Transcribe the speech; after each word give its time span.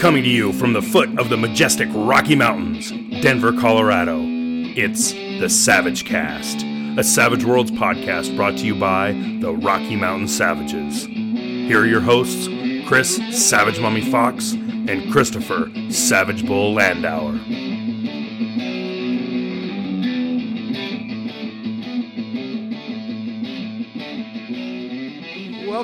Coming 0.00 0.22
to 0.22 0.30
you 0.30 0.54
from 0.54 0.72
the 0.72 0.80
foot 0.80 1.18
of 1.18 1.28
the 1.28 1.36
majestic 1.36 1.86
Rocky 1.92 2.34
Mountains, 2.34 2.90
Denver, 3.20 3.52
Colorado, 3.52 4.20
it's 4.22 5.12
the 5.12 5.50
Savage 5.50 6.06
Cast, 6.06 6.64
a 6.98 7.04
Savage 7.04 7.44
Worlds 7.44 7.72
podcast 7.72 8.34
brought 8.36 8.56
to 8.56 8.64
you 8.64 8.74
by 8.74 9.12
the 9.40 9.52
Rocky 9.52 9.96
Mountain 9.96 10.28
Savages. 10.28 11.04
Here 11.04 11.82
are 11.82 11.86
your 11.86 12.00
hosts, 12.00 12.48
Chris 12.88 13.20
Savage 13.32 13.80
Mummy 13.80 14.10
Fox 14.10 14.52
and 14.52 15.12
Christopher 15.12 15.70
Savage 15.90 16.46
Bull 16.46 16.74
Landauer. 16.74 17.63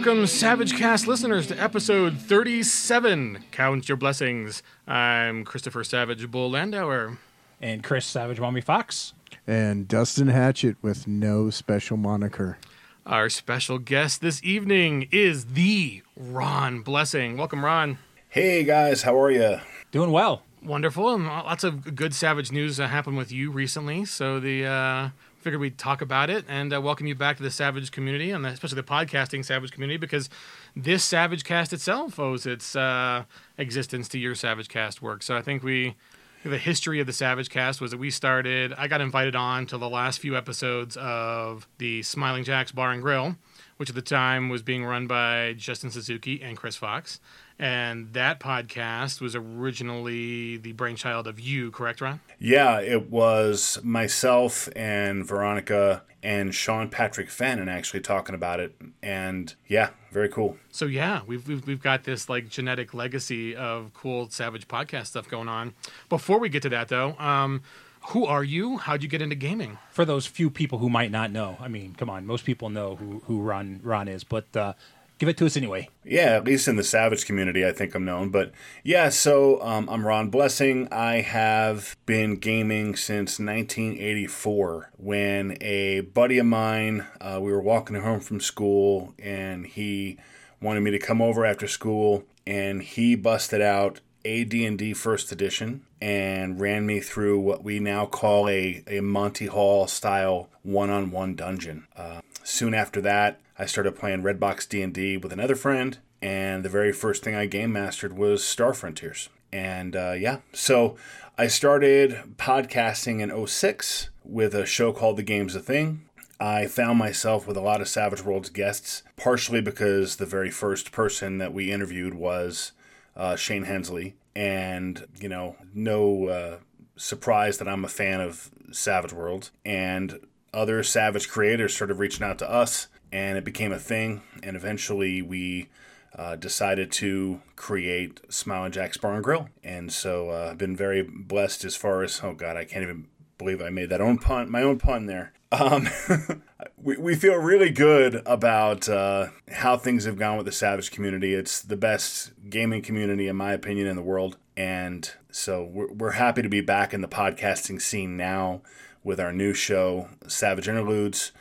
Welcome, 0.02 0.27
Savage 0.28 0.78
Cast 0.78 1.06
listeners, 1.06 1.46
to 1.48 1.62
episode 1.62 2.16
37. 2.16 3.45
Count 3.50 3.86
your 3.86 3.98
blessings. 3.98 4.62
I'm 4.88 5.45
Christopher 5.45 5.84
Savage 5.84 6.30
Bull 6.30 6.50
Landauer. 6.50 7.18
and 7.60 7.84
Chris 7.84 8.06
Savage 8.06 8.40
Mommy 8.40 8.62
Fox. 8.62 9.12
and 9.46 9.86
Dustin 9.86 10.28
Hatchett 10.28 10.76
with 10.80 11.06
no 11.06 11.50
special 11.50 11.98
moniker. 11.98 12.56
Our 13.04 13.28
special 13.28 13.78
guest 13.78 14.23
this 14.23 14.42
evening 14.42 15.06
is 15.12 15.45
the 15.52 16.01
Ron 16.16 16.80
Blessing. 16.80 17.37
Welcome, 17.37 17.62
Ron. 17.62 17.98
Hey 18.30 18.64
guys, 18.64 19.02
how 19.02 19.20
are 19.20 19.30
you? 19.30 19.60
Doing 19.92 20.12
well. 20.12 20.45
Wonderful. 20.62 21.14
And 21.14 21.26
lots 21.26 21.62
of 21.62 21.95
good 21.95 22.14
Savage 22.14 22.51
news 22.51 22.80
uh, 22.80 22.88
happened 22.88 23.18
with 23.18 23.30
you 23.32 23.51
recently. 23.51 24.06
So 24.06 24.40
the 24.40 24.65
uh, 24.65 25.09
figured 25.41 25.60
we'd 25.60 25.79
talk 25.79 26.02
about 26.02 26.29
it 26.29 26.45
and 26.49 26.73
uh, 26.74 26.80
welcome 26.80 27.07
you 27.07 27.15
back 27.15 27.38
to 27.38 27.43
the 27.43 27.51
Savage 27.51 27.91
community 27.91 28.30
and 28.30 28.45
especially 28.45 28.77
the 28.77 28.83
podcasting 28.83 29.43
Savage 29.43 29.73
community 29.73 29.96
because 29.96 30.29
this 30.77 31.02
Savage 31.02 31.45
Cast 31.45 31.73
itself 31.73 32.19
owes 32.19 32.45
its 32.45 32.77
uh, 32.77 33.24
existence 33.57 34.07
to 34.09 34.18
your 34.18 34.35
Savage 34.35 34.68
Cast 34.68 35.01
work. 35.01 35.23
So 35.23 35.37
I 35.37 35.43
think 35.43 35.63
we 35.63 35.96
the 36.45 36.59
history 36.59 37.01
of 37.01 37.07
the 37.07 37.13
Savage 37.13 37.51
Cast 37.51 37.80
was 37.80 37.91
that 37.91 37.99
we 37.99 38.11
started. 38.11 38.73
I 38.77 38.88
got 38.88 39.01
invited 39.01 39.37
on 39.37 39.66
to 39.66 39.79
the 39.79 39.88
last 39.88 40.21
few 40.21 40.37
episodes 40.37 40.96
of 40.99 41.66
the 41.79 42.02
Smiling 42.02 42.45
Jacks 42.45 42.73
Bar 42.73 42.93
and 42.93 43.02
Grill, 43.02 43.37
which 43.77 43.91
at 43.91 43.95
the 43.95 44.02
time 44.02 44.49
was 44.49 44.63
being 44.63 44.85
run 44.85 45.07
by 45.07 45.55
Justin 45.57 45.91
Suzuki 45.91 46.43
and 46.43 46.57
Chris 46.57 46.77
Fox. 46.77 47.21
And 47.60 48.14
that 48.14 48.40
podcast 48.40 49.20
was 49.20 49.36
originally 49.36 50.56
the 50.56 50.72
brainchild 50.72 51.26
of 51.26 51.38
you, 51.38 51.70
correct, 51.70 52.00
Ron? 52.00 52.20
Yeah, 52.38 52.80
it 52.80 53.10
was 53.10 53.78
myself 53.82 54.66
and 54.74 55.26
Veronica 55.26 56.02
and 56.22 56.54
Sean 56.54 56.88
Patrick 56.88 57.28
Fannon 57.28 57.68
actually 57.68 58.00
talking 58.00 58.34
about 58.34 58.60
it, 58.60 58.74
and 59.02 59.54
yeah, 59.68 59.90
very 60.10 60.30
cool. 60.30 60.56
So 60.70 60.86
yeah, 60.86 61.20
we've, 61.26 61.46
we've 61.46 61.66
we've 61.66 61.82
got 61.82 62.04
this 62.04 62.30
like 62.30 62.48
genetic 62.48 62.94
legacy 62.94 63.54
of 63.54 63.92
cool 63.92 64.31
Savage 64.31 64.66
podcast 64.66 65.08
stuff 65.08 65.28
going 65.28 65.48
on. 65.48 65.75
Before 66.08 66.38
we 66.38 66.48
get 66.48 66.62
to 66.62 66.70
that 66.70 66.88
though, 66.88 67.14
um, 67.19 67.60
who 68.08 68.25
are 68.25 68.42
you? 68.42 68.78
How'd 68.78 69.03
you 69.03 69.08
get 69.08 69.20
into 69.20 69.34
gaming? 69.36 69.76
For 69.91 70.06
those 70.06 70.26
few 70.26 70.48
people 70.48 70.78
who 70.78 70.88
might 70.88 71.10
not 71.10 71.31
know, 71.31 71.58
I 71.60 71.69
mean, 71.69 71.94
come 71.94 72.08
on, 72.08 72.26
most 72.26 72.47
people 72.47 72.70
know 72.70 72.97
who 72.97 73.22
who 73.26 73.42
Ron 73.42 73.81
Ron 73.82 74.08
is, 74.08 74.25
but 74.25 74.56
uh, 74.56 74.72
give 75.21 75.28
it 75.28 75.37
to 75.37 75.47
us 75.47 75.56
anyway. 75.56 75.88
Yeah, 76.03 76.34
at 76.34 76.44
least 76.44 76.66
in 76.66 76.76
the 76.76 76.82
Savage 76.82 77.26
community, 77.26 77.65
I 77.65 77.72
think 77.72 77.94
I'm 77.94 78.06
known. 78.06 78.31
But 78.31 78.53
yeah, 78.82 79.10
so 79.10 79.62
um, 79.62 79.88
I'm 79.88 80.04
Ron 80.04 80.31
Blessing. 80.31 80.88
I 80.91 81.21
have 81.21 81.94
been 82.06 82.37
gaming 82.37 82.97
since 82.97 83.38
1984 83.38 84.91
when 84.97 85.59
a 85.60 86.00
buddy 86.00 86.38
of 86.38 86.47
mine, 86.47 87.06
uh, 87.21 87.38
we 87.41 87.53
were 87.53 87.60
walking 87.60 87.97
home 87.97 88.21
from 88.21 88.41
school, 88.41 89.15
and 89.19 89.67
he 89.67 90.19
wanted 90.61 90.81
me 90.81 90.91
to 90.91 90.99
come 90.99 91.21
over 91.21 91.44
after 91.44 91.69
school, 91.69 92.25
and 92.47 92.83
he 92.83 93.15
busted 93.15 93.61
out 93.61 94.00
AD&D 94.25 94.94
First 94.94 95.33
Edition 95.33 95.83
and 96.00 96.59
ran 96.59 96.87
me 96.87 97.00
through 97.00 97.39
what 97.41 97.62
we 97.62 97.78
now 97.78 98.06
call 98.06 98.49
a, 98.49 98.83
a 98.87 99.00
Monty 99.00 99.47
Haul 99.47 99.87
style 99.87 100.49
one-on-one 100.62 101.34
dungeon. 101.34 101.87
Uh, 101.94 102.23
soon 102.43 102.73
after 102.73 103.03
that, 103.03 103.39
I 103.60 103.66
started 103.66 103.94
playing 103.94 104.22
Redbox 104.22 104.66
D&D 104.66 105.19
with 105.19 105.34
another 105.34 105.54
friend, 105.54 105.98
and 106.22 106.65
the 106.65 106.71
very 106.71 106.94
first 106.94 107.22
thing 107.22 107.34
I 107.34 107.44
game 107.44 107.75
mastered 107.75 108.16
was 108.16 108.43
Star 108.43 108.72
Frontiers. 108.72 109.28
And 109.53 109.94
uh, 109.94 110.12
yeah, 110.12 110.38
so 110.54 110.97
I 111.37 111.47
started 111.47 112.37
podcasting 112.38 113.20
in 113.20 113.47
06 113.47 114.09
with 114.25 114.54
a 114.54 114.65
show 114.65 114.94
called 114.94 115.19
The 115.19 115.22
Game's 115.22 115.53
the 115.53 115.60
Thing. 115.60 116.06
I 116.41 116.69
found 116.69 116.99
myself 116.99 117.47
with 117.47 117.59
a 117.59 117.60
lot 117.60 117.82
of 117.82 117.88
Savage 117.88 118.25
Worlds 118.25 118.49
guests, 118.49 119.03
partially 119.19 119.60
because 119.60 120.16
the 120.16 120.25
very 120.25 120.50
first 120.50 120.91
person 120.91 121.37
that 121.37 121.53
we 121.53 121.70
interviewed 121.70 122.15
was 122.15 122.72
uh, 123.15 123.37
Shane 123.37 123.65
Hensley. 123.65 124.15
And, 124.34 125.06
you 125.20 125.28
know, 125.28 125.56
no 125.75 126.28
uh, 126.28 126.56
surprise 126.97 127.59
that 127.59 127.69
I'm 127.69 127.84
a 127.84 127.88
fan 127.88 128.22
of 128.22 128.50
Savage 128.72 129.12
Worlds. 129.12 129.50
And 129.66 130.19
other 130.54 130.82
Savage 130.82 131.28
creators 131.28 131.75
started 131.75 131.99
reaching 131.99 132.25
out 132.25 132.38
to 132.38 132.50
us, 132.50 132.88
and 133.12 133.38
it 133.38 133.44
became 133.44 133.72
a 133.72 133.78
thing. 133.78 134.22
And 134.43 134.56
eventually 134.56 135.22
we 135.22 135.69
uh, 136.16 136.37
decided 136.37 136.91
to 136.93 137.41
create 137.56 138.21
Smiling 138.28 138.72
Jack's 138.72 138.97
Bar 138.97 139.15
and 139.15 139.25
Grill. 139.25 139.48
And 139.62 139.93
so 139.93 140.31
uh, 140.31 140.48
I've 140.50 140.59
been 140.59 140.76
very 140.76 141.03
blessed 141.03 141.65
as 141.65 141.76
far 141.76 142.03
as, 142.03 142.20
oh 142.22 142.34
God, 142.34 142.56
I 142.56 142.65
can't 142.65 142.82
even 142.82 143.06
believe 143.38 143.62
I 143.62 143.70
made 143.70 143.88
that 143.91 144.00
own 144.00 144.19
pun, 144.19 144.50
my 144.50 144.62
own 144.62 144.78
pun 144.78 145.06
there. 145.06 145.32
Um, 145.53 145.88
we, 146.76 146.97
we 146.97 147.15
feel 147.15 147.37
really 147.37 147.70
good 147.70 148.22
about 148.26 148.88
uh, 148.88 149.28
how 149.50 149.76
things 149.76 150.04
have 150.04 150.19
gone 150.19 150.37
with 150.37 150.47
the 150.47 150.53
Savage 150.53 150.91
community. 150.91 151.34
It's 151.34 151.62
the 151.62 151.76
best 151.76 152.32
gaming 152.49 152.82
community, 152.82 153.26
in 153.28 153.37
my 153.37 153.53
opinion, 153.53 153.87
in 153.87 153.97
the 153.97 154.03
world. 154.03 154.37
And 154.56 155.10
so 155.31 155.65
we're, 155.65 155.93
we're 155.93 156.10
happy 156.12 156.43
to 156.43 156.49
be 156.49 156.60
back 156.60 156.93
in 156.93 157.00
the 157.00 157.09
podcasting 157.09 157.81
scene 157.81 158.16
now 158.16 158.62
with 159.03 159.19
our 159.19 159.32
new 159.32 159.54
show, 159.54 160.09
Savage 160.26 160.69
Interludes. 160.69 161.32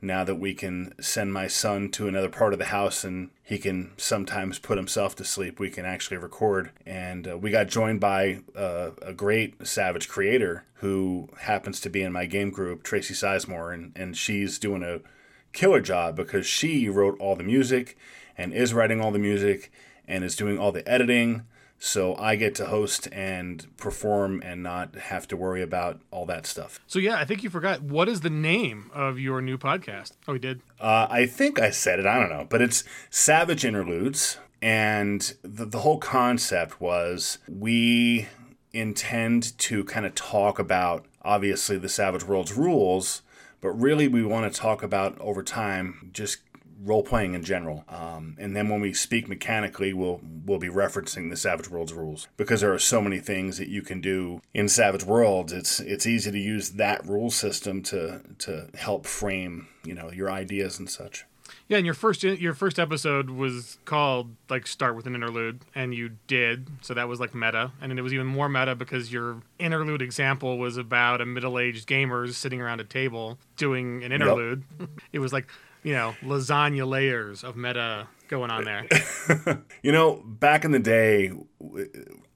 Now 0.00 0.22
that 0.22 0.36
we 0.36 0.54
can 0.54 0.94
send 1.00 1.32
my 1.32 1.48
son 1.48 1.90
to 1.90 2.06
another 2.06 2.28
part 2.28 2.52
of 2.52 2.60
the 2.60 2.66
house 2.66 3.02
and 3.02 3.30
he 3.42 3.58
can 3.58 3.92
sometimes 3.96 4.60
put 4.60 4.78
himself 4.78 5.16
to 5.16 5.24
sleep, 5.24 5.58
we 5.58 5.70
can 5.70 5.84
actually 5.84 6.18
record. 6.18 6.70
And 6.86 7.26
uh, 7.26 7.38
we 7.38 7.50
got 7.50 7.66
joined 7.66 7.98
by 7.98 8.40
uh, 8.54 8.90
a 9.02 9.12
great 9.12 9.66
Savage 9.66 10.08
creator 10.08 10.64
who 10.74 11.28
happens 11.40 11.80
to 11.80 11.90
be 11.90 12.02
in 12.02 12.12
my 12.12 12.26
game 12.26 12.50
group, 12.50 12.84
Tracy 12.84 13.14
Sizemore, 13.14 13.74
and, 13.74 13.92
and 13.96 14.16
she's 14.16 14.58
doing 14.60 14.84
a 14.84 15.00
killer 15.52 15.80
job 15.80 16.14
because 16.14 16.46
she 16.46 16.88
wrote 16.88 17.18
all 17.18 17.34
the 17.34 17.42
music 17.42 17.98
and 18.36 18.52
is 18.52 18.72
writing 18.72 19.00
all 19.00 19.10
the 19.10 19.18
music 19.18 19.72
and 20.06 20.22
is 20.22 20.36
doing 20.36 20.58
all 20.58 20.70
the 20.70 20.88
editing. 20.88 21.42
So 21.78 22.16
I 22.16 22.36
get 22.36 22.54
to 22.56 22.66
host 22.66 23.08
and 23.12 23.66
perform 23.76 24.42
and 24.44 24.62
not 24.62 24.96
have 24.96 25.28
to 25.28 25.36
worry 25.36 25.62
about 25.62 26.00
all 26.10 26.26
that 26.26 26.44
stuff. 26.46 26.80
So 26.86 26.98
yeah, 26.98 27.16
I 27.16 27.24
think 27.24 27.42
you 27.42 27.50
forgot. 27.50 27.82
What 27.82 28.08
is 28.08 28.20
the 28.22 28.30
name 28.30 28.90
of 28.92 29.18
your 29.18 29.40
new 29.40 29.56
podcast? 29.56 30.12
Oh, 30.26 30.32
we 30.32 30.38
did. 30.38 30.60
Uh, 30.80 31.06
I 31.08 31.26
think 31.26 31.60
I 31.60 31.70
said 31.70 32.00
it. 32.00 32.06
I 32.06 32.18
don't 32.18 32.30
know, 32.30 32.46
but 32.48 32.60
it's 32.60 32.82
Savage 33.10 33.64
Interludes, 33.64 34.38
and 34.60 35.34
the, 35.42 35.64
the 35.64 35.80
whole 35.80 35.98
concept 35.98 36.80
was 36.80 37.38
we 37.48 38.28
intend 38.72 39.56
to 39.58 39.84
kind 39.84 40.04
of 40.04 40.14
talk 40.14 40.58
about 40.58 41.06
obviously 41.22 41.78
the 41.78 41.88
Savage 41.88 42.24
Worlds 42.24 42.52
rules, 42.54 43.22
but 43.60 43.70
really 43.70 44.08
we 44.08 44.24
want 44.24 44.52
to 44.52 44.60
talk 44.60 44.82
about 44.82 45.18
over 45.20 45.42
time 45.42 46.10
just 46.12 46.38
role 46.82 47.02
playing 47.02 47.34
in 47.34 47.42
general. 47.42 47.84
Um, 47.88 48.36
and 48.38 48.56
then 48.56 48.68
when 48.68 48.80
we 48.80 48.92
speak 48.92 49.28
mechanically, 49.28 49.92
we'll 49.92 50.20
we'll 50.44 50.58
be 50.58 50.68
referencing 50.68 51.30
the 51.30 51.36
Savage 51.36 51.68
Worlds 51.68 51.92
rules 51.92 52.28
because 52.36 52.60
there 52.60 52.72
are 52.72 52.78
so 52.78 53.00
many 53.00 53.18
things 53.18 53.58
that 53.58 53.68
you 53.68 53.82
can 53.82 54.00
do 54.00 54.40
in 54.54 54.68
Savage 54.68 55.04
Worlds. 55.04 55.52
It's 55.52 55.80
it's 55.80 56.06
easy 56.06 56.30
to 56.30 56.38
use 56.38 56.70
that 56.70 57.06
rule 57.06 57.30
system 57.30 57.82
to 57.84 58.22
to 58.38 58.68
help 58.74 59.06
frame 59.06 59.68
you 59.84 59.94
know 59.94 60.10
your 60.10 60.30
ideas 60.30 60.78
and 60.78 60.88
such. 60.88 61.24
Yeah, 61.68 61.76
and 61.76 61.84
your 61.84 61.94
first 61.94 62.22
your 62.22 62.54
first 62.54 62.78
episode 62.78 63.28
was 63.28 63.78
called 63.84 64.34
like 64.48 64.66
start 64.66 64.96
with 64.96 65.06
an 65.06 65.14
interlude, 65.14 65.60
and 65.74 65.94
you 65.94 66.12
did. 66.26 66.68
So 66.80 66.94
that 66.94 67.08
was 67.08 67.20
like 67.20 67.34
meta, 67.34 67.72
and 67.80 67.96
it 67.96 68.00
was 68.00 68.14
even 68.14 68.26
more 68.26 68.48
meta 68.48 68.74
because 68.74 69.12
your 69.12 69.42
interlude 69.58 70.00
example 70.00 70.56
was 70.56 70.78
about 70.78 71.20
a 71.20 71.26
middle 71.26 71.58
aged 71.58 71.86
gamers 71.86 72.34
sitting 72.34 72.62
around 72.62 72.80
a 72.80 72.84
table 72.84 73.38
doing 73.56 74.02
an 74.02 74.12
interlude. 74.12 74.64
it 75.12 75.18
was 75.18 75.32
like 75.32 75.48
you 75.88 75.94
know 75.94 76.14
lasagna 76.22 76.86
layers 76.86 77.42
of 77.42 77.56
meta 77.56 78.06
going 78.28 78.50
on 78.50 78.64
there. 78.64 78.86
You 79.82 79.92
know, 79.92 80.22
back 80.24 80.64
in 80.64 80.72
the 80.72 80.78
day, 80.78 81.30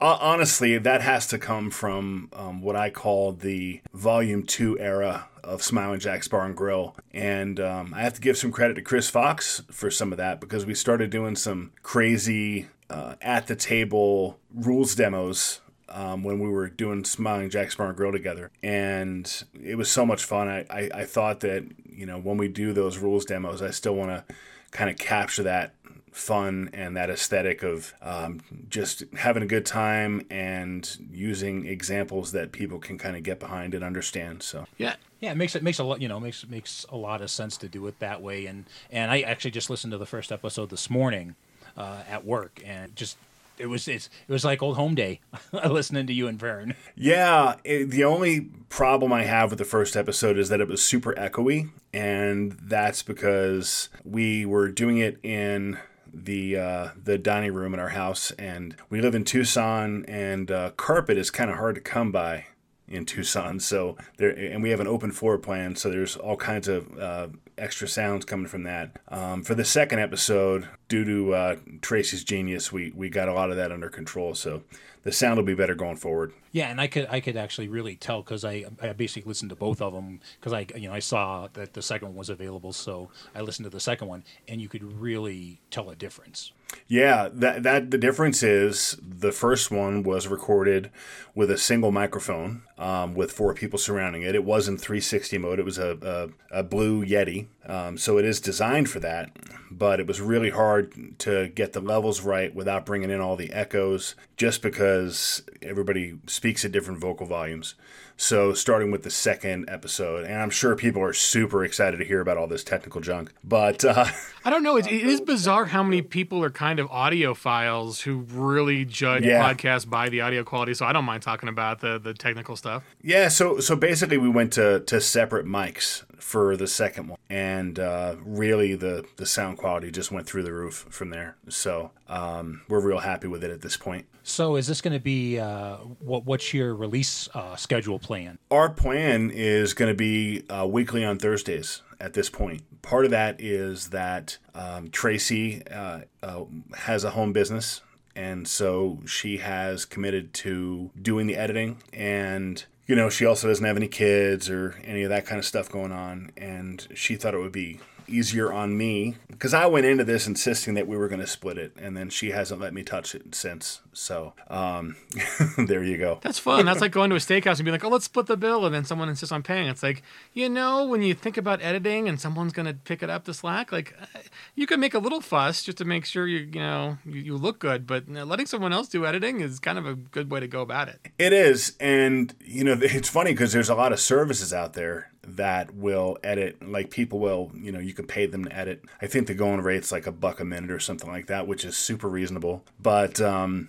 uh, 0.00 0.18
honestly, 0.20 0.78
that 0.78 1.02
has 1.02 1.26
to 1.28 1.38
come 1.38 1.70
from 1.70 2.30
um, 2.32 2.62
what 2.62 2.76
I 2.76 2.88
call 2.88 3.32
the 3.32 3.80
Volume 3.92 4.44
2 4.44 4.78
era 4.78 5.28
of 5.42 5.62
Smiling 5.62 5.98
Jack's 5.98 6.28
Bar 6.28 6.46
and 6.46 6.56
Grill. 6.56 6.94
And 7.12 7.58
um, 7.58 7.92
I 7.94 8.02
have 8.02 8.14
to 8.14 8.20
give 8.20 8.38
some 8.38 8.52
credit 8.52 8.74
to 8.74 8.82
Chris 8.82 9.10
Fox 9.10 9.62
for 9.70 9.90
some 9.90 10.12
of 10.12 10.18
that 10.18 10.40
because 10.40 10.64
we 10.64 10.74
started 10.74 11.10
doing 11.10 11.34
some 11.34 11.72
crazy 11.82 12.68
uh, 12.88 13.16
at 13.20 13.48
the 13.48 13.56
table 13.56 14.38
rules 14.54 14.94
demos 14.94 15.60
um, 15.92 16.22
when 16.24 16.38
we 16.40 16.48
were 16.48 16.68
doing 16.68 17.04
Smiling 17.04 17.50
Jack's 17.50 17.74
Bar 17.74 17.88
and 17.88 17.96
Grill 17.96 18.12
together, 18.12 18.50
and 18.62 19.44
it 19.62 19.76
was 19.76 19.90
so 19.90 20.04
much 20.04 20.24
fun. 20.24 20.48
I, 20.48 20.66
I, 20.70 20.90
I 20.94 21.04
thought 21.04 21.40
that 21.40 21.64
you 21.84 22.06
know 22.06 22.18
when 22.18 22.36
we 22.36 22.48
do 22.48 22.72
those 22.72 22.98
rules 22.98 23.24
demos, 23.24 23.62
I 23.62 23.70
still 23.70 23.94
want 23.94 24.10
to 24.10 24.34
kind 24.70 24.90
of 24.90 24.96
capture 24.96 25.42
that 25.42 25.74
fun 26.12 26.68
and 26.74 26.96
that 26.96 27.08
aesthetic 27.08 27.62
of 27.62 27.94
um, 28.02 28.40
just 28.68 29.02
having 29.16 29.42
a 29.42 29.46
good 29.46 29.64
time 29.64 30.24
and 30.30 30.98
using 31.10 31.66
examples 31.66 32.32
that 32.32 32.52
people 32.52 32.78
can 32.78 32.98
kind 32.98 33.16
of 33.16 33.22
get 33.22 33.40
behind 33.40 33.74
and 33.74 33.82
understand. 33.82 34.42
So 34.42 34.66
Yeah. 34.76 34.96
Yeah, 35.20 35.30
it 35.30 35.36
makes 35.36 35.54
it 35.54 35.62
makes 35.62 35.78
a 35.78 35.84
lot 35.84 36.02
you 36.02 36.08
know 36.08 36.18
makes 36.18 36.46
makes 36.48 36.84
a 36.90 36.96
lot 36.96 37.22
of 37.22 37.30
sense 37.30 37.56
to 37.58 37.68
do 37.68 37.86
it 37.86 37.98
that 38.00 38.20
way. 38.20 38.46
And 38.46 38.64
and 38.90 39.10
I 39.10 39.20
actually 39.20 39.52
just 39.52 39.70
listened 39.70 39.92
to 39.92 39.98
the 39.98 40.06
first 40.06 40.32
episode 40.32 40.70
this 40.70 40.90
morning 40.90 41.36
uh, 41.76 42.02
at 42.08 42.24
work, 42.24 42.60
and 42.64 42.94
just 42.96 43.16
it 43.62 43.68
was 43.68 43.86
it's, 43.86 44.10
it 44.28 44.32
was 44.32 44.44
like 44.44 44.60
old 44.62 44.76
home 44.76 44.94
day 44.94 45.20
listening 45.52 46.06
to 46.08 46.12
you 46.12 46.26
and 46.26 46.38
Vern. 46.38 46.74
Yeah, 46.96 47.54
it, 47.62 47.90
the 47.90 48.02
only 48.04 48.40
problem 48.68 49.12
I 49.12 49.22
have 49.22 49.50
with 49.50 49.58
the 49.58 49.64
first 49.64 49.96
episode 49.96 50.36
is 50.36 50.48
that 50.48 50.60
it 50.60 50.66
was 50.66 50.84
super 50.84 51.14
echoey, 51.14 51.70
and 51.94 52.52
that's 52.60 53.02
because 53.02 53.88
we 54.04 54.44
were 54.44 54.68
doing 54.68 54.98
it 54.98 55.18
in 55.22 55.78
the 56.12 56.56
uh, 56.56 56.88
the 57.02 57.18
dining 57.18 57.54
room 57.54 57.72
in 57.72 57.80
our 57.80 57.90
house, 57.90 58.32
and 58.32 58.74
we 58.90 59.00
live 59.00 59.14
in 59.14 59.24
Tucson, 59.24 60.04
and 60.08 60.50
uh, 60.50 60.70
carpet 60.72 61.16
is 61.16 61.30
kind 61.30 61.50
of 61.50 61.56
hard 61.56 61.76
to 61.76 61.80
come 61.80 62.10
by 62.10 62.46
in 62.92 63.06
Tucson. 63.06 63.58
So 63.58 63.96
there, 64.18 64.30
and 64.30 64.62
we 64.62 64.70
have 64.70 64.80
an 64.80 64.86
open 64.86 65.10
floor 65.10 65.38
plan, 65.38 65.74
so 65.74 65.90
there's 65.90 66.16
all 66.16 66.36
kinds 66.36 66.68
of 66.68 66.98
uh, 66.98 67.28
extra 67.56 67.88
sounds 67.88 68.24
coming 68.24 68.46
from 68.46 68.64
that. 68.64 68.98
Um, 69.08 69.42
for 69.42 69.54
the 69.54 69.64
second 69.64 69.98
episode, 69.98 70.68
due 70.88 71.04
to 71.04 71.34
uh, 71.34 71.56
Tracy's 71.80 72.22
genius, 72.22 72.70
we 72.70 72.92
we 72.94 73.08
got 73.08 73.28
a 73.28 73.32
lot 73.32 73.50
of 73.50 73.56
that 73.56 73.72
under 73.72 73.88
control. 73.88 74.34
So 74.34 74.62
the 75.02 75.12
sound 75.12 75.38
will 75.38 75.44
be 75.44 75.54
better 75.54 75.74
going 75.74 75.96
forward. 75.96 76.32
Yeah, 76.52 76.68
and 76.68 76.80
I 76.80 76.86
could 76.86 77.06
I 77.10 77.20
could 77.20 77.36
actually 77.36 77.68
really 77.68 77.96
tell 77.96 78.22
because 78.22 78.44
I 78.44 78.66
I 78.80 78.92
basically 78.92 79.28
listened 79.28 79.50
to 79.50 79.56
both 79.56 79.80
of 79.80 79.92
them 79.94 80.20
because 80.38 80.52
I 80.52 80.66
you 80.76 80.88
know 80.88 80.94
I 80.94 81.00
saw 81.00 81.48
that 81.54 81.72
the 81.72 81.82
second 81.82 82.08
one 82.08 82.16
was 82.16 82.28
available, 82.28 82.72
so 82.72 83.10
I 83.34 83.40
listened 83.40 83.64
to 83.64 83.70
the 83.70 83.80
second 83.80 84.08
one, 84.08 84.24
and 84.46 84.60
you 84.60 84.68
could 84.68 84.82
really 84.82 85.60
tell 85.70 85.90
a 85.90 85.96
difference. 85.96 86.52
Yeah, 86.88 87.28
that 87.32 87.62
that 87.62 87.90
the 87.90 87.98
difference 87.98 88.42
is 88.42 88.96
the 89.02 89.32
first 89.32 89.70
one 89.70 90.02
was 90.02 90.28
recorded 90.28 90.90
with 91.34 91.50
a 91.50 91.56
single 91.56 91.90
microphone 91.90 92.62
um, 92.76 93.14
with 93.14 93.32
four 93.32 93.54
people 93.54 93.78
surrounding 93.78 94.22
it. 94.22 94.34
It 94.34 94.44
was 94.44 94.68
in 94.68 94.76
360 94.76 95.38
mode. 95.38 95.58
It 95.58 95.64
was 95.64 95.78
a 95.78 96.32
a, 96.50 96.60
a 96.60 96.62
blue 96.62 97.04
Yeti, 97.04 97.46
um, 97.66 97.96
so 97.96 98.18
it 98.18 98.24
is 98.24 98.40
designed 98.40 98.90
for 98.90 99.00
that. 99.00 99.30
But 99.70 100.00
it 100.00 100.06
was 100.06 100.20
really 100.20 100.50
hard 100.50 101.18
to 101.20 101.48
get 101.48 101.72
the 101.72 101.80
levels 101.80 102.20
right 102.20 102.54
without 102.54 102.84
bringing 102.84 103.10
in 103.10 103.20
all 103.20 103.36
the 103.36 103.52
echoes, 103.52 104.14
just 104.36 104.60
because 104.60 105.42
everybody 105.62 106.18
speaks 106.26 106.64
at 106.64 106.72
different 106.72 107.00
vocal 107.00 107.26
volumes. 107.26 107.74
So 108.16 108.52
starting 108.54 108.90
with 108.90 109.02
the 109.02 109.10
second 109.10 109.68
episode, 109.68 110.24
and 110.24 110.34
I'm 110.40 110.50
sure 110.50 110.76
people 110.76 111.02
are 111.02 111.12
super 111.12 111.64
excited 111.64 111.96
to 111.98 112.04
hear 112.04 112.20
about 112.20 112.36
all 112.36 112.46
this 112.46 112.62
technical 112.62 113.00
junk. 113.00 113.32
But 113.42 113.84
uh, 113.84 114.06
I 114.44 114.50
don't 114.50 114.62
know. 114.62 114.76
It, 114.76 114.86
it 114.86 115.02
is 115.02 115.20
bizarre 115.20 115.64
how 115.66 115.82
many 115.82 116.02
people 116.02 116.42
are 116.44 116.50
kind 116.50 116.78
of 116.78 116.88
audiophiles 116.90 118.02
who 118.02 118.18
really 118.32 118.84
judge 118.84 119.24
Yeah. 119.24 119.52
podcasts 119.52 119.88
by 119.88 120.08
the 120.08 120.20
audio 120.20 120.44
quality. 120.44 120.74
So 120.74 120.86
I 120.86 120.92
don't 120.92 121.04
mind 121.04 121.22
talking 121.22 121.48
about 121.48 121.80
the, 121.80 121.98
the 121.98 122.14
technical 122.14 122.56
stuff. 122.56 122.82
Yeah, 123.02 123.28
so 123.28 123.58
so 123.60 123.76
basically 123.76 124.18
we 124.18 124.28
went 124.28 124.52
to, 124.54 124.80
to 124.80 125.00
separate 125.00 125.46
mics 125.46 126.04
for 126.18 126.56
the 126.56 126.68
second 126.68 127.08
one, 127.08 127.18
and 127.28 127.78
uh, 127.78 128.14
really 128.24 128.74
the 128.76 129.04
the 129.16 129.26
sound 129.26 129.58
quality 129.58 129.90
just 129.90 130.12
went 130.12 130.26
through 130.26 130.44
the 130.44 130.52
roof 130.52 130.86
from 130.88 131.10
there. 131.10 131.36
So 131.48 131.90
um, 132.08 132.62
we're 132.68 132.80
real 132.80 133.00
happy 133.00 133.26
with 133.26 133.42
it 133.42 133.50
at 133.50 133.60
this 133.62 133.76
point. 133.76 134.06
So 134.22 134.56
is 134.56 134.66
this 134.66 134.80
going 134.80 134.92
to 134.92 135.00
be 135.00 135.38
uh, 135.38 135.76
what 135.98 136.24
what's 136.24 136.54
your 136.54 136.74
release 136.74 137.28
uh, 137.34 137.56
schedule 137.56 137.98
plan? 137.98 138.38
Our 138.50 138.70
plan 138.70 139.30
is 139.32 139.74
going 139.74 139.90
to 139.90 139.96
be 139.96 140.44
uh, 140.48 140.66
weekly 140.66 141.04
on 141.04 141.18
Thursdays 141.18 141.82
at 142.00 142.12
this 142.12 142.28
point. 142.28 142.62
Part 142.82 143.04
of 143.04 143.10
that 143.12 143.40
is 143.40 143.90
that 143.90 144.38
um, 144.54 144.90
Tracy 144.90 145.66
uh, 145.68 146.00
uh, 146.22 146.44
has 146.76 147.04
a 147.04 147.10
home 147.10 147.32
business. 147.32 147.80
And 148.14 148.46
so 148.46 148.98
she 149.06 149.38
has 149.38 149.84
committed 149.86 150.34
to 150.34 150.90
doing 151.00 151.26
the 151.26 151.36
editing. 151.36 151.78
And, 151.94 152.62
you 152.86 152.94
know, 152.94 153.08
she 153.08 153.24
also 153.24 153.48
doesn't 153.48 153.64
have 153.64 153.76
any 153.76 153.88
kids 153.88 154.50
or 154.50 154.78
any 154.84 155.02
of 155.02 155.08
that 155.08 155.24
kind 155.24 155.38
of 155.38 155.46
stuff 155.46 155.70
going 155.70 155.92
on. 155.92 156.30
And 156.36 156.86
she 156.94 157.16
thought 157.16 157.32
it 157.32 157.38
would 157.38 157.52
be 157.52 157.80
easier 158.12 158.52
on 158.52 158.76
me 158.76 159.16
because 159.28 159.54
I 159.54 159.66
went 159.66 159.86
into 159.86 160.04
this 160.04 160.26
insisting 160.26 160.74
that 160.74 160.86
we 160.86 160.96
were 160.96 161.08
going 161.08 161.20
to 161.20 161.26
split 161.26 161.58
it. 161.58 161.72
And 161.76 161.96
then 161.96 162.10
she 162.10 162.30
hasn't 162.30 162.60
let 162.60 162.74
me 162.74 162.82
touch 162.82 163.14
it 163.14 163.34
since. 163.34 163.80
So 163.92 164.34
um, 164.48 164.96
there 165.58 165.82
you 165.82 165.98
go. 165.98 166.18
That's 166.22 166.38
fun. 166.38 166.66
That's 166.66 166.80
like 166.80 166.92
going 166.92 167.10
to 167.10 167.16
a 167.16 167.18
steakhouse 167.18 167.56
and 167.56 167.64
being 167.64 167.72
like, 167.72 167.84
oh, 167.84 167.88
let's 167.88 168.04
split 168.04 168.26
the 168.26 168.36
bill. 168.36 168.64
And 168.66 168.74
then 168.74 168.84
someone 168.84 169.08
insists 169.08 169.32
on 169.32 169.42
paying. 169.42 169.68
It's 169.68 169.82
like, 169.82 170.02
you 170.32 170.48
know, 170.48 170.86
when 170.86 171.02
you 171.02 171.14
think 171.14 171.36
about 171.36 171.62
editing 171.62 172.08
and 172.08 172.20
someone's 172.20 172.52
going 172.52 172.66
to 172.66 172.74
pick 172.74 173.02
it 173.02 173.10
up 173.10 173.24
the 173.24 173.34
slack, 173.34 173.72
like 173.72 173.94
uh, 174.00 174.20
you 174.54 174.66
can 174.66 174.80
make 174.80 174.94
a 174.94 174.98
little 174.98 175.20
fuss 175.20 175.62
just 175.62 175.78
to 175.78 175.84
make 175.84 176.04
sure 176.04 176.26
you, 176.26 176.38
you 176.38 176.60
know, 176.60 176.98
you, 177.04 177.20
you 177.20 177.36
look 177.36 177.58
good. 177.58 177.86
But 177.86 178.08
you 178.08 178.14
know, 178.14 178.24
letting 178.24 178.46
someone 178.46 178.72
else 178.72 178.88
do 178.88 179.06
editing 179.06 179.40
is 179.40 179.58
kind 179.58 179.78
of 179.78 179.86
a 179.86 179.94
good 179.94 180.30
way 180.30 180.40
to 180.40 180.48
go 180.48 180.60
about 180.60 180.88
it. 180.88 181.00
It 181.18 181.32
is, 181.32 181.76
and 181.80 182.34
you 182.44 182.64
know, 182.64 182.78
it's 182.80 183.08
funny 183.08 183.32
because 183.32 183.52
there's 183.52 183.68
a 183.68 183.74
lot 183.74 183.92
of 183.92 184.00
services 184.00 184.52
out 184.52 184.74
there 184.74 185.11
that 185.26 185.74
will 185.74 186.18
edit. 186.22 186.66
Like 186.66 186.90
people 186.90 187.18
will, 187.18 187.52
you 187.54 187.72
know, 187.72 187.78
you 187.78 187.94
can 187.94 188.06
pay 188.06 188.26
them 188.26 188.44
to 188.44 188.56
edit. 188.56 188.84
I 189.00 189.06
think 189.06 189.26
the 189.26 189.34
going 189.34 189.60
rate's 189.60 189.92
like 189.92 190.06
a 190.06 190.12
buck 190.12 190.40
a 190.40 190.44
minute 190.44 190.70
or 190.70 190.80
something 190.80 191.10
like 191.10 191.26
that, 191.26 191.46
which 191.46 191.64
is 191.64 191.76
super 191.76 192.08
reasonable. 192.08 192.64
But 192.80 193.20
um, 193.20 193.68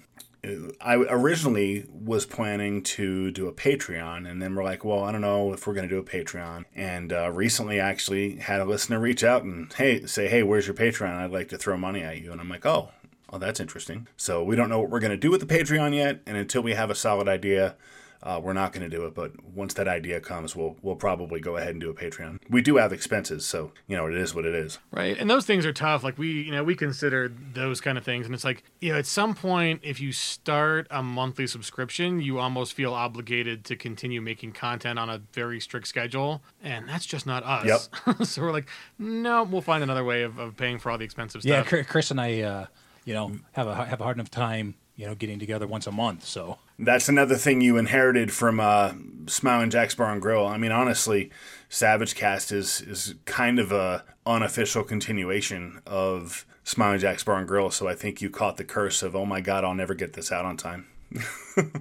I 0.82 0.96
originally 0.96 1.86
was 1.90 2.26
planning 2.26 2.82
to 2.84 3.32
do 3.32 3.48
a 3.48 3.54
Patreon, 3.54 4.30
and 4.30 4.42
then 4.42 4.56
we're 4.56 4.64
like, 4.64 4.84
well, 4.84 5.04
I 5.04 5.12
don't 5.12 5.22
know 5.22 5.54
if 5.54 5.66
we're 5.66 5.74
going 5.74 5.88
to 5.88 5.94
do 5.94 6.00
a 6.00 6.04
Patreon. 6.04 6.66
And 6.76 7.14
uh, 7.14 7.32
recently, 7.32 7.80
I 7.80 7.90
actually 7.90 8.38
had 8.38 8.60
a 8.60 8.66
listener 8.66 9.00
reach 9.00 9.24
out 9.24 9.44
and 9.44 9.72
hey, 9.74 10.06
say, 10.06 10.28
hey, 10.28 10.44
where's 10.44 10.68
your 10.68 10.76
Patreon? 10.76 11.16
I'd 11.16 11.32
like 11.32 11.50
to 11.50 11.58
throw 11.58 11.78
money 11.78 12.02
at 12.02 12.22
you. 12.22 12.32
And 12.32 12.42
I'm 12.42 12.50
like, 12.50 12.66
oh, 12.66 12.90
Oh, 13.34 13.40
that's 13.40 13.60
interesting. 13.60 14.08
So 14.16 14.44
we 14.44 14.56
don't 14.56 14.70
know 14.70 14.80
what 14.80 14.92
we're 14.92 15.00
going 15.00 15.10
to 15.10 15.18
do 15.18 15.32
with 15.32 15.40
the 15.40 15.48
Patreon 15.48 15.96
yet, 15.96 16.22
and 16.28 16.38
until 16.38 16.62
we 16.62 16.74
have 16.76 16.92
a 16.92 16.96
solid 16.96 17.28
idea, 17.28 17.76
uh, 18.24 18.40
we're 18.42 18.54
not 18.54 18.72
going 18.72 18.90
to 18.90 18.96
do 18.96 19.06
it. 19.06 19.14
But 19.14 19.44
once 19.44 19.74
that 19.76 19.88
idea 19.88 20.20
comes, 20.20 20.56
we'll 20.56 20.78
we'll 20.82 20.96
probably 20.96 21.40
go 21.40 21.58
ahead 21.58 21.72
and 21.72 21.82
do 21.82 21.90
a 21.90 21.94
Patreon. 21.94 22.40
We 22.50 22.62
do 22.62 22.78
have 22.78 22.92
expenses, 22.94 23.46
so 23.46 23.72
you 23.88 23.96
know 23.96 24.08
it 24.08 24.16
is 24.16 24.34
what 24.34 24.46
it 24.46 24.56
is. 24.56 24.80
Right. 24.92 25.18
And 25.18 25.30
those 25.30 25.46
things 25.46 25.66
are 25.66 25.74
tough. 25.74 26.04
Like 26.04 26.18
we, 26.18 26.44
you 26.44 26.52
know, 26.52 26.64
we 26.64 26.76
consider 26.76 27.32
those 27.54 27.82
kind 27.82 27.98
of 27.98 28.04
things. 28.04 28.26
And 28.26 28.34
it's 28.34 28.44
like, 28.44 28.64
you 28.80 28.92
know, 28.92 28.98
at 28.98 29.06
some 29.06 29.36
point, 29.36 29.82
if 29.84 30.00
you 30.00 30.12
start 30.12 30.88
a 30.90 31.04
monthly 31.04 31.48
subscription, 31.48 32.22
you 32.22 32.40
almost 32.40 32.74
feel 32.74 32.94
obligated 32.94 33.66
to 33.66 33.76
continue 33.76 34.22
making 34.22 34.54
content 34.54 34.98
on 34.98 35.10
a 35.10 35.22
very 35.34 35.60
strict 35.60 35.88
schedule. 35.88 36.42
And 36.64 36.88
that's 36.88 37.06
just 37.06 37.26
not 37.26 37.44
us. 37.44 37.90
Yep. 38.06 38.24
so 38.26 38.42
we're 38.42 38.52
like, 38.52 38.70
no, 38.98 39.44
we'll 39.44 39.62
find 39.62 39.84
another 39.84 40.04
way 40.04 40.24
of, 40.24 40.38
of 40.38 40.56
paying 40.56 40.80
for 40.80 40.92
all 40.92 40.98
the 40.98 41.06
expensive 41.06 41.42
stuff. 41.42 41.68
Chri- 41.68 41.88
Chris 41.88 42.12
and 42.12 42.22
I, 42.22 42.42
uh, 42.42 42.66
you 43.06 43.14
know, 43.14 43.34
have 43.52 43.68
a 43.68 43.76
have 43.76 44.00
a 44.00 44.04
hard 44.04 44.16
enough 44.16 44.32
time, 44.32 44.76
you 44.96 45.06
know, 45.08 45.16
getting 45.16 45.40
together 45.40 45.66
once 45.68 45.88
a 45.88 45.92
month. 45.92 46.26
So 46.26 46.58
That's 46.78 47.10
another 47.10 47.36
thing 47.36 47.62
you 47.62 47.78
inherited 47.78 48.32
from 48.32 48.60
uh, 48.60 48.94
Smiling 49.28 49.70
Jack's 49.70 49.96
Bar 49.96 50.12
and 50.12 50.22
Grill. 50.22 50.46
I 50.46 50.58
mean, 50.58 50.72
honestly, 50.72 51.32
Savage 51.70 52.16
Cast 52.16 52.52
is 52.52 52.82
is 52.82 53.16
kind 53.26 53.60
of 53.60 53.72
a 53.72 54.04
unofficial 54.26 54.84
continuation 54.84 55.82
of 55.86 56.46
Smiling 56.64 57.00
Jack's 57.00 57.24
Bar 57.24 57.40
and 57.40 57.48
Grill. 57.48 57.72
So 57.72 57.88
I 57.88 57.96
think 57.96 58.22
you 58.22 58.30
caught 58.30 58.58
the 58.58 58.64
curse 58.64 59.02
of, 59.04 59.16
oh 59.16 59.26
my 59.26 59.42
god, 59.42 59.64
I'll 59.64 59.74
never 59.74 59.94
get 59.94 60.14
this 60.14 60.32
out 60.32 60.46
on 60.46 60.58
time. 60.58 60.86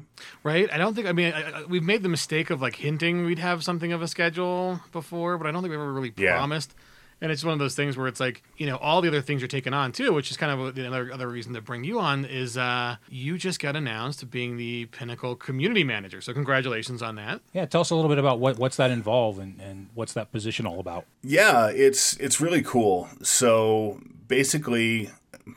Right. 0.45 0.71
I 0.73 0.77
don't 0.77 0.95
think, 0.95 1.07
I 1.07 1.13
mean, 1.13 1.33
I, 1.33 1.61
I, 1.61 1.65
we've 1.65 1.83
made 1.85 2.03
the 2.03 2.09
mistake 2.09 2.51
of 2.51 2.61
like 2.61 2.77
hinting 2.77 3.25
we'd 3.25 3.39
have 3.39 3.63
something 3.63 3.93
of 3.93 4.03
a 4.03 4.09
schedule 4.09 4.81
before, 4.91 5.39
but 5.39 5.47
I 5.47 5.53
don't 5.53 5.63
think 5.63 5.71
we've 5.71 5.81
ever 5.81 5.93
really 5.93 6.13
Yeah. 6.17 6.37
promised. 6.37 6.75
And 7.23 7.31
it's 7.31 7.45
one 7.45 7.53
of 7.53 7.61
those 7.61 7.77
things 7.77 7.97
where 7.97 8.09
it's 8.09 8.19
like, 8.19 8.43
you 8.57 8.67
know, 8.67 8.77
all 8.79 9.01
the 9.01 9.07
other 9.07 9.23
things 9.23 9.41
you're 9.41 9.49
taking 9.49 9.73
on 9.73 9.93
too, 9.93 10.13
which 10.13 10.33
is 10.33 10.37
kind 10.37 10.61
of 10.61 10.75
the 10.75 10.87
other, 10.89 11.13
other 11.13 11.29
reason 11.29 11.55
to 11.55 11.61
bring 11.61 11.85
you 11.85 12.01
on 12.01 12.25
is 12.25 12.59
uh, 12.59 12.97
you 13.09 13.39
just 13.39 13.61
got 13.61 13.77
announced 13.77 14.29
being 14.29 14.57
the 14.57 14.87
Pinnacle 14.87 15.37
community 15.37 15.85
manager. 15.85 16.21
So 16.21 16.35
congratulations 16.35 17.01
on 17.01 17.15
that. 17.15 17.41
yeah, 17.53 17.65
tell 17.65 17.83
us 17.83 17.91
a 17.91 17.95
little 17.95 18.09
bit 18.09 18.19
about 18.19 18.41
what 18.41 18.59
what's 18.59 18.77
that 18.77 18.91
involve 18.91 19.39
and, 19.39 19.61
and 19.61 19.89
what's 19.95 20.13
that 20.15 20.33
position 20.33 20.67
all 20.67 20.81
about. 20.81 21.07
Yeah, 21.23 21.69
it's 21.69 22.17
it's 22.17 22.41
really 22.41 22.63
cool. 22.63 23.09
So 23.23 24.01
basically, 24.27 25.11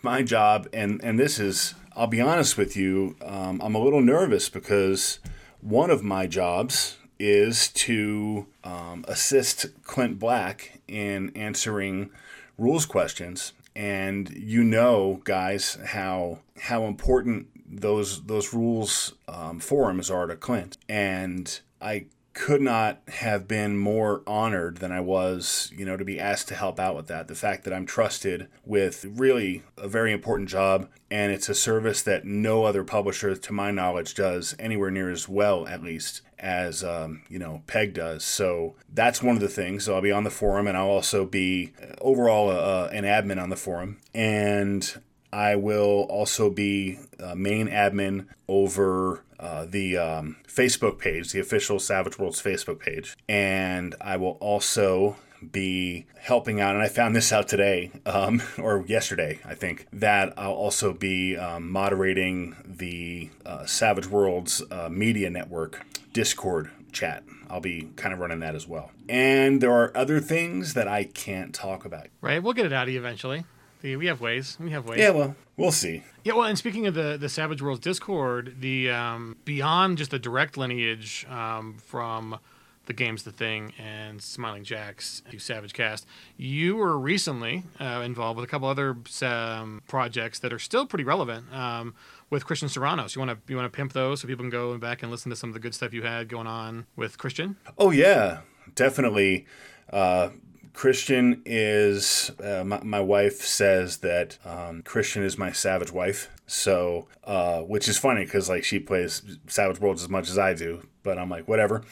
my 0.04 0.22
job, 0.22 0.68
and 0.72 1.04
and 1.04 1.20
this 1.20 1.40
is, 1.40 1.74
I'll 1.96 2.06
be 2.06 2.22
honest 2.22 2.60
with 2.60 2.78
you, 2.78 3.16
um, 3.26 3.60
I'm 3.64 3.74
a 3.74 3.80
little 3.80 4.02
nervous 4.02 4.50
because 4.50 5.20
one 5.62 5.90
of 5.90 6.04
my 6.04 6.28
jobs 6.28 6.98
is 7.20 7.70
to 7.70 8.48
um, 8.64 9.06
assist 9.08 9.68
Clint 9.84 10.20
Black 10.20 10.80
in 10.88 11.32
answering 11.36 12.10
rules 12.58 12.86
questions, 12.86 13.54
and 13.76 14.30
you 14.30 14.64
know, 14.64 15.22
guys, 15.24 15.78
how 15.86 16.40
how 16.62 16.84
important 16.84 17.48
those 17.68 18.24
those 18.26 18.54
rules 18.54 19.14
um, 19.28 19.60
forums 19.60 20.10
are 20.10 20.28
to 20.28 20.36
Clint, 20.36 20.78
and 20.88 21.60
I 21.82 22.06
could 22.36 22.62
not 22.62 23.00
have 23.08 23.48
been 23.48 23.78
more 23.78 24.22
honored 24.28 24.78
than 24.78 24.92
I 24.92 25.00
was, 25.00 25.72
you 25.74 25.86
know, 25.86 25.96
to 25.96 26.04
be 26.04 26.20
asked 26.20 26.50
to 26.50 26.56
help 26.56 26.82
out 26.82 26.94
with 26.94 27.08
that. 27.08 27.30
The 27.30 27.34
fact 27.34 27.64
that 27.64 27.74
I'm 27.74 27.86
trusted 27.86 28.50
with 28.66 29.06
really 29.06 29.64
a 29.78 29.88
very 29.88 30.12
important 30.12 30.50
job, 30.50 30.90
and 31.10 31.32
it's 31.32 31.48
a 31.48 31.56
service 31.56 32.02
that 32.04 32.26
no 32.26 32.66
other 32.66 32.84
publisher, 32.84 33.36
to 33.38 33.54
my 33.54 33.72
knowledge, 33.72 34.16
does 34.16 34.54
anywhere 34.60 34.92
near 34.92 35.10
as 35.10 35.30
well, 35.30 35.66
at 35.66 35.82
least 35.82 36.22
as 36.38 36.84
um, 36.84 37.24
you 37.30 37.40
know 37.40 37.64
Peg 37.68 37.94
does. 37.94 38.26
So 38.26 38.76
that's 38.94 39.24
one 39.24 39.36
of 39.36 39.42
the 39.42 39.48
things. 39.48 39.86
So 39.86 39.96
I'll 39.96 40.02
be 40.02 40.12
on 40.12 40.26
the 40.26 40.30
forum, 40.30 40.68
and 40.68 40.78
I'll 40.78 40.90
also 40.90 41.26
be 41.26 41.72
uh, 41.82 41.96
overall 42.02 42.50
uh, 42.50 42.90
an 42.92 43.06
admin 43.06 43.42
on 43.42 43.50
the 43.50 43.56
forum, 43.56 43.98
and 44.14 45.02
I 45.32 45.56
will 45.56 46.06
also 46.10 46.50
be 46.50 47.00
uh, 47.20 47.36
main 47.36 47.68
admin 47.68 48.28
over 48.48 49.25
uh, 49.40 49.66
the 49.66 49.98
um, 49.98 50.38
Facebook 50.48 51.00
page, 51.00 51.32
the 51.32 51.40
official 51.40 51.80
Savage 51.80 52.18
Worlds 52.18 52.42
Facebook 52.42 52.80
page, 52.80 53.16
and 53.28 53.96
I 54.02 54.18
will 54.18 54.38
also 54.42 55.18
be 55.52 56.06
helping 56.18 56.60
out, 56.60 56.76
and 56.76 56.84
I 56.84 56.88
found 56.88 57.16
this 57.16 57.32
out 57.32 57.48
today 57.48 57.92
um, 58.06 58.42
or 58.58 58.84
yesterday, 58.88 59.40
I 59.46 59.56
think, 59.56 59.88
that 59.94 60.34
I'll 60.38 60.54
also 60.54 60.94
be 60.94 61.38
um, 61.38 61.70
moderating 61.70 62.56
the 62.66 63.30
uh, 63.46 63.66
Savage 63.66 64.08
Worlds 64.08 64.62
uh, 64.72 64.90
Media 64.90 65.30
Network 65.30 65.86
Discord 66.14 66.72
chat. 66.92 67.24
I'll 67.50 67.62
be 67.62 67.90
kind 67.96 68.14
of 68.14 68.20
running 68.20 68.40
that 68.40 68.56
as 68.56 68.68
well. 68.68 68.92
And 69.08 69.62
there 69.62 69.72
are 69.72 69.96
other 69.96 70.20
things 70.20 70.74
that 70.74 70.88
I 70.88 71.04
can't 71.04 71.54
talk 71.54 71.86
about. 71.86 72.08
Right, 72.22 72.42
we'll 72.42 72.54
get 72.54 72.66
it 72.66 72.74
out 72.74 72.88
of 72.88 72.94
you 72.94 73.00
eventually. 73.00 73.46
We 73.84 74.08
have 74.08 74.20
ways. 74.20 74.58
We 74.60 74.72
have 74.72 74.88
ways. 74.88 75.00
Yeah, 75.00 75.12
well, 75.12 75.36
we'll 75.58 75.72
see. 75.72 76.04
Yeah, 76.24 76.34
well, 76.34 76.46
and 76.46 76.58
speaking 76.58 76.88
of 76.88 76.94
the 76.94 77.18
the 77.20 77.30
Savage 77.30 77.62
Worlds 77.62 77.82
Discord, 77.82 78.58
the 78.60 78.90
um, 78.90 79.38
beyond 79.46 79.98
just 79.98 80.12
the 80.12 80.20
direct 80.20 80.58
lineage 80.58 81.26
um, 81.30 81.78
from 81.78 82.40
the 82.86 82.94
games 82.94 83.24
The 83.24 83.32
Thing 83.32 83.74
and 83.80 84.22
Smiling 84.22 84.64
Jacks 84.64 85.22
to 85.32 85.40
Savage 85.40 85.74
Cast. 85.74 86.06
You 86.38 86.76
were 86.76 86.98
recently 86.98 87.64
uh, 87.80 88.02
involved 88.06 88.38
with 88.38 88.48
a 88.48 88.48
couple 88.48 88.68
other 88.68 88.96
um, 89.22 89.82
projects 89.88 90.40
that 90.40 90.54
are 90.54 90.60
still 90.60 90.86
pretty 90.86 91.04
relevant 91.04 91.52
um, 91.54 91.96
with 92.30 92.46
Christian 92.46 92.70
Serranos. 92.70 93.16
You 93.16 93.22
want 93.22 93.32
to 93.32 93.52
you 93.52 93.58
want 93.58 93.72
to 93.72 93.76
pimp 93.76 93.94
those 93.94 94.22
so 94.22 94.28
people 94.28 94.44
can 94.44 94.50
go 94.50 94.78
back 94.78 95.02
and 95.02 95.12
listen 95.12 95.30
to 95.30 95.36
some 95.36 95.50
of 95.50 95.54
the 95.54 95.60
good 95.60 95.74
stuff 95.74 95.94
you 95.94 96.04
had 96.04 96.30
going 96.30 96.48
on 96.48 96.86
with 96.96 97.18
Christian. 97.18 97.58
Oh 97.78 97.92
yeah, 97.92 98.40
definitely. 98.76 99.46
Uh, 99.92 100.30
Christian 100.76 101.42
is 101.46 102.32
uh, 102.44 102.64
my, 102.66 102.84
my, 102.84 103.00
wife 103.00 103.42
says 103.42 103.98
that 104.00 104.38
um, 104.46 104.82
Christian 104.82 105.24
is 105.24 105.38
my 105.38 105.52
savage 105.52 105.92
wife. 105.92 106.30
So, 106.48 107.08
uh, 107.24 107.62
which 107.62 107.88
is 107.88 107.98
funny 107.98 108.26
because 108.26 108.50
like 108.50 108.66
she 108.66 108.80
plays 108.80 109.24
Savage 109.48 109.80
Worlds 109.80 110.04
as 110.04 110.10
much 110.10 110.30
as 110.30 110.38
I 110.38 110.54
do, 110.54 110.86
but 111.02 111.18
I'm 111.18 111.30
like 111.30 111.48
whatever. 111.48 111.84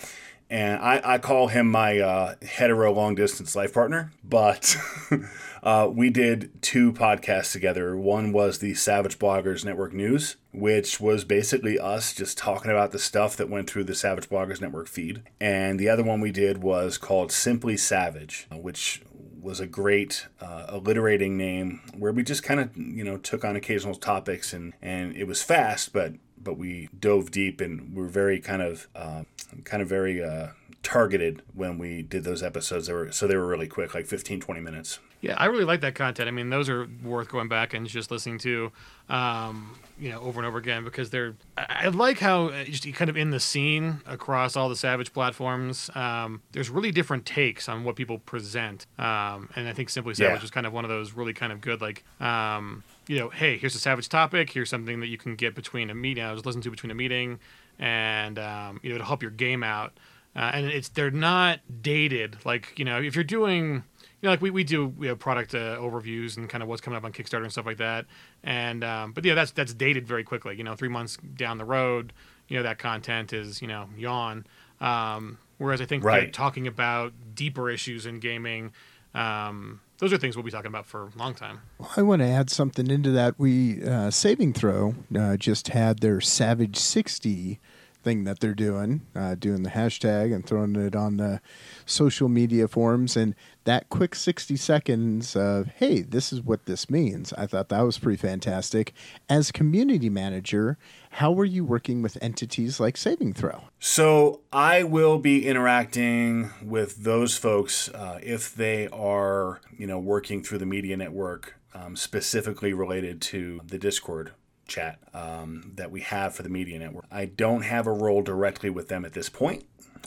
And 0.54 0.80
I, 0.80 1.02
I 1.04 1.18
call 1.18 1.48
him 1.48 1.70
my 1.72 2.00
uh, 2.00 2.36
hetero 2.44 2.94
long 2.94 3.16
distance 3.16 3.56
life 3.56 3.74
partner, 3.74 4.12
but 4.24 4.78
Uh, 5.64 5.90
we 5.90 6.10
did 6.10 6.62
two 6.62 6.92
podcasts 6.92 7.54
together. 7.54 7.96
One 7.96 8.34
was 8.34 8.60
the 8.60 8.74
Savage 8.74 9.18
Bloggers 9.18 9.64
Network 9.64 9.94
News, 9.94 10.36
which 10.52 11.00
was 11.00 11.24
basically 11.24 11.80
us 11.80 12.14
just 12.14 12.38
talking 12.38 12.70
about 12.70 12.92
the 12.92 13.00
stuff 13.00 13.38
that 13.38 13.50
went 13.50 13.70
through 13.70 13.86
the 13.86 13.96
Savage 13.96 14.28
Bloggers 14.28 14.60
Network 14.60 14.90
feed. 14.90 15.24
And 15.40 15.80
the 15.80 15.88
other 15.88 16.04
one 16.04 16.20
we 16.20 16.32
did 16.32 16.62
was 16.62 16.98
called 16.98 17.32
Simply 17.32 17.78
Savage, 17.78 18.46
which 18.52 19.04
was 19.42 19.62
a 19.62 19.68
great 19.68 20.28
uh, 20.42 20.66
alliterating 20.68 21.38
name 21.38 21.82
where 21.98 22.12
we 22.12 22.24
just 22.24 22.44
kind 22.44 22.60
of 22.60 22.76
you 22.78 23.04
know 23.04 23.18
took 23.18 23.44
on 23.44 23.58
occasional 23.58 23.94
topics 23.94 24.54
and 24.54 24.72
and 24.82 25.14
it 25.18 25.26
was 25.26 25.44
fast 25.44 25.92
but 25.92 26.14
but 26.42 26.58
we 26.58 26.88
dove 26.98 27.30
deep 27.30 27.60
and 27.60 27.94
we 27.94 28.02
were 28.02 28.08
very 28.08 28.40
kind 28.40 28.62
of 28.62 28.88
uh, 28.96 29.24
kind 29.64 29.82
of 29.82 29.90
very 29.90 30.24
uh, 30.24 30.48
targeted 30.82 31.42
when 31.54 31.78
we 31.78 32.02
did 32.02 32.24
those 32.24 32.44
episodes 32.44 32.88
they 32.88 32.94
were 32.94 33.12
so 33.12 33.28
they 33.28 33.36
were 33.36 33.48
really 33.48 33.68
quick 33.68 33.94
like 33.94 34.06
15 34.06 34.40
20 34.40 34.60
minutes 34.60 35.00
yeah, 35.24 35.36
I 35.38 35.46
really 35.46 35.64
like 35.64 35.80
that 35.82 35.96
content. 35.96 36.28
I 36.28 36.32
mean, 36.32 36.50
those 36.50 36.68
are 36.68 36.86
worth 37.02 37.30
going 37.30 37.48
back 37.48 37.74
and 37.74 37.88
just 37.88 38.12
listening 38.12 38.40
to, 38.40 38.74
um, 39.08 39.74
you 39.98 40.10
know, 40.10 40.20
over 40.20 40.42
and 40.42 40.46
over 40.46 40.58
again 40.58 40.84
because 40.84 41.12
they're. 41.12 41.36
I, 41.58 41.88
like 41.88 42.20
how 42.20 42.48
uh, 42.48 42.66
just 42.66 42.94
kind 42.94 43.10
of 43.10 43.16
in 43.16 43.32
the 43.32 43.40
scene 43.40 44.02
across 44.06 44.58
all 44.58 44.68
the 44.68 44.76
Savage 44.76 45.14
platforms. 45.14 45.90
Um, 45.96 46.42
there's 46.52 46.70
really 46.70 46.92
different 46.92 47.26
takes 47.26 47.70
on 47.70 47.86
what 47.86 47.96
people 47.96 48.20
present, 48.20 48.86
um, 49.00 49.50
and 49.56 49.70
I 49.70 49.72
think 49.72 49.90
Simply 49.90 50.14
Savage 50.14 50.42
yeah. 50.42 50.44
is 50.44 50.52
kind 50.52 50.68
of 50.68 50.74
one 50.74 50.84
of 50.84 50.90
those 50.90 51.14
really 51.14 51.34
kind 51.34 51.54
of 51.54 51.62
good 51.62 51.80
like. 51.80 52.04
Um, 52.20 52.84
you 53.08 53.18
know, 53.18 53.30
hey, 53.30 53.58
here's 53.58 53.76
a 53.76 53.80
savage 53.80 54.10
topic. 54.10 54.50
Here's 54.50 54.70
something 54.70 55.00
that 55.00 55.08
you 55.08 55.18
can 55.18 55.36
get 55.36 55.56
between 55.56 55.90
a 55.90 55.96
meeting. 55.96 56.24
I 56.24 56.32
was 56.32 56.46
listening 56.46 56.64
to 56.64 56.72
between 56.72 56.92
a 56.92 56.96
meeting, 56.96 57.40
and 57.80 58.40
um, 58.40 58.80
you 58.84 58.92
know, 58.92 58.98
to 58.98 59.06
help 59.06 59.22
your 59.22 59.32
game 59.32 59.64
out. 59.64 59.98
Uh, 60.36 60.52
and 60.54 60.66
it's 60.66 60.90
they're 60.90 61.12
not 61.12 61.60
dated. 61.82 62.38
Like 62.44 62.78
you 62.78 62.86
know, 62.86 63.00
if 63.02 63.16
you're 63.16 63.24
doing 63.24 63.84
you 64.24 64.28
know, 64.28 64.32
like 64.32 64.42
we, 64.42 64.52
we 64.52 64.64
do 64.64 64.88
we 64.88 65.08
have 65.08 65.20
product 65.20 65.54
uh, 65.54 65.78
overviews 65.78 66.38
and 66.38 66.50
kind 66.50 66.64
of 66.64 66.70
what's 66.70 66.80
coming 66.80 66.96
up 66.96 67.04
on 67.04 67.12
Kickstarter 67.12 67.44
and 67.44 67.52
stuff 67.52 67.66
like 67.66 67.78
that. 67.78 68.06
And 68.42 68.82
um, 68.82 69.12
but 69.12 69.26
yeah, 69.26 69.36
that's 69.36 69.52
that's 69.52 69.74
dated 69.74 70.08
very 70.08 70.24
quickly. 70.24 70.56
You 70.56 70.64
know, 70.64 70.76
three 70.76 70.88
months 70.88 71.18
down 71.36 71.58
the 71.58 71.66
road, 71.66 72.14
you 72.48 72.56
know 72.56 72.64
that 72.64 72.80
content 72.80 73.34
is 73.34 73.62
you 73.62 73.68
know 73.68 73.90
yawn. 73.98 74.46
Um, 74.80 75.40
whereas 75.58 75.82
I 75.82 75.86
think 75.86 76.06
right. 76.06 76.32
talking 76.32 76.68
about 76.68 77.12
deeper 77.36 77.70
issues 77.70 78.06
in 78.06 78.20
gaming, 78.20 78.72
um, 79.14 79.82
those 80.00 80.12
are 80.14 80.18
things 80.18 80.36
we'll 80.36 80.44
be 80.44 80.52
talking 80.52 80.68
about 80.68 80.86
for 80.86 81.08
a 81.08 81.18
long 81.18 81.34
time. 81.34 81.62
Well, 81.78 81.92
I 81.96 82.02
want 82.02 82.22
to 82.22 82.28
add 82.28 82.50
something 82.50 82.90
into 82.90 83.12
that. 83.12 83.36
We 83.38 83.84
uh, 83.84 84.12
Saving 84.12 84.54
Throw 84.54 84.96
uh, 85.18 85.38
just 85.38 85.70
had 85.70 86.00
their 86.00 86.20
Savage 86.22 86.78
sixty 86.78 87.60
thing 88.04 88.26
that 88.26 88.40
they're 88.40 88.54
doing, 88.54 89.02
uh, 89.16 89.36
doing 89.36 89.64
the 89.64 89.70
hashtag 89.70 90.34
and 90.34 90.46
throwing 90.46 90.76
it 90.76 90.96
on 90.96 91.18
the 91.18 91.42
social 91.86 92.30
media 92.30 92.68
forums. 92.68 93.16
And 93.16 93.34
that 93.64 93.90
quick 93.90 94.14
60 94.14 94.56
seconds 94.58 95.36
of, 95.36 95.68
hey, 95.68 96.02
this 96.02 96.34
is 96.34 96.42
what 96.42 96.66
this 96.66 96.90
means, 96.90 97.34
I 97.34 97.48
thought 97.48 97.70
that 97.70 97.82
was 97.82 97.98
pretty 97.98 98.18
fantastic. 98.18 98.94
As 99.30 99.52
community 99.52 100.10
manager, 100.10 100.78
how 101.12 101.32
were 101.32 101.46
you 101.46 101.64
working 101.64 102.02
with 102.02 102.18
entities 102.22 102.80
like 102.80 102.98
Saving 102.98 103.34
Throw? 103.34 103.64
So 103.80 104.42
I 104.52 104.84
will 104.84 105.18
be 105.18 105.48
interacting 105.48 106.52
with 106.62 107.04
those 107.04 107.38
folks 107.38 107.90
uh, 107.90 108.20
if 108.22 108.54
they 108.54 108.88
are, 108.90 109.62
you 109.78 109.88
know, 109.88 110.00
working 110.00 110.44
through 110.44 110.60
the 110.60 110.66
media 110.66 110.98
network. 110.98 111.56
Um, 111.76 111.96
specifically 111.96 112.72
related 112.72 113.20
to 113.24 113.60
the 113.66 113.80
Discord 113.80 114.34
chat 114.68 115.00
um, 115.14 115.72
that 115.76 115.92
we 115.92 116.02
have 116.02 116.36
for 116.36 116.44
the 116.44 116.50
media 116.50 116.80
network. 116.80 117.06
I 117.12 117.26
don't 117.26 117.64
have 117.64 117.88
a 117.88 117.92
role 117.92 118.22
directly 118.22 118.70
with 118.70 118.88
them 118.88 119.06
at 119.06 119.14
this 119.14 119.30
point. 119.30 119.66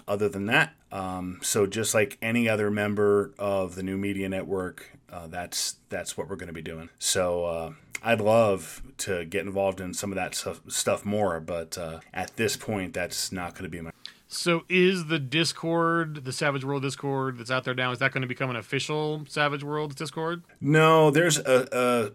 Other 0.08 0.28
than 0.28 0.46
that, 0.46 0.74
um, 0.92 1.40
so 1.42 1.66
just 1.66 1.92
like 1.94 2.16
any 2.22 2.48
other 2.48 2.70
member 2.70 3.32
of 3.38 3.74
the 3.74 3.82
new 3.82 3.96
media 3.96 4.28
network, 4.28 4.90
uh, 5.10 5.26
that's 5.26 5.76
that's 5.88 6.16
what 6.16 6.28
we're 6.28 6.36
going 6.36 6.48
to 6.48 6.52
be 6.52 6.62
doing. 6.62 6.90
So 6.98 7.44
uh, 7.44 7.72
I'd 8.02 8.20
love 8.20 8.82
to 8.98 9.24
get 9.24 9.46
involved 9.46 9.80
in 9.80 9.94
some 9.94 10.12
of 10.12 10.16
that 10.16 10.34
stuff, 10.34 10.60
stuff 10.68 11.04
more, 11.04 11.40
but 11.40 11.76
uh, 11.76 12.00
at 12.14 12.36
this 12.36 12.56
point, 12.56 12.92
that's 12.92 13.32
not 13.32 13.54
going 13.54 13.64
to 13.64 13.68
be 13.68 13.80
my 13.80 13.90
so 14.28 14.64
is 14.68 15.06
the 15.06 15.18
Discord, 15.18 16.24
the 16.24 16.32
Savage 16.32 16.64
World 16.64 16.82
Discord 16.82 17.38
that's 17.38 17.50
out 17.50 17.64
there 17.64 17.74
now, 17.74 17.92
is 17.92 18.00
that 18.00 18.12
going 18.12 18.22
to 18.22 18.28
become 18.28 18.50
an 18.50 18.56
official 18.56 19.24
Savage 19.28 19.62
World 19.62 19.94
Discord? 19.94 20.42
No, 20.60 21.10
there's 21.10 21.38
a, 21.38 21.68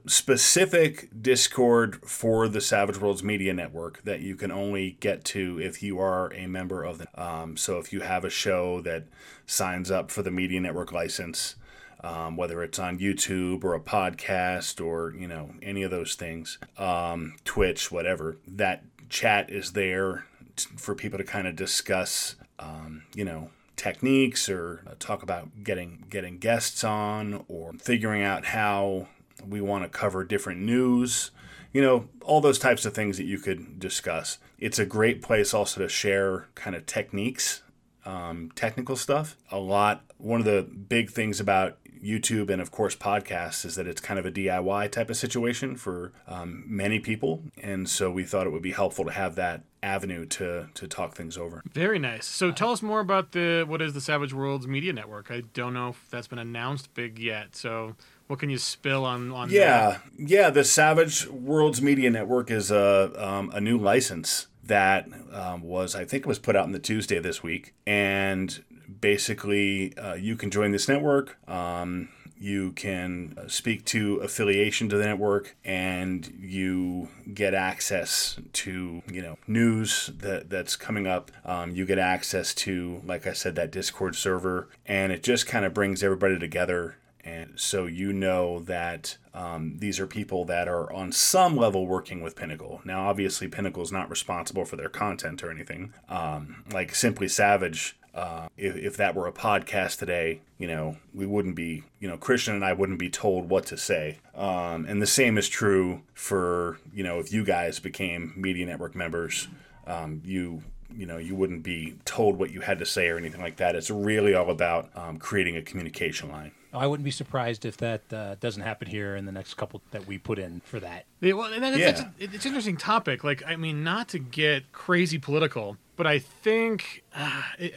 a 0.06 0.10
specific 0.10 1.10
Discord 1.22 2.02
for 2.06 2.50
the 2.50 2.60
Savage 2.60 2.98
Worlds 2.98 3.24
Media 3.24 3.54
Network 3.54 4.04
that 4.04 4.20
you 4.20 4.36
can 4.36 4.52
only 4.52 4.98
get 5.00 5.24
to 5.26 5.60
if 5.62 5.82
you 5.82 6.00
are 6.00 6.34
a 6.34 6.48
member 6.48 6.84
of 6.84 6.98
the. 6.98 7.22
Um, 7.22 7.56
so 7.56 7.78
if 7.78 7.94
you 7.94 8.02
have 8.02 8.26
a 8.26 8.30
show 8.30 8.82
that 8.82 9.06
signs 9.46 9.90
up 9.90 10.12
for 10.12 10.22
the 10.22 10.32
Media 10.32 10.60
Network 10.60 10.92
license, 10.92 11.56
um, 12.04 12.36
whether 12.36 12.62
it's 12.62 12.80
on 12.80 13.00
YouTube 13.00 13.64
or 13.64 13.74
a 13.74 13.80
podcast 13.80 14.84
or 14.86 15.14
you 15.16 15.28
know 15.28 15.52
any 15.62 15.84
of 15.84 15.92
those 15.92 16.16
things, 16.16 16.58
um, 16.78 17.36
Twitch, 17.46 17.90
whatever, 17.90 18.38
that 18.48 18.84
chat 19.08 19.50
is 19.50 19.74
there 19.74 20.26
for 20.66 20.96
people 20.96 21.18
to 21.18 21.24
kind 21.24 21.48
of 21.48 21.56
discuss, 21.56 22.36
um, 22.60 23.04
you 23.14 23.26
know, 23.26 23.50
techniques 23.76 24.48
or 24.48 24.84
uh, 24.88 24.94
talk 25.00 25.24
about 25.24 25.64
getting 25.64 26.06
getting 26.10 26.38
guests 26.38 26.84
on 26.84 27.44
or 27.48 27.74
figuring 27.74 28.22
out 28.24 28.46
how 28.46 29.08
we 29.48 29.60
want 29.60 29.84
to 29.84 29.90
cover 29.90 30.24
different 30.24 30.62
news. 30.62 31.32
You 31.74 31.82
know, 31.82 32.10
all 32.22 32.42
those 32.42 32.60
types 32.60 32.86
of 32.86 32.94
things 32.94 33.18
that 33.18 33.24
you 33.24 33.40
could 33.40 33.80
discuss. 33.80 34.38
It's 34.60 34.78
a 34.78 34.86
great 34.86 35.22
place 35.22 35.54
also 35.54 35.82
to 35.82 35.90
share 35.90 36.48
kind 36.54 36.76
of 36.76 36.86
techniques, 36.86 37.64
um, 38.06 38.52
technical 38.56 38.96
stuff. 38.96 39.38
A 39.52 39.58
lot. 39.58 40.04
One 40.18 40.40
of 40.40 40.46
the 40.46 40.62
big 40.64 41.10
things 41.10 41.40
about 41.40 41.78
YouTube 42.04 42.50
and 42.50 42.62
of 42.62 42.72
course 42.72 42.96
podcasts 42.96 43.66
is 43.66 43.76
that 43.76 43.88
it's 43.88 44.02
kind 44.02 44.20
of 44.20 44.26
a 44.26 44.32
DIY 44.32 44.92
type 44.92 45.10
of 45.10 45.18
situation 45.18 45.76
for 45.76 46.12
um, 46.28 46.64
many 46.68 47.00
people, 47.00 47.44
and 47.62 47.90
so 47.90 48.12
we 48.12 48.24
thought 48.24 48.48
it 48.48 48.52
would 48.52 48.62
be 48.62 48.72
helpful 48.72 49.06
to 49.06 49.12
have 49.12 49.36
that 49.36 49.64
avenue 49.84 50.26
to 50.26 50.68
to 50.74 50.88
talk 50.88 51.16
things 51.16 51.38
over. 51.38 51.64
Very 51.74 52.00
nice. 52.00 52.26
So 52.26 52.52
tell 52.52 52.72
us 52.72 52.82
more 52.82 53.00
about 53.00 53.32
the 53.32 53.66
what 53.68 53.82
is 53.82 53.94
the 53.94 54.02
Savage 54.02 54.34
Worlds 54.34 54.68
Media 54.68 54.94
Network. 54.94 55.32
I 55.32 55.42
don't 55.54 55.74
know 55.74 55.90
if 55.90 56.08
that's 56.10 56.28
been 56.28 56.40
announced 56.40 56.94
big 56.94 57.20
yet. 57.20 57.56
So 57.56 57.96
what 58.28 58.40
can 58.40 58.50
you 58.50 58.58
spill 58.58 59.06
on 59.06 59.32
on? 59.32 59.50
Yeah, 59.50 59.90
that? 59.90 60.02
yeah. 60.18 60.50
The 60.50 60.64
Savage 60.64 61.28
Worlds 61.28 61.82
Media 61.82 62.10
Network 62.10 62.50
is 62.50 62.72
a 62.72 63.12
um, 63.18 63.52
a 63.54 63.62
new 63.62 63.78
license 63.78 64.48
that 64.64 65.08
um, 65.34 65.62
was, 65.62 65.96
I 65.96 66.06
think 66.06 66.22
it 66.22 66.28
was 66.28 66.40
put 66.40 66.56
out 66.56 66.64
on 66.64 66.72
the 66.72 66.80
Tuesday 66.80 67.20
this 67.20 67.44
week. 67.44 67.74
And 67.86 68.64
basically, 69.00 69.96
uh, 69.98 70.16
you 70.16 70.36
can 70.36 70.52
join 70.52 70.72
this 70.72 70.88
network. 70.88 71.38
Um, 71.50 72.10
you 72.42 72.72
can 72.72 73.36
uh, 73.38 73.48
speak 73.48 73.86
to 73.86 74.16
affiliation 74.18 74.90
to 74.90 74.98
the 74.98 75.06
network 75.06 75.56
and 75.64 76.34
you 76.40 77.08
get 77.36 77.54
access 77.54 78.40
to 78.52 79.04
you 79.12 79.22
know 79.22 79.38
news 79.48 80.10
that 80.18 80.50
that's 80.50 80.76
coming 80.76 81.06
up 81.06 81.32
um, 81.46 81.76
you 81.76 81.86
get 81.86 82.00
access 82.00 82.56
to 82.56 83.00
like 83.06 83.28
i 83.28 83.32
said 83.32 83.54
that 83.56 83.72
discord 83.72 84.16
server 84.16 84.68
and 84.88 85.12
it 85.12 85.22
just 85.22 85.46
kind 85.46 85.66
of 85.66 85.74
brings 85.74 86.02
everybody 86.02 86.40
together 86.40 86.96
and 87.24 87.60
so 87.60 87.86
you 87.86 88.12
know 88.12 88.60
that 88.62 89.18
um, 89.34 89.78
these 89.78 90.00
are 90.00 90.08
people 90.08 90.44
that 90.46 90.68
are 90.68 90.92
on 90.92 91.12
some 91.12 91.56
level 91.56 91.86
working 91.86 92.22
with 92.22 92.36
Pinnacle. 92.36 92.82
Now, 92.84 93.08
obviously, 93.08 93.48
Pinnacle 93.48 93.84
is 93.84 93.92
not 93.92 94.10
responsible 94.10 94.66
for 94.66 94.76
their 94.76 94.90
content 94.90 95.44
or 95.44 95.52
anything. 95.52 95.94
Um, 96.10 96.64
like 96.72 96.96
Simply 96.96 97.28
Savage, 97.28 97.96
uh, 98.14 98.48
if, 98.58 98.76
if 98.76 98.98
that 98.98 99.16
were 99.16 99.28
a 99.28 99.32
podcast 99.32 100.00
today, 100.00 100.42
you 100.58 100.68
know, 100.68 100.98
we 101.14 101.26
wouldn't 101.26 101.56
be, 101.56 101.84
you 102.00 102.08
know, 102.08 102.18
Christian 102.18 102.56
and 102.56 102.66
I 102.66 102.74
wouldn't 102.74 103.00
be 103.00 103.10
told 103.10 103.50
what 103.50 103.66
to 103.68 103.78
say. 103.78 104.20
Um, 104.36 104.86
and 104.86 105.02
the 105.02 105.08
same 105.08 105.38
is 105.38 105.48
true 105.48 106.02
for, 106.14 106.78
you 106.94 107.04
know, 107.04 107.20
if 107.20 107.32
you 107.32 107.44
guys 107.44 107.80
became 107.80 108.34
Media 108.36 108.66
Network 108.66 108.96
members, 108.96 109.48
um, 109.88 110.22
you 110.26 110.64
you 110.94 111.06
know 111.06 111.18
you 111.18 111.36
wouldn't 111.36 111.64
be 111.64 111.96
told 112.04 112.38
what 112.38 112.52
you 112.52 112.60
had 112.60 112.80
to 112.80 112.86
say 112.86 113.08
or 113.08 113.18
anything 113.18 113.42
like 113.42 113.56
that. 113.58 113.76
It's 113.76 113.90
really 113.90 114.34
all 114.34 114.50
about 114.50 114.90
um, 114.96 115.18
creating 115.18 115.56
a 115.56 115.62
communication 115.62 116.30
line. 116.30 116.52
I 116.74 116.88
wouldn't 116.88 117.04
be 117.04 117.12
surprised 117.12 117.66
if 117.66 117.78
that 117.78 118.02
uh, 118.14 118.36
doesn't 118.40 118.62
happen 118.62 118.88
here 118.88 119.16
in 119.18 119.26
the 119.26 119.32
next 119.32 119.56
couple 119.56 119.82
that 119.92 120.08
we 120.08 120.18
put 120.18 120.40
in 120.40 120.62
for 120.66 120.80
that. 120.80 121.06
Yeah, 121.20 121.34
well, 121.34 121.52
and 121.52 121.62
that, 121.64 121.78
Yeah. 121.78 121.92
that's 121.92 122.02
a, 122.02 122.14
it's 122.18 122.46
an 122.46 122.50
interesting 122.52 122.78
topic. 122.78 123.24
Like, 123.26 123.44
I 123.46 123.58
mean, 123.58 123.84
not 123.84 124.08
to 124.10 124.20
get 124.20 124.72
crazy 124.72 125.18
political, 125.18 125.76
but 126.02 126.08
I 126.08 126.18
think 126.18 127.04
uh, 127.14 127.44
it, 127.60 127.76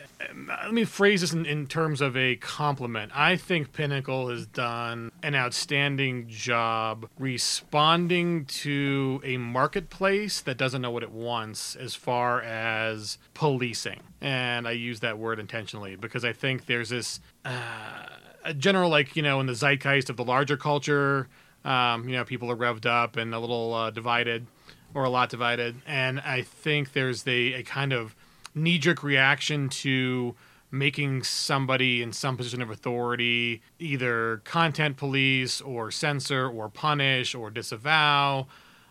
let 0.48 0.72
me 0.72 0.86
phrase 0.86 1.20
this 1.20 1.34
in, 1.34 1.44
in 1.44 1.66
terms 1.66 2.00
of 2.00 2.16
a 2.16 2.36
compliment. 2.36 3.12
I 3.14 3.36
think 3.36 3.74
Pinnacle 3.74 4.30
has 4.30 4.46
done 4.46 5.12
an 5.22 5.34
outstanding 5.34 6.26
job 6.28 7.06
responding 7.18 8.46
to 8.46 9.20
a 9.24 9.36
marketplace 9.36 10.40
that 10.40 10.56
doesn't 10.56 10.80
know 10.80 10.90
what 10.90 11.02
it 11.02 11.10
wants 11.10 11.76
as 11.76 11.94
far 11.94 12.40
as 12.40 13.18
policing, 13.34 14.00
and 14.22 14.66
I 14.66 14.70
use 14.70 15.00
that 15.00 15.18
word 15.18 15.38
intentionally 15.38 15.94
because 15.94 16.24
I 16.24 16.32
think 16.32 16.64
there's 16.64 16.88
this. 16.88 17.20
Uh, 17.44 18.06
a 18.42 18.54
general 18.54 18.88
like 18.88 19.16
you 19.16 19.22
know 19.22 19.38
in 19.40 19.46
the 19.46 19.54
zeitgeist 19.54 20.08
of 20.08 20.16
the 20.16 20.24
larger 20.24 20.56
culture 20.56 21.28
um, 21.64 22.08
you 22.08 22.16
know 22.16 22.24
people 22.24 22.50
are 22.50 22.56
revved 22.56 22.86
up 22.86 23.16
and 23.16 23.34
a 23.34 23.38
little 23.38 23.74
uh, 23.74 23.90
divided 23.90 24.46
or 24.94 25.04
a 25.04 25.10
lot 25.10 25.28
divided 25.28 25.76
and 25.86 26.20
i 26.20 26.40
think 26.42 26.92
there's 26.92 27.26
a, 27.26 27.54
a 27.54 27.62
kind 27.62 27.92
of 27.92 28.14
knee-jerk 28.54 29.02
reaction 29.02 29.68
to 29.68 30.34
making 30.70 31.22
somebody 31.22 32.02
in 32.02 32.12
some 32.12 32.36
position 32.36 32.60
of 32.60 32.70
authority 32.70 33.62
either 33.78 34.40
content 34.44 34.96
police 34.96 35.60
or 35.60 35.90
censor 35.90 36.48
or 36.48 36.68
punish 36.68 37.34
or 37.34 37.50
disavow 37.50 38.46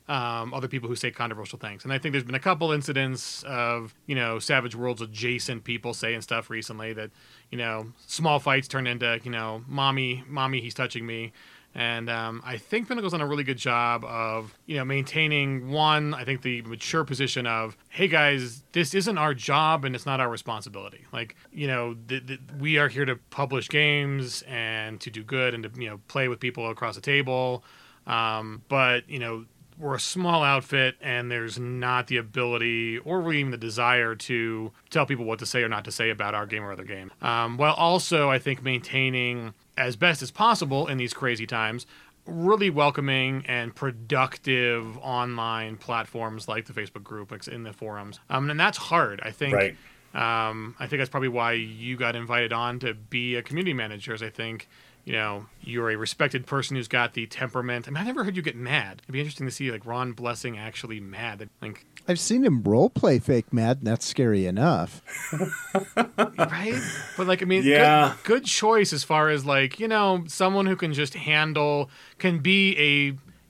um, 0.07 0.53
other 0.53 0.67
people 0.67 0.89
who 0.89 0.95
say 0.95 1.11
controversial 1.11 1.57
things. 1.57 1.83
And 1.83 1.93
I 1.93 1.97
think 1.97 2.11
there's 2.11 2.25
been 2.25 2.35
a 2.35 2.39
couple 2.39 2.71
incidents 2.71 3.43
of, 3.43 3.95
you 4.05 4.15
know, 4.15 4.37
Savage 4.39 4.75
Worlds 4.75 5.01
adjacent 5.01 5.63
people 5.63 5.93
saying 5.93 6.21
stuff 6.21 6.49
recently 6.49 6.91
that, 6.93 7.11
you 7.49 7.57
know, 7.57 7.87
small 8.05 8.39
fights 8.39 8.67
turn 8.67 8.85
into, 8.85 9.19
you 9.23 9.31
know, 9.31 9.63
mommy, 9.67 10.23
mommy, 10.27 10.59
he's 10.59 10.73
touching 10.73 11.05
me. 11.05 11.31
And 11.75 12.07
um, 12.09 12.41
I 12.45 12.57
think 12.57 12.87
Pinnacle's 12.87 13.13
done 13.13 13.21
a 13.21 13.27
really 13.27 13.43
good 13.43 13.57
job 13.57 14.05
of, 14.05 14.53
you 14.67 14.77
know, 14.77 14.85
maintaining 14.85 15.71
one, 15.71 16.13
I 16.13 16.23
think 16.23 16.43
the 16.43 16.61
mature 16.61 17.03
position 17.03 17.47
of, 17.47 17.75
hey 17.89 18.07
guys, 18.07 18.63
this 18.73 18.93
isn't 18.93 19.17
our 19.17 19.33
job 19.33 19.83
and 19.83 19.95
it's 19.95 20.05
not 20.05 20.19
our 20.19 20.29
responsibility. 20.29 21.05
Like, 21.11 21.35
you 21.51 21.65
know, 21.65 21.95
th- 22.07 22.27
th- 22.27 22.39
we 22.59 22.77
are 22.77 22.89
here 22.89 23.05
to 23.05 23.15
publish 23.31 23.69
games 23.69 24.43
and 24.43 25.01
to 25.01 25.09
do 25.09 25.23
good 25.23 25.55
and 25.55 25.63
to, 25.63 25.71
you 25.81 25.89
know, 25.89 25.99
play 26.07 26.27
with 26.27 26.39
people 26.39 26.69
across 26.69 26.93
the 26.93 27.01
table. 27.01 27.63
Um, 28.05 28.61
but, 28.67 29.09
you 29.09 29.17
know, 29.17 29.45
we're 29.77 29.95
a 29.95 29.99
small 29.99 30.43
outfit 30.43 30.95
and 31.01 31.31
there's 31.31 31.59
not 31.59 32.07
the 32.07 32.17
ability 32.17 32.97
or 32.99 33.21
really 33.21 33.39
even 33.39 33.51
the 33.51 33.57
desire 33.57 34.15
to 34.15 34.71
tell 34.89 35.05
people 35.05 35.25
what 35.25 35.39
to 35.39 35.45
say 35.45 35.63
or 35.63 35.69
not 35.69 35.85
to 35.85 35.91
say 35.91 36.09
about 36.09 36.35
our 36.35 36.45
game 36.45 36.63
or 36.63 36.71
other 36.71 36.83
game. 36.83 37.11
Um, 37.21 37.57
while 37.57 37.73
also, 37.73 38.29
I 38.29 38.39
think, 38.39 38.63
maintaining 38.63 39.53
as 39.77 39.95
best 39.95 40.21
as 40.21 40.31
possible 40.31 40.87
in 40.87 40.97
these 40.97 41.13
crazy 41.13 41.47
times 41.47 41.85
really 42.25 42.69
welcoming 42.69 43.43
and 43.47 43.75
productive 43.75 44.97
online 44.99 45.77
platforms 45.77 46.47
like 46.47 46.65
the 46.65 46.73
Facebook 46.73 47.03
group, 47.03 47.31
like 47.31 47.47
in 47.47 47.63
the 47.63 47.73
forums. 47.73 48.19
Um, 48.29 48.49
and 48.49 48.59
that's 48.59 48.77
hard. 48.77 49.21
I 49.23 49.31
think. 49.31 49.53
Right. 49.53 49.75
Um, 50.13 50.75
I 50.79 50.85
think 50.85 50.99
that's 50.99 51.09
probably 51.09 51.29
why 51.29 51.53
you 51.53 51.97
got 51.97 52.15
invited 52.15 52.53
on 52.53 52.77
to 52.79 52.93
be 52.93 53.35
a 53.35 53.41
community 53.41 53.73
manager. 53.73 54.13
Is 54.13 54.21
I 54.21 54.29
think 54.29 54.69
you 55.05 55.13
know, 55.13 55.45
you're 55.61 55.89
a 55.91 55.95
respected 55.97 56.45
person 56.45 56.75
who's 56.77 56.87
got 56.87 57.13
the 57.13 57.25
temperament. 57.27 57.87
I 57.87 57.91
mean, 57.91 57.97
I 58.01 58.05
never 58.05 58.23
heard 58.23 58.35
you 58.35 58.41
get 58.41 58.55
mad. 58.55 59.01
It'd 59.03 59.11
be 59.11 59.19
interesting 59.19 59.45
to 59.47 59.51
see 59.51 59.71
like 59.71 59.85
Ron 59.85 60.13
Blessing 60.13 60.57
actually 60.57 60.99
mad. 60.99 61.49
Like, 61.61 61.85
I've 62.07 62.19
seen 62.19 62.43
him 62.43 62.63
role 62.63 62.89
play 62.89 63.19
fake 63.19 63.51
mad, 63.53 63.77
and 63.79 63.87
that's 63.87 64.05
scary 64.05 64.45
enough. 64.45 65.01
right? 66.37 66.81
But 67.17 67.27
like, 67.27 67.41
I 67.41 67.45
mean, 67.45 67.63
Yeah. 67.63 68.15
good, 68.23 68.41
good 68.41 68.45
choice 68.45 68.93
as 68.93 69.03
far 69.03 69.29
as 69.29 69.45
like, 69.45 69.79
you 69.79 69.87
know, 69.87 70.23
someone 70.27 70.65
who 70.65 70.75
can 70.75 70.93
just 70.93 71.13
handle, 71.13 71.89
can 72.17 72.39
be 72.39 72.77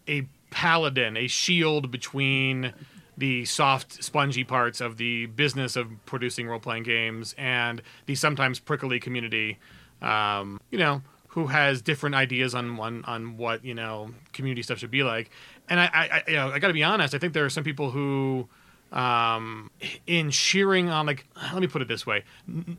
a 0.08 0.12
a 0.12 0.28
paladin, 0.52 1.18
a 1.18 1.28
shield 1.28 1.90
between 1.92 2.74
the 3.18 3.46
soft, 3.46 4.04
spongy 4.04 4.44
parts 4.44 4.82
of 4.82 4.98
the 4.98 5.28
business 5.28 5.76
of 5.76 5.88
producing 6.06 6.48
role 6.48 6.60
playing 6.60 6.84
games 6.84 7.34
and 7.38 7.82
the 8.08 8.16
sometimes 8.16 8.60
prickly 8.60 9.00
community. 9.00 9.60
Um, 10.02 10.60
you 10.72 10.78
know, 10.78 11.02
who 11.34 11.48
has 11.48 11.82
different 11.82 12.16
ideas 12.16 12.54
on 12.56 12.80
on 12.80 13.04
on 13.06 13.38
what 13.38 13.64
you 13.66 13.74
know 13.74 14.10
community 14.34 14.62
stuff 14.64 14.78
should 14.80 14.92
be 14.92 15.04
like. 15.04 15.30
And 15.70 15.80
I, 15.80 15.86
I, 15.86 16.04
I 16.10 16.24
you 16.28 16.36
know, 16.36 16.50
I 16.50 16.60
got 16.60 16.68
to 16.68 16.74
be 16.74 16.84
honest. 16.84 17.14
I 17.14 17.18
think 17.18 17.34
there 17.34 17.46
are 17.46 17.50
some 17.50 17.64
people 17.64 17.92
who 17.92 18.48
um, 18.92 19.72
in 20.06 20.30
cheering 20.30 20.90
on 20.90 21.06
like 21.08 21.26
let 21.52 21.60
me 21.62 21.68
put 21.68 21.82
it 21.82 21.88
this 21.88 22.06
way 22.06 22.24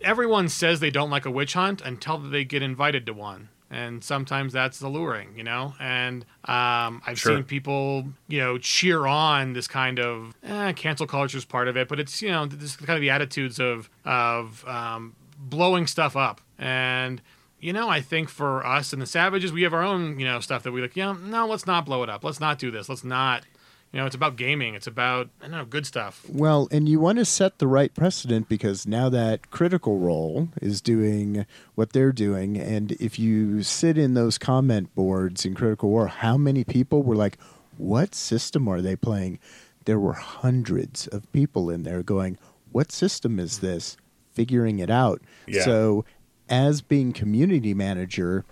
everyone 0.03 0.49
says 0.49 0.79
they 0.79 0.91
don't 0.91 1.11
like 1.11 1.27
a 1.27 1.31
witch 1.31 1.55
hunt 1.55 1.81
until 1.81 2.19
they 2.19 2.45
get 2.45 2.63
invited 2.63 3.05
to 3.07 3.13
one 3.13 3.49
and 3.69 4.05
sometimes 4.05 4.53
that's 4.53 4.81
alluring 4.81 5.37
you 5.37 5.43
know 5.43 5.75
and 5.81 6.25
um, 6.45 7.03
i've 7.05 7.19
Sure. 7.19 7.35
seen 7.35 7.43
people 7.43 8.05
you 8.29 8.39
know 8.39 8.59
cheer 8.59 9.07
on 9.09 9.55
this 9.55 9.67
kind 9.67 9.99
of 9.99 10.33
eh, 10.45 10.73
cancel 10.75 11.09
culture 11.09 11.37
is 11.37 11.45
part 11.45 11.67
of 11.67 11.77
it 11.77 11.89
but 11.89 11.99
it's 11.99 12.23
you 12.23 12.29
know 12.31 12.47
this 12.47 12.77
kind 12.77 12.97
of 12.97 13.01
the 13.01 13.11
attitudes 13.11 13.59
of 13.59 13.91
of 14.05 14.65
um, 14.69 15.17
blowing 15.37 15.89
stuff 15.89 16.17
up 16.17 16.41
and 16.59 17.21
you 17.65 17.73
know, 17.73 17.89
I 17.89 18.03
think 18.03 18.29
for 18.29 18.65
us 18.67 18.93
and 18.93 19.01
the 19.01 19.07
Savages, 19.07 19.51
we 19.51 19.63
have 19.63 19.73
our 19.73 19.83
own, 19.83 20.19
you 20.21 20.27
know, 20.27 20.39
stuff 20.41 20.65
that 20.65 20.73
we 20.73 20.83
like, 20.83 20.97
yeah, 20.97 21.17
no, 21.19 21.47
let's 21.47 21.67
not 21.67 21.87
blow 21.87 22.03
it 22.03 22.11
up. 22.11 22.23
Let's 22.23 22.39
not 22.39 22.59
do 22.59 22.71
this. 22.71 22.91
Let's 22.91 23.05
not, 23.05 23.43
you 23.91 23.99
know, 23.99 24.05
it's 24.05 24.15
about 24.15 24.37
gaming. 24.37 24.75
It's 24.75 24.87
about, 24.87 25.31
I 25.41 25.45
don't 25.45 25.53
know, 25.53 25.65
good 25.65 25.87
stuff. 25.87 26.27
Well, 26.29 26.69
and 26.71 26.87
you 26.91 27.01
want 27.01 27.21
to 27.21 27.25
set 27.25 27.61
the 27.61 27.67
right 27.67 27.95
precedent 27.95 28.51
because 28.51 28.87
now 28.87 29.09
that 29.09 29.51
Critical 29.51 29.99
Role 29.99 30.51
is 30.61 30.83
doing 30.83 31.47
what 31.75 31.95
they're 31.95 32.13
doing, 32.13 32.59
and 32.59 32.93
if 32.93 33.19
you 33.19 33.63
sit 33.63 33.97
in 33.97 34.13
those 34.13 34.37
comment 34.37 34.95
boards 34.95 35.47
in 35.47 35.55
Critical 35.55 35.89
Role, 35.89 36.09
how 36.09 36.37
many 36.37 36.65
people 36.65 37.03
were 37.03 37.17
like, 37.17 37.39
"What 37.79 38.15
system 38.15 38.69
are 38.69 38.83
they 38.83 38.95
playing?" 38.95 39.39
There 39.87 39.99
were 39.99 40.13
hundreds 40.13 41.07
of 41.07 41.33
people 41.33 41.71
in 41.71 41.83
there 41.83 42.03
going, 42.03 42.37
"What 42.73 42.93
system 42.93 43.41
is 43.41 43.61
this?" 43.61 43.97
Figuring 44.35 44.81
it 44.81 44.91
out. 44.91 45.23
Yeah. 45.47 45.65
So, 45.65 46.05
as 46.49 46.81
being 46.81 47.13
community 47.13 47.75
manager, 47.75 48.45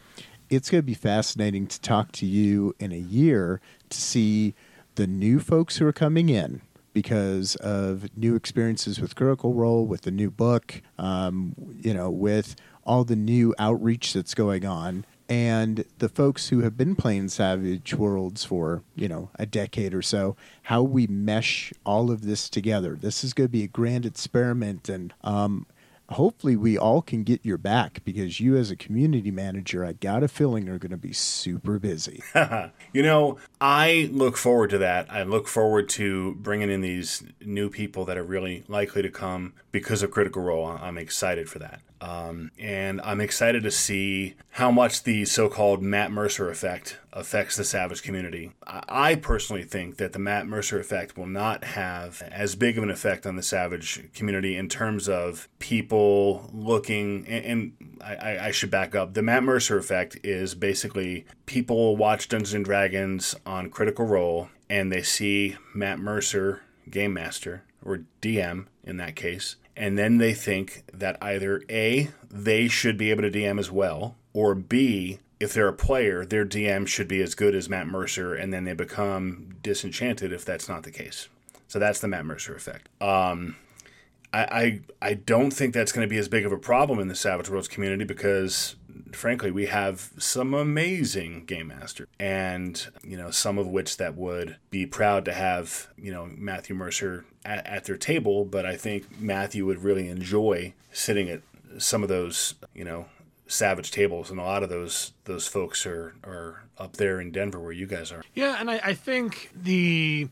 it's 0.51 0.71
going 0.71 0.83
to 0.83 0.87
be 0.87 0.95
fascinating 0.95 1.67
to 1.67 1.81
talk 1.81 2.13
to 2.13 2.27
you 2.27 2.75
in 2.79 2.93
a 2.93 2.99
year 2.99 3.61
to 3.89 4.01
see 4.01 4.55
the 4.97 5.07
new 5.07 5.41
folks 5.41 5.79
who 5.79 5.87
are 5.87 5.93
coming 5.93 6.29
in 6.29 6.61
because 6.93 7.57
of 7.57 8.15
new 8.17 8.35
experiences 8.35 9.01
with 9.01 9.15
Critical 9.15 9.55
Role, 9.55 9.87
with 9.87 10.03
the 10.03 10.11
new 10.11 10.31
book, 10.31 10.83
um, 10.99 11.55
you 11.81 11.95
know, 11.95 12.11
with 12.11 12.55
all 12.85 13.05
the 13.05 13.17
new 13.17 13.55
outreach 13.59 14.13
that's 14.13 14.35
going 14.35 14.67
on. 14.67 15.07
And 15.29 15.87
the 15.99 16.11
folks 16.11 16.51
who 16.51 16.61
have 16.61 16.77
been 16.77 16.95
playing 16.95 17.31
Savage 17.31 17.95
Worlds 17.95 18.45
for, 18.45 18.83
you 18.95 19.09
know, 19.09 19.31
a 19.39 19.47
decade 19.47 19.95
or 19.95 20.03
so, 20.03 20.37
how 20.65 20.83
we 20.83 21.07
mesh 21.07 21.73
all 21.87 22.11
of 22.11 22.23
this 22.23 22.51
together. 22.51 22.99
This 23.01 23.25
is 23.25 23.33
going 23.33 23.49
to 23.49 23.53
be 23.53 23.63
a 23.63 23.69
grand 23.69 24.05
experiment. 24.05 24.91
And 24.91 25.15
um, 25.25 25.65
hopefully 26.13 26.57
we 26.57 26.79
all 26.79 27.03
can 27.03 27.23
get 27.23 27.45
your 27.45 27.59
back 27.59 28.03
because 28.05 28.41
you 28.41 28.57
as 28.57 28.71
a 28.71 28.77
community 28.77 29.31
manager 29.31 29.85
i 29.85 29.93
got 29.93 30.23
a 30.23 30.29
feeling 30.29 30.69
are 30.69 30.79
going 30.79 30.91
to 30.91 30.97
be 30.97 31.13
super 31.13 31.79
busy 31.79 32.23
You 32.93 33.03
know, 33.03 33.39
I 33.61 34.11
look 34.13 34.37
forward 34.37 34.71
to 34.71 34.79
that. 34.79 35.11
I 35.11 35.23
look 35.23 35.49
forward 35.49 35.89
to 35.91 36.35
bringing 36.35 36.71
in 36.71 36.83
these 36.83 37.23
new 37.41 37.71
people 37.71 38.05
that 38.05 38.19
are 38.19 38.23
really 38.23 38.65
likely 38.69 39.01
to 39.03 39.11
come 39.11 39.55
because 39.71 40.03
of 40.03 40.11
Critical 40.11 40.43
Role. 40.43 40.67
I'm 40.67 40.99
excited 40.99 41.49
for 41.49 41.59
that. 41.61 41.81
Um, 42.03 42.51
and 42.59 43.01
I'm 43.03 43.21
excited 43.21 43.63
to 43.63 43.71
see 43.71 44.35
how 44.51 44.73
much 44.73 45.05
the 45.05 45.25
so 45.25 45.49
called 45.49 45.83
Matt 45.83 46.11
Mercer 46.11 46.51
effect 46.51 46.99
affects 47.13 47.57
the 47.57 47.63
Savage 47.63 48.03
community. 48.03 48.51
I 48.67 49.15
personally 49.15 49.63
think 49.63 49.99
that 49.99 50.13
the 50.13 50.19
Matt 50.19 50.49
Mercer 50.49 50.81
effect 50.81 51.17
will 51.17 51.29
not 51.29 51.63
have 51.63 52.21
as 52.33 52.57
big 52.57 52.77
of 52.77 52.83
an 52.83 52.91
effect 52.91 53.25
on 53.25 53.37
the 53.37 53.43
Savage 53.43 54.13
community 54.15 54.57
in 54.57 54.69
terms 54.69 55.09
of 55.09 55.49
people 55.61 56.51
looking, 56.53 57.25
and, 57.29 57.75
I, 58.01 58.49
I 58.49 58.51
should 58.51 58.73
back 58.73 58.97
up. 58.97 59.15
The 59.15 59.23
Matt 59.23 59.45
Mercer 59.45 59.79
effect 59.79 60.19
is 60.25 60.57
basically 60.57 61.25
people 61.47 61.97
watch 61.97 62.29
Dungeons 62.29 62.53
and 62.53 62.65
Dragons 62.65 63.37
on 63.47 63.71
Critical 63.71 64.07
Role 64.07 64.49
and 64.69 64.91
they 64.91 65.03
see 65.03 65.57
Matt 65.73 66.01
Mercer, 66.01 66.63
Game 66.91 67.15
Master, 67.15 67.63
or 67.85 68.05
DM 68.21 68.67
in 68.83 68.97
that 68.97 69.15
case, 69.15 69.57
and 69.77 69.99
then 69.99 70.19
they 70.19 70.35
think 70.35 70.85
that 70.93 71.17
either 71.23 71.63
A, 71.69 72.11
they 72.31 72.69
should 72.69 72.99
be 72.99 73.11
able 73.11 73.23
to 73.23 73.31
DM 73.31 73.59
as 73.59 73.71
well, 73.71 74.17
or 74.33 74.55
B, 74.55 75.19
if 75.41 75.53
they're 75.53 75.69
a 75.69 75.73
player, 75.73 76.25
their 76.25 76.45
DM 76.45 76.87
should 76.87 77.09
be 77.09 77.21
as 77.21 77.35
good 77.35 77.55
as 77.55 77.69
Matt 77.69 77.87
Mercer, 77.87 78.35
and 78.35 78.53
then 78.53 78.65
they 78.65 78.75
become 78.75 79.57
disenchanted 79.63 80.33
if 80.33 80.45
that's 80.45 80.69
not 80.69 80.83
the 80.83 80.91
case. 80.91 81.29
So 81.69 81.79
that's 81.79 82.01
the 82.01 82.09
Matt 82.09 82.27
Mercer 82.27 82.55
effect. 82.55 82.89
Um, 83.01 83.57
I, 84.33 84.41
I, 84.45 84.81
I 85.11 85.15
don't 85.15 85.51
think 85.51 85.75
that's 85.75 85.93
going 85.93 86.07
to 86.07 86.11
be 86.11 86.19
as 86.19 86.29
big 86.29 86.47
of 86.47 86.53
a 86.53 86.59
problem 86.59 86.99
in 86.99 87.09
the 87.09 87.15
Savage 87.15 87.49
Worlds 87.49 87.69
community 87.69 88.05
because, 88.05 88.77
frankly, 89.15 89.51
we 89.51 89.67
have 89.67 90.11
some 90.19 90.55
amazing 90.55 91.45
game 91.45 91.69
masters, 91.69 92.09
and 92.19 92.87
you 93.03 93.17
know 93.17 93.31
some 93.31 93.59
of 93.59 93.67
which 93.67 93.97
that 93.97 94.17
would 94.17 94.57
be 94.71 94.87
proud 94.87 95.25
to 95.27 95.33
have 95.33 95.89
you 95.97 96.13
know 96.13 96.29
Matthew 96.37 96.75
Mercer 96.75 97.25
at, 97.45 97.67
at 97.67 97.85
their 97.85 97.97
table. 97.97 98.45
But 98.45 98.67
I 98.67 98.77
think 98.77 99.21
Matthew 99.21 99.67
would 99.67 99.83
really 99.83 100.09
enjoy 100.09 100.75
sitting 100.93 101.29
at 101.29 101.43
some 101.79 102.03
of 102.03 102.09
those 102.09 102.55
you 102.75 102.85
know 102.85 103.07
savage 103.47 103.91
tables, 103.91 104.31
and 104.31 104.41
a 104.41 104.43
lot 104.43 104.63
of 104.63 104.69
those 104.69 105.13
those 105.25 105.47
folks 105.47 105.87
are 105.87 106.15
are 106.25 106.65
up 106.79 106.97
there 106.97 107.21
in 107.21 107.31
Denver 107.31 107.61
where 107.61 107.73
you 107.73 107.87
guys 107.87 108.11
are. 108.11 108.23
Yeah, 108.35 108.57
and 108.59 108.71
I, 108.71 108.81
I 108.83 108.95
think 108.95 109.51
the 109.55 110.29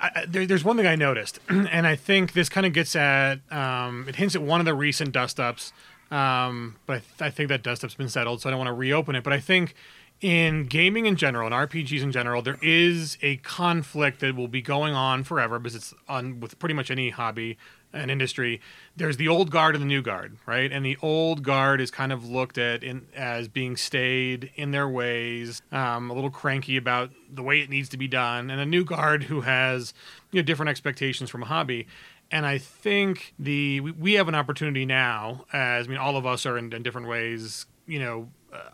I, 0.00 0.26
there, 0.28 0.46
there's 0.46 0.64
one 0.64 0.76
thing 0.76 0.86
I 0.86 0.96
noticed, 0.96 1.38
and 1.48 1.86
I 1.86 1.96
think 1.96 2.32
this 2.32 2.48
kind 2.48 2.66
of 2.66 2.72
gets 2.72 2.96
at 2.96 3.40
um, 3.52 4.06
it 4.08 4.16
hints 4.16 4.34
at 4.34 4.42
one 4.42 4.60
of 4.60 4.66
the 4.66 4.74
recent 4.74 5.12
dust 5.12 5.40
ups, 5.40 5.72
um, 6.10 6.76
but 6.86 6.96
I, 6.96 6.98
th- 6.98 7.22
I 7.22 7.30
think 7.30 7.48
that 7.48 7.62
dust 7.62 7.84
up's 7.84 7.94
been 7.94 8.08
settled, 8.08 8.40
so 8.42 8.48
I 8.48 8.50
don't 8.50 8.58
want 8.58 8.68
to 8.68 8.74
reopen 8.74 9.16
it. 9.16 9.24
But 9.24 9.32
I 9.32 9.40
think 9.40 9.74
in 10.20 10.64
gaming 10.64 11.06
in 11.06 11.16
general 11.16 11.52
and 11.52 11.70
RPGs 11.70 12.02
in 12.02 12.12
general, 12.12 12.42
there 12.42 12.58
is 12.62 13.18
a 13.22 13.36
conflict 13.38 14.20
that 14.20 14.34
will 14.34 14.48
be 14.48 14.62
going 14.62 14.94
on 14.94 15.24
forever 15.24 15.58
because 15.58 15.74
it's 15.74 15.94
on 16.08 16.40
with 16.40 16.58
pretty 16.58 16.74
much 16.74 16.90
any 16.90 17.10
hobby 17.10 17.58
and 17.92 18.10
industry. 18.10 18.60
There's 18.96 19.16
the 19.16 19.28
old 19.28 19.50
guard 19.50 19.74
and 19.74 19.82
the 19.82 19.86
new 19.86 20.02
guard, 20.02 20.36
right? 20.46 20.70
And 20.70 20.84
the 20.84 20.96
old 21.02 21.42
guard 21.42 21.80
is 21.80 21.90
kind 21.90 22.12
of 22.12 22.28
looked 22.28 22.58
at 22.58 22.82
in, 22.82 23.06
as 23.14 23.48
being 23.48 23.76
stayed 23.76 24.50
in 24.54 24.70
their 24.70 24.88
ways, 24.88 25.62
um, 25.72 26.10
a 26.10 26.14
little 26.14 26.30
cranky 26.30 26.76
about 26.76 27.10
the 27.30 27.42
way 27.42 27.60
it 27.60 27.70
needs 27.70 27.88
to 27.90 27.96
be 27.96 28.08
done, 28.08 28.50
and 28.50 28.60
a 28.60 28.66
new 28.66 28.84
guard 28.84 29.24
who 29.24 29.42
has 29.42 29.92
you 30.30 30.40
know 30.40 30.44
different 30.44 30.70
expectations 30.70 31.30
from 31.30 31.42
a 31.42 31.46
hobby. 31.46 31.86
And 32.30 32.44
I 32.44 32.58
think 32.58 33.34
the 33.38 33.80
we, 33.80 33.90
we 33.92 34.12
have 34.14 34.28
an 34.28 34.34
opportunity 34.34 34.84
now, 34.84 35.44
as 35.52 35.86
I 35.86 35.90
mean, 35.90 35.98
all 35.98 36.16
of 36.16 36.26
us 36.26 36.44
are 36.46 36.58
in, 36.58 36.72
in 36.72 36.82
different 36.82 37.08
ways, 37.08 37.66
you 37.86 37.98
know, 37.98 38.28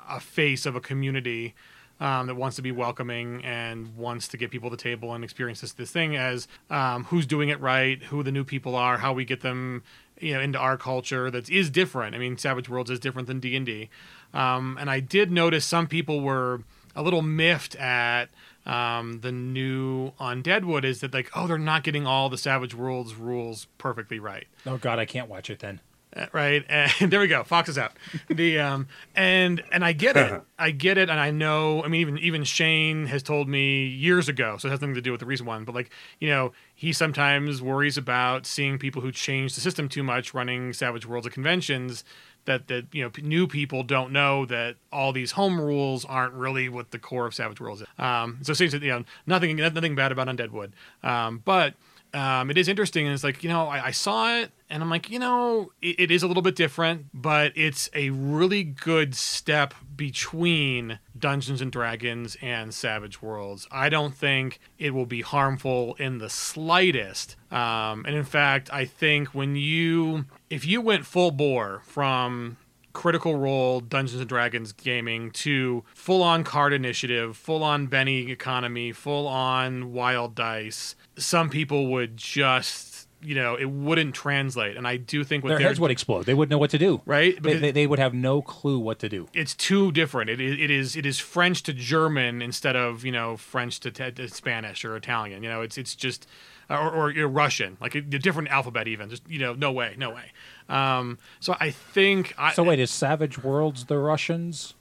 a 0.08 0.20
face 0.20 0.66
of 0.66 0.76
a 0.76 0.80
community 0.80 1.54
um, 2.00 2.26
that 2.26 2.34
wants 2.34 2.56
to 2.56 2.62
be 2.62 2.72
welcoming 2.72 3.44
and 3.44 3.96
wants 3.96 4.26
to 4.28 4.36
get 4.36 4.50
people 4.50 4.70
to 4.70 4.76
the 4.76 4.82
table 4.82 5.14
and 5.14 5.22
experience 5.22 5.60
this 5.60 5.72
this 5.72 5.90
thing 5.90 6.16
as 6.16 6.48
um, 6.70 7.04
who's 7.04 7.26
doing 7.26 7.48
it 7.48 7.60
right, 7.60 8.02
who 8.04 8.22
the 8.22 8.32
new 8.32 8.44
people 8.44 8.74
are, 8.74 8.98
how 8.98 9.12
we 9.12 9.24
get 9.24 9.40
them 9.40 9.82
you 10.20 10.34
know 10.34 10.40
into 10.40 10.58
our 10.58 10.76
culture 10.76 11.30
that 11.30 11.48
is 11.48 11.70
different. 11.70 12.14
I 12.14 12.18
mean, 12.18 12.36
Savage 12.38 12.68
Worlds 12.68 12.90
is 12.90 12.98
different 12.98 13.28
than 13.28 13.40
D 13.40 13.54
and 13.56 13.66
D, 13.66 13.88
um, 14.34 14.76
and 14.80 14.90
I 14.90 15.00
did 15.00 15.30
notice 15.30 15.64
some 15.64 15.86
people 15.86 16.20
were 16.20 16.62
a 16.94 17.02
little 17.02 17.22
miffed 17.22 17.76
at 17.76 18.26
um, 18.66 19.20
the 19.20 19.32
new 19.32 20.12
UnDeadwood 20.20 20.84
is 20.84 21.00
that 21.00 21.12
like 21.12 21.30
oh 21.34 21.46
they're 21.46 21.58
not 21.58 21.82
getting 21.82 22.06
all 22.06 22.28
the 22.28 22.38
Savage 22.38 22.74
Worlds 22.74 23.14
rules 23.14 23.66
perfectly 23.78 24.18
right. 24.18 24.46
Oh 24.66 24.78
God, 24.78 24.98
I 24.98 25.04
can't 25.04 25.28
watch 25.28 25.50
it 25.50 25.58
then. 25.60 25.80
Uh, 26.14 26.26
right? 26.32 26.64
And 27.00 27.10
there 27.10 27.20
we 27.20 27.26
go. 27.26 27.42
Fox 27.42 27.68
is 27.68 27.78
out. 27.78 27.92
The 28.28 28.58
um 28.58 28.86
and 29.14 29.62
and 29.72 29.84
i 29.84 29.92
get 29.92 30.16
it. 30.16 30.42
I 30.58 30.70
get 30.70 30.96
it 30.96 31.10
and 31.10 31.18
i 31.18 31.30
know 31.30 31.82
i 31.82 31.88
mean 31.88 32.00
even 32.00 32.18
even 32.18 32.44
shane 32.44 33.06
has 33.06 33.22
told 33.22 33.48
me 33.48 33.84
years 33.86 34.28
ago 34.28 34.56
so 34.58 34.68
it 34.68 34.70
has 34.70 34.80
nothing 34.80 34.94
to 34.94 35.00
do 35.00 35.10
with 35.10 35.20
the 35.20 35.26
recent 35.26 35.48
one 35.48 35.64
but 35.64 35.74
like 35.74 35.90
you 36.20 36.28
know 36.28 36.52
he 36.74 36.92
sometimes 36.92 37.60
worries 37.60 37.96
about 37.96 38.46
seeing 38.46 38.78
people 38.78 39.02
who 39.02 39.10
change 39.10 39.54
the 39.54 39.60
system 39.60 39.88
too 39.88 40.02
much 40.04 40.34
running 40.34 40.72
savage 40.72 41.04
worlds 41.04 41.26
of 41.26 41.32
conventions 41.32 42.04
that 42.44 42.68
that 42.68 42.86
you 42.92 43.02
know 43.02 43.10
new 43.22 43.46
people 43.46 43.82
don't 43.82 44.12
know 44.12 44.46
that 44.46 44.76
all 44.92 45.12
these 45.12 45.32
home 45.32 45.60
rules 45.60 46.04
aren't 46.04 46.34
really 46.34 46.68
what 46.68 46.90
the 46.90 46.98
core 46.98 47.26
of 47.26 47.34
savage 47.34 47.60
worlds 47.60 47.82
is. 47.82 47.88
Um 47.98 48.38
so 48.42 48.52
it 48.52 48.56
seems 48.56 48.72
that 48.72 48.82
you 48.82 48.90
know 48.90 49.04
nothing 49.26 49.56
nothing 49.56 49.94
bad 49.94 50.12
about 50.12 50.28
UnDeadwood. 50.28 50.70
Um 51.02 51.42
but 51.44 51.74
um, 52.14 52.50
it 52.50 52.58
is 52.58 52.68
interesting 52.68 53.06
and 53.06 53.14
it's 53.14 53.24
like 53.24 53.42
you 53.42 53.48
know 53.48 53.66
I, 53.66 53.86
I, 53.86 53.90
saw 53.90 54.36
it 54.36 54.50
and 54.68 54.82
i'm 54.82 54.90
like 54.90 55.10
you 55.10 55.18
know 55.18 55.72
it, 55.80 55.98
it 55.98 56.10
is 56.10 56.22
a 56.22 56.26
little 56.26 56.42
bit 56.42 56.56
different 56.56 57.06
but 57.14 57.52
it's 57.54 57.88
a 57.94 58.10
really 58.10 58.64
good 58.64 59.14
step 59.14 59.74
between 59.96 60.98
dungeons 61.18 61.60
and 61.60 61.70
dragons 61.70 62.36
and 62.42 62.74
savage 62.74 63.22
worlds. 63.22 63.68
I 63.70 63.88
don't 63.88 64.14
think 64.14 64.58
it 64.78 64.92
will 64.94 65.06
be 65.06 65.20
harmful 65.20 65.94
in 65.98 66.18
the 66.18 66.28
slightest. 66.28 67.36
Um, 67.50 68.04
and 68.06 68.16
in 68.16 68.24
fact 68.24 68.72
i 68.72 68.84
think 68.84 69.28
when 69.28 69.56
you 69.56 70.24
if 70.50 70.66
you 70.66 70.80
went 70.80 71.06
full 71.06 71.30
bore 71.30 71.82
from 71.84 72.56
Critical 72.92 73.36
Role 73.36 73.80
Dungeons 73.80 74.20
and 74.20 74.28
Dragons 74.28 74.72
gaming 74.72 75.30
to 75.32 75.84
full 75.94 76.22
on 76.22 76.44
card 76.44 76.72
initiative, 76.72 77.36
full 77.36 77.62
on 77.62 77.86
Benny 77.86 78.30
economy, 78.30 78.92
full 78.92 79.26
on 79.26 79.92
wild 79.92 80.34
dice, 80.34 80.94
some 81.16 81.50
people 81.50 81.88
would 81.88 82.16
just 82.16 83.08
you 83.24 83.36
know 83.36 83.54
it 83.54 83.66
wouldn't 83.66 84.14
translate 84.14 84.76
and 84.76 84.86
i 84.86 84.96
do 84.96 85.22
think 85.22 85.44
their 85.44 85.58
heads 85.58 85.78
would 85.78 85.92
explode 85.92 86.26
they 86.26 86.34
wouldn't 86.34 86.50
know 86.50 86.58
what 86.58 86.70
to 86.70 86.78
do 86.78 87.00
right 87.06 87.40
they, 87.40 87.54
they, 87.54 87.70
they, 87.70 87.86
would 87.86 88.00
have 88.00 88.12
no 88.12 88.42
clue 88.42 88.80
what 88.80 88.98
to 88.98 89.08
do 89.08 89.28
it's 89.32 89.54
too 89.54 89.92
different 89.92 90.28
it, 90.28 90.40
it 90.40 90.70
is 90.70 90.96
it 90.96 91.06
is 91.06 91.20
french 91.20 91.62
to 91.62 91.72
german 91.72 92.42
instead 92.42 92.74
of 92.74 93.04
you 93.04 93.12
know 93.12 93.36
french 93.36 93.78
to, 93.78 93.90
to 93.92 94.28
spanish 94.28 94.84
or 94.84 94.96
italian 94.96 95.42
you 95.42 95.48
know 95.48 95.60
it's 95.60 95.78
it's 95.78 95.94
just 95.94 96.26
or, 96.68 96.90
or, 96.90 97.16
or 97.16 97.28
russian 97.28 97.76
like 97.80 97.94
a, 97.94 97.98
a 97.98 98.18
different 98.18 98.48
alphabet 98.48 98.88
even 98.88 99.08
just 99.08 99.22
you 99.28 99.38
know 99.38 99.54
no 99.54 99.70
way 99.70 99.94
no 99.96 100.10
way 100.10 100.32
um, 100.72 101.18
so 101.40 101.54
I 101.60 101.70
think. 101.70 102.34
I, 102.38 102.52
so 102.52 102.62
wait, 102.64 102.78
is 102.78 102.90
Savage 102.90 103.42
Worlds 103.42 103.86
the 103.86 103.98
Russians? 103.98 104.74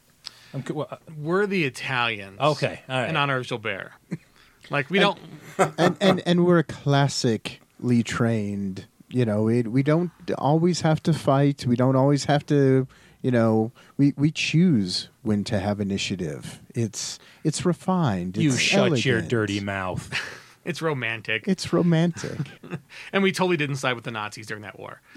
I'm, 0.54 0.64
uh, 0.76 0.98
we're 1.18 1.46
the 1.46 1.66
Italians. 1.66 2.40
Okay, 2.40 2.82
all 2.88 3.02
right. 3.02 3.10
In 3.10 3.18
honor 3.18 3.38
of 3.38 3.48
Gilbert. 3.48 3.92
Like 4.72 4.90
we 4.90 5.00
and, 5.00 5.16
don't. 5.58 5.74
and, 5.78 5.98
and 6.02 6.24
and 6.26 6.46
we're 6.46 6.64
classically 6.64 8.02
trained. 8.04 8.88
You 9.10 9.26
know, 9.26 9.50
it, 9.50 9.68
we 9.68 9.84
don't 9.84 10.12
always 10.38 10.82
have 10.82 11.04
to 11.04 11.14
fight. 11.14 11.66
We 11.66 11.76
don't 11.76 11.98
always 11.98 12.26
have 12.26 12.46
to. 12.48 12.88
You 13.22 13.30
know, 13.30 13.72
we, 13.98 14.14
we 14.18 14.32
choose 14.32 15.10
when 15.22 15.44
to 15.44 15.60
have 15.60 15.80
initiative. 15.80 16.60
It's 16.74 17.20
it's 17.44 17.66
refined. 17.66 18.38
You 18.38 18.52
shut 18.54 18.80
elegant. 18.80 19.06
your 19.06 19.22
dirty 19.22 19.60
mouth. 19.60 20.10
It's 20.64 20.82
romantic. 20.82 21.48
It's 21.48 21.74
romantic. 21.74 22.38
and 23.14 23.24
we 23.24 23.32
totally 23.32 23.58
didn't 23.58 23.78
side 23.78 23.94
with 23.94 24.04
the 24.04 24.12
Nazis 24.12 24.46
during 24.46 24.62
that 24.62 24.78
war. 24.78 25.02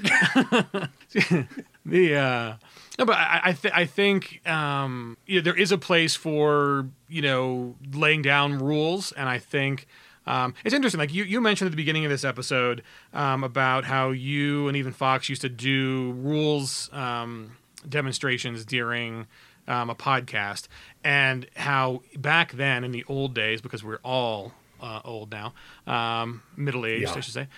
the 1.85 2.17
uh, 2.17 2.55
no, 2.99 3.05
but 3.05 3.17
I 3.17 3.41
I, 3.45 3.53
th- 3.53 3.75
I 3.75 3.87
think 3.87 4.47
um, 4.49 5.17
you 5.27 5.37
know, 5.37 5.43
there 5.43 5.57
is 5.57 5.73
a 5.73 5.79
place 5.79 6.15
for 6.15 6.87
you 7.09 7.23
know 7.23 7.75
laying 7.93 8.23
down 8.23 8.59
rules, 8.59 9.13
and 9.13 9.29
I 9.29 9.39
think. 9.39 9.87
Um, 10.27 10.55
it's 10.65 10.75
interesting. 10.75 10.99
Like 10.99 11.13
you, 11.13 11.25
you 11.25 11.39
mentioned 11.43 11.67
at 11.67 11.73
the 11.73 11.77
beginning 11.77 12.07
of 12.07 12.11
this 12.11 12.25
episode 12.25 12.83
um, 13.13 13.45
about 13.45 13.85
how 13.85 14.11
you 14.11 14.69
and 14.69 14.77
even 14.79 14.91
Fox 14.91 15.29
used 15.29 15.43
to 15.43 15.51
do 15.51 16.13
rules 16.13 16.89
um, 16.95 17.59
demonstrations 17.87 18.65
during 18.65 19.27
um, 19.69 19.91
a 19.91 19.95
podcast, 19.95 20.69
and 21.05 21.47
how 21.57 22.01
back 22.17 22.53
then 22.53 22.85
in 22.85 22.91
the 22.91 23.05
old 23.07 23.35
days, 23.35 23.61
because 23.61 23.85
we're 23.85 24.01
all 24.03 24.55
uh, 24.81 25.01
old 25.05 25.31
now, 25.31 25.53
um, 25.87 26.43
middle 26.57 26.87
aged, 26.87 27.03
yeah. 27.11 27.15
I 27.15 27.21
should 27.21 27.35
say. 27.35 27.49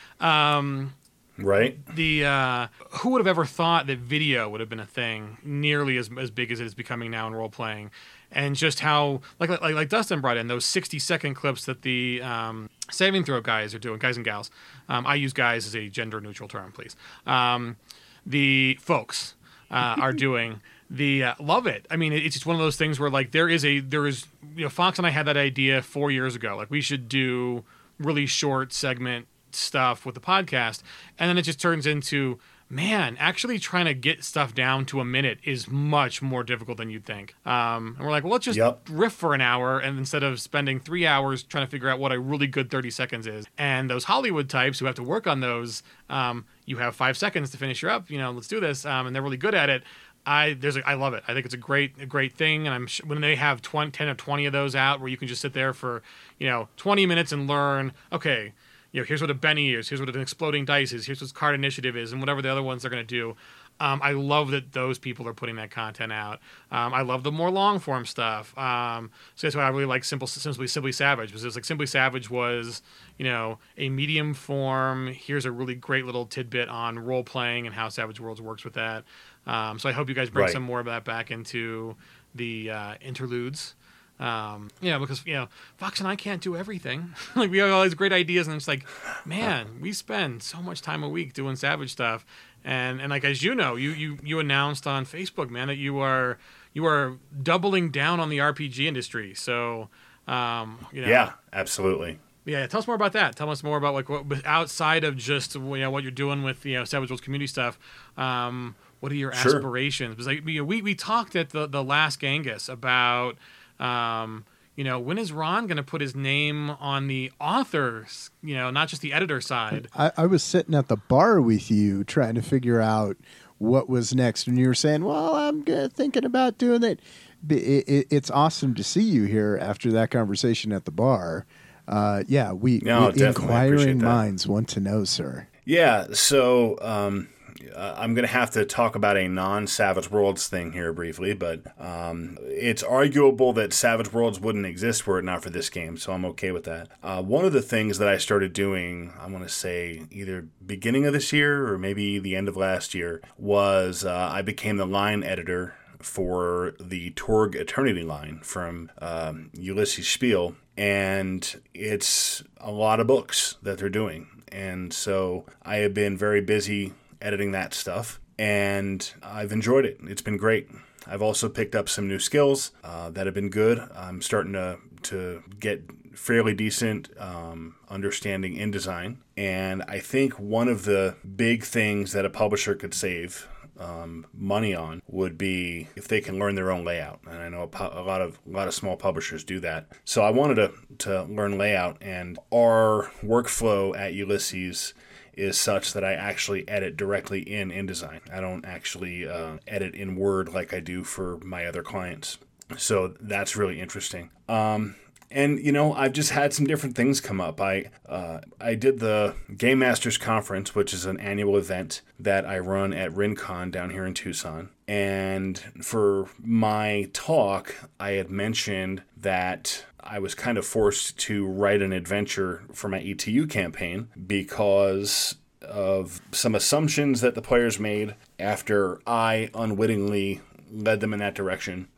Right. 1.38 1.78
The 1.94 2.24
uh, 2.24 2.66
who 2.90 3.10
would 3.10 3.20
have 3.20 3.26
ever 3.26 3.44
thought 3.44 3.86
that 3.88 3.98
video 3.98 4.48
would 4.48 4.60
have 4.60 4.68
been 4.68 4.80
a 4.80 4.86
thing 4.86 5.38
nearly 5.44 5.96
as 5.98 6.10
as 6.18 6.30
big 6.30 6.50
as 6.50 6.60
it 6.60 6.66
is 6.66 6.74
becoming 6.74 7.10
now 7.10 7.26
in 7.26 7.34
role 7.34 7.50
playing, 7.50 7.90
and 8.32 8.56
just 8.56 8.80
how 8.80 9.20
like 9.38 9.50
like 9.50 9.60
like 9.60 9.88
Dustin 9.88 10.20
brought 10.20 10.38
in 10.38 10.48
those 10.48 10.64
sixty 10.64 10.98
second 10.98 11.34
clips 11.34 11.66
that 11.66 11.82
the 11.82 12.22
um, 12.22 12.70
saving 12.90 13.24
throw 13.24 13.40
guys 13.40 13.74
are 13.74 13.78
doing, 13.78 13.98
guys 13.98 14.16
and 14.16 14.24
gals. 14.24 14.50
Um, 14.88 15.06
I 15.06 15.16
use 15.16 15.32
guys 15.34 15.66
as 15.66 15.76
a 15.76 15.88
gender 15.88 16.20
neutral 16.20 16.48
term, 16.48 16.72
please. 16.72 16.96
Um, 17.26 17.76
the 18.24 18.78
folks 18.80 19.34
uh, 19.70 19.96
are 19.98 20.12
doing 20.14 20.62
the 20.88 21.24
uh, 21.24 21.34
love 21.38 21.66
it. 21.66 21.86
I 21.90 21.96
mean, 21.96 22.12
it's 22.12 22.34
just 22.34 22.46
one 22.46 22.56
of 22.56 22.60
those 22.60 22.76
things 22.76 22.98
where 22.98 23.10
like 23.10 23.32
there 23.32 23.48
is 23.48 23.62
a 23.62 23.80
there 23.80 24.06
is 24.06 24.26
you 24.54 24.64
know 24.64 24.70
Fox 24.70 24.98
and 24.98 25.06
I 25.06 25.10
had 25.10 25.26
that 25.26 25.36
idea 25.36 25.82
four 25.82 26.10
years 26.10 26.34
ago. 26.34 26.56
Like 26.56 26.70
we 26.70 26.80
should 26.80 27.10
do 27.10 27.64
really 27.98 28.26
short 28.26 28.72
segment 28.72 29.26
stuff 29.56 30.04
with 30.06 30.14
the 30.14 30.20
podcast, 30.20 30.82
and 31.18 31.28
then 31.28 31.38
it 31.38 31.42
just 31.42 31.60
turns 31.60 31.86
into 31.86 32.38
man, 32.68 33.16
actually 33.20 33.60
trying 33.60 33.84
to 33.84 33.94
get 33.94 34.24
stuff 34.24 34.52
down 34.52 34.84
to 34.84 34.98
a 35.00 35.04
minute 35.04 35.38
is 35.44 35.68
much 35.68 36.20
more 36.20 36.42
difficult 36.42 36.76
than 36.78 36.90
you'd 36.90 37.04
think. 37.06 37.32
Um, 37.46 37.94
and 37.96 38.04
we're 38.04 38.10
like, 38.10 38.24
well, 38.24 38.32
let's 38.32 38.44
just 38.44 38.56
Yep. 38.58 38.88
riff 38.90 39.12
for 39.12 39.34
an 39.34 39.40
hour, 39.40 39.78
and 39.78 39.96
instead 39.96 40.24
of 40.24 40.40
spending 40.40 40.80
three 40.80 41.06
hours 41.06 41.44
trying 41.44 41.64
to 41.64 41.70
figure 41.70 41.88
out 41.88 42.00
what 42.00 42.10
a 42.10 42.18
really 42.18 42.48
good 42.48 42.68
30 42.68 42.90
seconds 42.90 43.28
is, 43.28 43.46
and 43.56 43.88
those 43.88 44.02
Hollywood 44.04 44.48
types 44.48 44.80
who 44.80 44.86
have 44.86 44.96
to 44.96 45.04
work 45.04 45.28
on 45.28 45.38
those, 45.38 45.84
um, 46.10 46.44
you 46.64 46.78
have 46.78 46.96
five 46.96 47.16
seconds 47.16 47.50
to 47.50 47.56
finish 47.56 47.82
your 47.82 47.90
up. 47.92 48.10
You 48.10 48.18
know, 48.18 48.32
let's 48.32 48.48
do 48.48 48.58
this, 48.58 48.84
um, 48.84 49.06
and 49.06 49.14
they're 49.14 49.22
really 49.22 49.36
good 49.36 49.54
at 49.54 49.70
it. 49.70 49.84
I 50.28 50.54
there's 50.54 50.76
a, 50.76 50.88
I 50.88 50.94
love 50.94 51.14
it. 51.14 51.22
I 51.28 51.34
think 51.34 51.44
it's 51.46 51.54
a 51.54 51.58
great 51.58 51.92
a 52.00 52.06
great 52.06 52.32
thing, 52.32 52.66
and 52.66 52.74
I'm 52.74 52.88
sh- 52.88 53.04
when 53.04 53.20
they 53.20 53.36
have 53.36 53.62
20, 53.62 53.92
10 53.92 54.08
or 54.08 54.14
20 54.16 54.46
of 54.46 54.52
those 54.52 54.74
out, 54.74 54.98
where 54.98 55.08
you 55.08 55.16
can 55.16 55.28
just 55.28 55.40
sit 55.40 55.52
there 55.52 55.72
for 55.72 56.02
you 56.40 56.48
know 56.48 56.68
20 56.78 57.06
minutes 57.06 57.30
and 57.30 57.46
learn. 57.46 57.92
Okay, 58.12 58.52
you 58.96 59.02
know, 59.02 59.06
here's 59.06 59.20
what 59.20 59.30
a 59.30 59.34
Benny 59.34 59.74
is, 59.74 59.90
here's 59.90 60.00
what 60.00 60.08
an 60.08 60.22
exploding 60.22 60.64
dice 60.64 60.90
is, 60.94 61.04
here's 61.04 61.20
what 61.20 61.34
card 61.34 61.54
initiative 61.54 61.98
is, 61.98 62.12
and 62.12 62.20
whatever 62.22 62.40
the 62.40 62.50
other 62.50 62.62
ones 62.62 62.82
are 62.82 62.88
going 62.88 63.06
to 63.06 63.06
do. 63.06 63.36
Um, 63.78 64.00
I 64.02 64.12
love 64.12 64.52
that 64.52 64.72
those 64.72 64.98
people 64.98 65.28
are 65.28 65.34
putting 65.34 65.56
that 65.56 65.70
content 65.70 66.10
out. 66.10 66.40
Um, 66.70 66.94
I 66.94 67.02
love 67.02 67.22
the 67.22 67.30
more 67.30 67.50
long 67.50 67.78
form 67.78 68.06
stuff. 68.06 68.56
Um, 68.56 69.10
so 69.34 69.46
that's 69.46 69.54
why 69.54 69.64
I 69.64 69.68
really 69.68 69.84
like 69.84 70.02
Simple, 70.02 70.26
Simply, 70.26 70.66
Simply 70.66 70.92
Savage 70.92 71.28
because 71.28 71.44
it's 71.44 71.56
like 71.56 71.66
Simply 71.66 71.84
Savage 71.84 72.30
was, 72.30 72.80
you 73.18 73.26
know, 73.26 73.58
a 73.76 73.90
medium 73.90 74.32
form. 74.32 75.08
Here's 75.08 75.44
a 75.44 75.52
really 75.52 75.74
great 75.74 76.06
little 76.06 76.24
tidbit 76.24 76.70
on 76.70 76.98
role 76.98 77.22
playing 77.22 77.66
and 77.66 77.74
how 77.74 77.90
Savage 77.90 78.18
Worlds 78.18 78.40
works 78.40 78.64
with 78.64 78.72
that. 78.74 79.04
Um, 79.46 79.78
so 79.78 79.90
I 79.90 79.92
hope 79.92 80.08
you 80.08 80.14
guys 80.14 80.30
bring 80.30 80.44
Right. 80.44 80.52
some 80.54 80.62
more 80.62 80.80
of 80.80 80.86
that 80.86 81.04
back 81.04 81.30
into 81.30 81.96
the 82.34 82.70
uh, 82.70 82.94
interludes. 83.02 83.74
Um, 84.18 84.70
yeah, 84.80 84.98
because 84.98 85.24
you 85.26 85.34
know, 85.34 85.48
Fox 85.76 86.00
and 86.00 86.08
I 86.08 86.16
can't 86.16 86.40
do 86.42 86.56
everything. 86.56 87.14
like 87.36 87.50
we 87.50 87.58
have 87.58 87.70
all 87.70 87.82
these 87.82 87.94
great 87.94 88.12
ideas, 88.12 88.46
and 88.46 88.56
it's 88.56 88.66
like, 88.68 88.84
man, 89.26 89.78
we 89.80 89.92
spend 89.92 90.42
so 90.42 90.62
much 90.62 90.80
time 90.80 91.02
a 91.02 91.08
week 91.08 91.34
doing 91.34 91.54
Savage 91.56 91.92
stuff, 91.92 92.24
and 92.64 93.00
and 93.00 93.10
like 93.10 93.24
as 93.24 93.42
you 93.42 93.54
know, 93.54 93.76
you 93.76 93.90
you 93.90 94.18
you 94.22 94.38
announced 94.38 94.86
on 94.86 95.04
Facebook, 95.04 95.50
man, 95.50 95.68
that 95.68 95.76
you 95.76 95.98
are 95.98 96.38
you 96.72 96.86
are 96.86 97.18
doubling 97.42 97.90
down 97.90 98.18
on 98.20 98.28
the 98.30 98.38
RPG 98.38 98.86
industry. 98.86 99.34
So, 99.34 99.88
um, 100.26 100.86
you 100.92 101.02
know, 101.02 101.08
Yeah, 101.08 101.32
absolutely. 101.52 102.18
yeah, 102.46 102.66
tell 102.66 102.78
us 102.80 102.86
more 102.86 102.96
about 102.96 103.12
that. 103.12 103.36
Tell 103.36 103.50
us 103.50 103.62
more 103.62 103.76
about 103.76 103.92
like 103.94 104.08
what 104.08 104.24
outside 104.46 105.04
of 105.04 105.16
just 105.18 105.54
you 105.56 105.60
know 105.78 105.90
what 105.90 106.02
you're 106.02 106.10
doing 106.10 106.42
with 106.42 106.64
you 106.64 106.74
know 106.78 106.84
Savage 106.84 107.10
Worlds 107.10 107.20
community 107.22 107.46
stuff. 107.48 107.78
Um, 108.16 108.76
what 109.00 109.12
are 109.12 109.14
your 109.16 109.32
Sure. 109.34 109.56
aspirations? 109.56 110.14
Because 110.14 110.26
like 110.26 110.46
you 110.48 110.60
know, 110.60 110.64
we 110.64 110.80
we 110.80 110.94
talked 110.94 111.36
at 111.36 111.50
the 111.50 111.66
the 111.66 111.84
last 111.84 112.18
Gen 112.18 112.44
Con 112.44 112.58
about 112.70 113.36
um, 113.80 114.44
you 114.74 114.84
know 114.84 114.98
when 114.98 115.18
is 115.18 115.32
Ron 115.32 115.66
going 115.66 115.76
to 115.78 115.82
put 115.82 116.00
his 116.00 116.14
name 116.14 116.70
on 116.70 117.06
the 117.06 117.32
authors? 117.40 118.30
You 118.42 118.54
know, 118.54 118.70
not 118.70 118.88
just 118.88 119.02
the 119.02 119.12
editor 119.12 119.40
side. 119.40 119.88
I, 119.94 120.12
I 120.16 120.26
was 120.26 120.42
sitting 120.42 120.74
at 120.74 120.88
the 120.88 120.96
bar 120.96 121.40
with 121.40 121.70
you 121.70 122.04
trying 122.04 122.34
to 122.34 122.42
figure 122.42 122.80
out 122.80 123.16
what 123.58 123.88
was 123.88 124.14
next, 124.14 124.46
and 124.46 124.58
you 124.58 124.68
were 124.68 124.74
saying, 124.74 125.04
"Well, 125.04 125.34
I'm 125.34 125.62
thinking 125.64 126.24
about 126.24 126.58
doing 126.58 126.82
it." 126.82 127.00
It, 127.48 127.54
it. 127.54 128.06
It's 128.10 128.30
awesome 128.30 128.74
to 128.74 128.84
see 128.84 129.02
you 129.02 129.24
here 129.24 129.58
after 129.60 129.92
that 129.92 130.10
conversation 130.10 130.72
at 130.72 130.84
the 130.84 130.90
bar. 130.90 131.46
Uh, 131.88 132.24
yeah, 132.26 132.52
we, 132.52 132.78
No, 132.78 133.06
we 133.06 133.12
definitely. 133.12 133.44
Inquiring 133.44 133.98
minds 134.02 134.46
want 134.46 134.68
to 134.70 134.80
know, 134.80 135.04
sir. 135.04 135.46
Yeah, 135.64 136.06
so 136.12 136.78
um, 136.80 137.28
I'm 137.76 138.14
going 138.14 138.26
to 138.26 138.32
have 138.32 138.50
to 138.52 138.64
talk 138.64 138.94
about 138.94 139.16
a 139.16 139.28
non 139.28 139.66
Savage 139.66 140.10
Worlds 140.10 140.48
thing 140.48 140.72
here 140.72 140.92
briefly, 140.92 141.34
but 141.34 141.60
um, 141.80 142.38
it's 142.42 142.82
arguable 142.82 143.52
that 143.54 143.72
Savage 143.72 144.12
Worlds 144.12 144.40
wouldn't 144.40 144.66
exist 144.66 145.06
were 145.06 145.18
it 145.18 145.24
not 145.24 145.42
for 145.42 145.50
this 145.50 145.70
game, 145.70 145.96
so 145.96 146.12
I'm 146.12 146.24
okay 146.26 146.52
with 146.52 146.64
that. 146.64 146.88
Uh, 147.02 147.22
one 147.22 147.44
of 147.44 147.52
the 147.52 147.62
things 147.62 147.98
that 147.98 148.08
I 148.08 148.18
started 148.18 148.52
doing, 148.52 149.12
I 149.18 149.26
want 149.26 149.44
to 149.44 149.52
say 149.52 150.02
either 150.10 150.46
beginning 150.64 151.06
of 151.06 151.12
this 151.12 151.32
year 151.32 151.68
or 151.68 151.78
maybe 151.78 152.18
the 152.18 152.36
end 152.36 152.48
of 152.48 152.56
last 152.56 152.94
year, 152.94 153.20
was 153.38 154.04
uh, 154.04 154.30
I 154.32 154.42
became 154.42 154.76
the 154.76 154.86
line 154.86 155.22
editor 155.22 155.74
for 155.98 156.74
the 156.80 157.10
Torg 157.10 157.56
Eternity 157.56 158.02
line 158.02 158.40
from 158.42 158.90
um, 158.98 159.50
Ulisses 159.54 160.04
Spiele, 160.04 160.54
and 160.76 161.60
it's 161.74 162.42
a 162.58 162.70
lot 162.70 163.00
of 163.00 163.06
books 163.06 163.56
that 163.62 163.78
they're 163.78 163.88
doing. 163.88 164.28
And 164.52 164.92
so 164.92 165.44
I 165.62 165.76
have 165.76 165.94
been 165.94 166.16
very 166.16 166.40
busy 166.40 166.94
editing 167.20 167.52
that 167.52 167.74
stuff, 167.74 168.20
and 168.38 169.12
I've 169.22 169.52
enjoyed 169.52 169.84
it. 169.84 169.98
It's 170.04 170.22
been 170.22 170.36
great. 170.36 170.70
I've 171.06 171.22
also 171.22 171.48
picked 171.48 171.74
up 171.74 171.88
some 171.88 172.08
new 172.08 172.18
skills 172.18 172.72
uh, 172.82 173.10
that 173.10 173.26
have 173.26 173.34
been 173.34 173.50
good. 173.50 173.78
I'm 173.94 174.20
starting 174.22 174.52
to 174.54 174.78
to 175.02 175.42
get 175.60 175.84
fairly 176.14 176.54
decent 176.54 177.10
um, 177.18 177.76
understanding 177.88 178.56
in 178.56 178.70
design, 178.70 179.18
and 179.36 179.82
I 179.86 180.00
think 180.00 180.38
one 180.38 180.68
of 180.68 180.84
the 180.84 181.16
big 181.36 181.62
things 181.62 182.12
that 182.12 182.24
a 182.24 182.30
publisher 182.30 182.74
could 182.74 182.94
save 182.94 183.48
um, 183.78 184.26
money 184.32 184.74
on 184.74 185.02
would 185.06 185.36
be 185.36 185.88
if 185.96 186.08
they 186.08 186.20
can 186.20 186.38
learn 186.38 186.54
their 186.54 186.70
own 186.70 186.84
layout. 186.84 187.20
And 187.28 187.38
I 187.38 187.48
know 187.48 187.68
a, 187.72 188.00
a 188.00 188.02
lot 188.02 188.20
of 188.20 188.38
a 188.46 188.50
lot 188.50 188.68
of 188.68 188.74
small 188.74 188.96
publishers 188.96 189.44
do 189.44 189.60
that. 189.60 189.86
So 190.04 190.22
I 190.22 190.30
wanted 190.30 190.54
to 190.56 190.72
to 190.98 191.22
learn 191.24 191.58
layout, 191.58 191.98
and 192.00 192.38
our 192.52 193.10
workflow 193.22 193.96
at 193.96 194.14
Ulisses 194.14 194.92
is 195.36 195.58
such 195.58 195.92
that 195.92 196.04
I 196.04 196.14
actually 196.14 196.66
edit 196.68 196.96
directly 196.96 197.40
in 197.40 197.70
InDesign. 197.70 198.20
I 198.32 198.40
don't 198.40 198.64
actually 198.64 199.28
uh, 199.28 199.58
edit 199.66 199.94
in 199.94 200.16
Word 200.16 200.52
like 200.52 200.72
I 200.72 200.80
do 200.80 201.04
for 201.04 201.38
my 201.44 201.66
other 201.66 201.82
clients. 201.82 202.38
So 202.76 203.14
that's 203.20 203.54
really 203.54 203.80
interesting. 203.80 204.30
Um, 204.48 204.96
and 205.30 205.58
you 205.58 205.72
know, 205.72 205.92
I've 205.92 206.12
just 206.12 206.30
had 206.30 206.54
some 206.54 206.66
different 206.66 206.96
things 206.96 207.20
come 207.20 207.40
up. 207.40 207.60
I 207.60 207.90
uh, 208.08 208.40
I 208.60 208.74
did 208.74 209.00
the 209.00 209.34
Game 209.56 209.80
Masters 209.80 210.18
Conference, 210.18 210.74
which 210.74 210.94
is 210.94 211.04
an 211.04 211.18
annual 211.18 211.56
event 211.56 212.02
that 212.18 212.46
I 212.46 212.58
run 212.58 212.92
at 212.92 213.12
RinCon 213.12 213.70
down 213.70 213.90
here 213.90 214.06
in 214.06 214.14
Tucson. 214.14 214.70
And 214.86 215.58
for 215.82 216.28
my 216.38 217.10
talk, 217.12 217.74
I 217.98 218.12
had 218.12 218.30
mentioned 218.30 219.02
that 219.16 219.84
I 220.08 220.18
was 220.18 220.34
kind 220.34 220.58
of 220.58 220.66
forced 220.66 221.18
to 221.20 221.46
write 221.46 221.82
an 221.82 221.92
adventure 221.92 222.62
for 222.72 222.88
my 222.88 223.00
ETU 223.00 223.46
campaign 223.46 224.08
because 224.26 225.36
of 225.62 226.20
some 226.32 226.54
assumptions 226.54 227.20
that 227.22 227.34
the 227.34 227.42
players 227.42 227.80
made 227.80 228.14
after 228.38 229.00
I 229.06 229.50
unwittingly 229.54 230.40
led 230.70 231.00
them 231.00 231.12
in 231.12 231.18
that 231.20 231.34
direction 231.34 231.88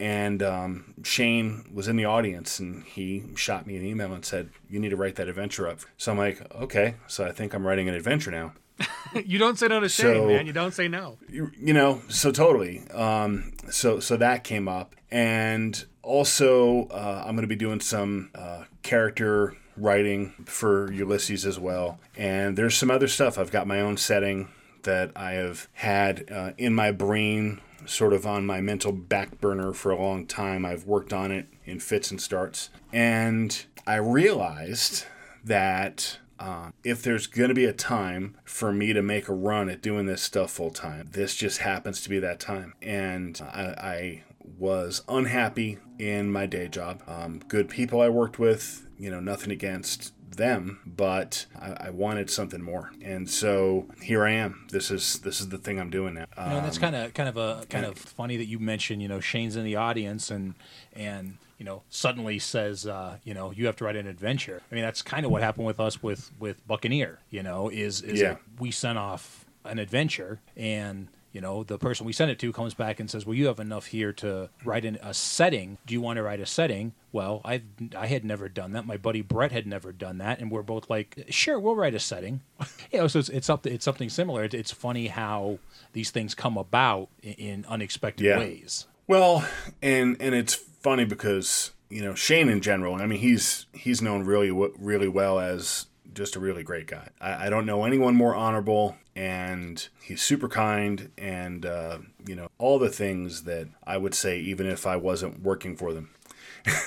and 0.00 0.42
um, 0.42 0.94
Shane 1.04 1.64
was 1.72 1.86
in 1.88 1.96
the 1.96 2.04
audience 2.04 2.58
and 2.58 2.82
he 2.84 3.24
shot 3.36 3.66
me 3.66 3.76
an 3.76 3.84
email 3.84 4.12
and 4.12 4.24
said, 4.24 4.50
You 4.68 4.80
need 4.80 4.88
to 4.90 4.96
write 4.96 5.16
that 5.16 5.28
adventure 5.28 5.68
up. 5.68 5.80
So 5.96 6.12
I'm 6.12 6.18
like, 6.18 6.40
Okay, 6.54 6.96
so 7.06 7.24
I 7.24 7.32
think 7.32 7.54
I'm 7.54 7.66
writing 7.66 7.88
an 7.88 7.94
adventure 7.94 8.30
now. 8.30 8.54
you 9.24 9.38
don't 9.38 9.56
say 9.56 9.68
no 9.68 9.78
to 9.80 9.88
Shane, 9.88 10.14
So- 10.14 10.26
man. 10.26 10.46
You 10.46 10.52
don't 10.52 10.74
say 10.74 10.88
no. 10.88 11.18
You, 11.28 11.50
you 11.58 11.72
know, 11.72 12.02
so 12.08 12.32
totally. 12.32 12.82
Um, 12.90 13.52
so, 13.70 14.00
so 14.00 14.16
that 14.16 14.42
came 14.42 14.66
up. 14.66 14.96
And 15.12 15.84
also, 16.04 16.86
uh, 16.88 17.24
I'm 17.26 17.34
going 17.34 17.42
to 17.42 17.48
be 17.48 17.56
doing 17.56 17.80
some 17.80 18.30
uh, 18.34 18.64
character 18.82 19.56
writing 19.76 20.32
for 20.46 20.88
Ulisses 20.88 21.44
as 21.44 21.58
well. 21.58 21.98
And 22.16 22.56
there's 22.56 22.76
some 22.76 22.90
other 22.90 23.08
stuff. 23.08 23.38
I've 23.38 23.50
got 23.50 23.66
my 23.66 23.80
own 23.80 23.96
setting 23.96 24.48
that 24.84 25.10
I 25.16 25.32
have 25.32 25.68
had 25.72 26.30
uh, 26.30 26.52
in 26.58 26.74
my 26.74 26.92
brain, 26.92 27.60
sort 27.86 28.12
of 28.12 28.26
on 28.26 28.46
my 28.46 28.60
mental 28.60 28.92
back 28.92 29.40
burner 29.40 29.72
for 29.72 29.90
a 29.90 30.00
long 30.00 30.26
time. 30.26 30.64
I've 30.64 30.84
worked 30.84 31.12
on 31.12 31.32
it 31.32 31.48
in 31.64 31.80
fits 31.80 32.10
and 32.10 32.20
starts. 32.20 32.70
And 32.92 33.64
I 33.86 33.96
realized 33.96 35.06
that 35.44 36.18
uh, 36.38 36.70
if 36.82 37.02
there's 37.02 37.26
going 37.26 37.48
to 37.48 37.54
be 37.54 37.64
a 37.64 37.72
time 37.72 38.36
for 38.44 38.72
me 38.72 38.92
to 38.92 39.02
make 39.02 39.28
a 39.28 39.34
run 39.34 39.68
at 39.68 39.82
doing 39.82 40.06
this 40.06 40.22
stuff 40.22 40.52
full 40.52 40.70
time, 40.70 41.08
this 41.12 41.34
just 41.34 41.58
happens 41.58 42.02
to 42.02 42.08
be 42.08 42.18
that 42.18 42.40
time. 42.40 42.74
And 42.82 43.40
I, 43.42 43.62
I 43.62 44.22
was 44.58 45.02
unhappy 45.08 45.78
in 45.98 46.30
my 46.30 46.46
day 46.46 46.68
job. 46.68 47.02
Um, 47.06 47.40
good 47.48 47.68
people 47.68 48.00
I 48.00 48.08
worked 48.08 48.38
with, 48.38 48.86
you 48.98 49.10
know, 49.10 49.20
nothing 49.20 49.50
against 49.50 50.12
them, 50.30 50.80
but 50.84 51.46
I, 51.60 51.86
I 51.86 51.90
wanted 51.90 52.28
something 52.28 52.60
more, 52.60 52.90
and 53.00 53.30
so 53.30 53.86
here 54.02 54.24
I 54.24 54.32
am. 54.32 54.66
This 54.72 54.90
is 54.90 55.20
this 55.20 55.40
is 55.40 55.48
the 55.50 55.58
thing 55.58 55.78
I'm 55.78 55.90
doing 55.90 56.14
now. 56.14 56.26
You 56.36 56.50
know, 56.50 56.60
that's 56.60 56.76
Um, 56.78 56.80
kind 56.82 56.96
of 56.96 57.14
kind 57.14 57.28
of 57.28 57.36
a 57.36 57.64
kind 57.70 57.86
of 57.86 57.96
funny 57.96 58.36
that 58.36 58.46
you 58.46 58.58
mentioned. 58.58 59.00
You 59.00 59.06
know, 59.08 59.20
Shane's 59.20 59.54
in 59.54 59.64
the 59.64 59.76
audience 59.76 60.32
and 60.32 60.54
and 60.92 61.36
you 61.56 61.64
know 61.64 61.82
suddenly 61.88 62.40
says, 62.40 62.84
uh, 62.84 63.18
you 63.22 63.32
know, 63.32 63.52
you 63.52 63.66
have 63.66 63.76
to 63.76 63.84
write 63.84 63.94
an 63.94 64.08
adventure. 64.08 64.60
I 64.70 64.74
mean, 64.74 64.82
that's 64.82 65.02
kind 65.02 65.24
of 65.24 65.30
what 65.30 65.40
happened 65.40 65.66
with 65.66 65.78
us 65.78 66.02
with 66.02 66.32
with 66.40 66.66
Buccaneer. 66.66 67.20
You 67.30 67.44
know, 67.44 67.68
is 67.68 68.02
is 68.02 68.20
Yeah. 68.20 68.30
that 68.32 68.40
we 68.58 68.72
sent 68.72 68.98
off 68.98 69.44
an 69.64 69.78
adventure 69.78 70.40
and. 70.56 71.08
You 71.34 71.40
know, 71.40 71.64
the 71.64 71.76
person 71.78 72.06
we 72.06 72.12
sent 72.12 72.30
it 72.30 72.38
to 72.38 72.52
comes 72.52 72.74
back 72.74 73.00
and 73.00 73.10
says, 73.10 73.26
"Well, 73.26 73.34
you 73.34 73.48
have 73.48 73.58
enough 73.58 73.86
here 73.86 74.12
to 74.14 74.48
write 74.64 74.84
in 74.84 74.94
a 75.02 75.12
setting. 75.12 75.78
Do 75.84 75.92
you 75.92 76.00
want 76.00 76.16
to 76.16 76.22
write 76.22 76.38
a 76.40 76.46
setting?" 76.46 76.92
Well, 77.12 77.40
I 77.44 77.62
I 77.96 78.06
had 78.06 78.24
never 78.24 78.48
done 78.48 78.70
that. 78.72 78.86
My 78.86 78.96
buddy 78.96 79.20
Brett 79.20 79.50
had 79.50 79.66
never 79.66 79.92
done 79.92 80.18
that, 80.18 80.38
and 80.38 80.48
we're 80.50 80.62
both 80.62 80.88
like, 80.88 81.26
"Sure, 81.30 81.58
we'll 81.58 81.74
write 81.74 81.94
a 81.94 81.98
setting." 82.00 82.40
you 82.92 83.00
know, 83.00 83.08
so 83.08 83.18
it's 83.18 83.28
it's 83.28 83.46
something 83.48 83.72
it's 83.72 83.84
something 83.84 84.08
similar. 84.08 84.44
It, 84.44 84.54
it's 84.54 84.70
funny 84.70 85.08
how 85.08 85.58
these 85.92 86.10
things 86.12 86.36
come 86.36 86.56
about 86.56 87.08
in, 87.20 87.32
in 87.34 87.64
unexpected 87.66 88.24
Yeah. 88.24 88.38
ways. 88.38 88.86
Well, 89.08 89.44
and 89.82 90.16
and 90.20 90.36
it's 90.36 90.54
funny 90.54 91.04
because 91.04 91.72
you 91.90 92.00
know 92.02 92.14
Shane 92.14 92.48
in 92.48 92.60
general. 92.60 92.94
I 92.94 93.06
mean, 93.06 93.18
he's 93.18 93.66
he's 93.72 94.00
known 94.00 94.22
really 94.22 94.52
really 94.78 95.08
well 95.08 95.40
as 95.40 95.86
just 96.14 96.36
a 96.36 96.40
really 96.40 96.62
great 96.62 96.86
guy. 96.86 97.08
I, 97.20 97.46
I 97.46 97.50
don't 97.50 97.66
know 97.66 97.84
anyone 97.84 98.14
more 98.14 98.34
honorable, 98.34 98.96
and 99.14 99.86
he's 100.02 100.22
super 100.22 100.48
kind, 100.48 101.10
and 101.18 101.66
uh, 101.66 101.98
you 102.26 102.34
know 102.34 102.48
all 102.58 102.78
the 102.78 102.90
things 102.90 103.44
that 103.44 103.68
I 103.86 103.96
would 103.96 104.14
say 104.14 104.38
even 104.40 104.66
if 104.66 104.86
I 104.86 104.96
wasn't 104.96 105.42
working 105.42 105.76
for 105.76 105.92
them. 105.92 106.10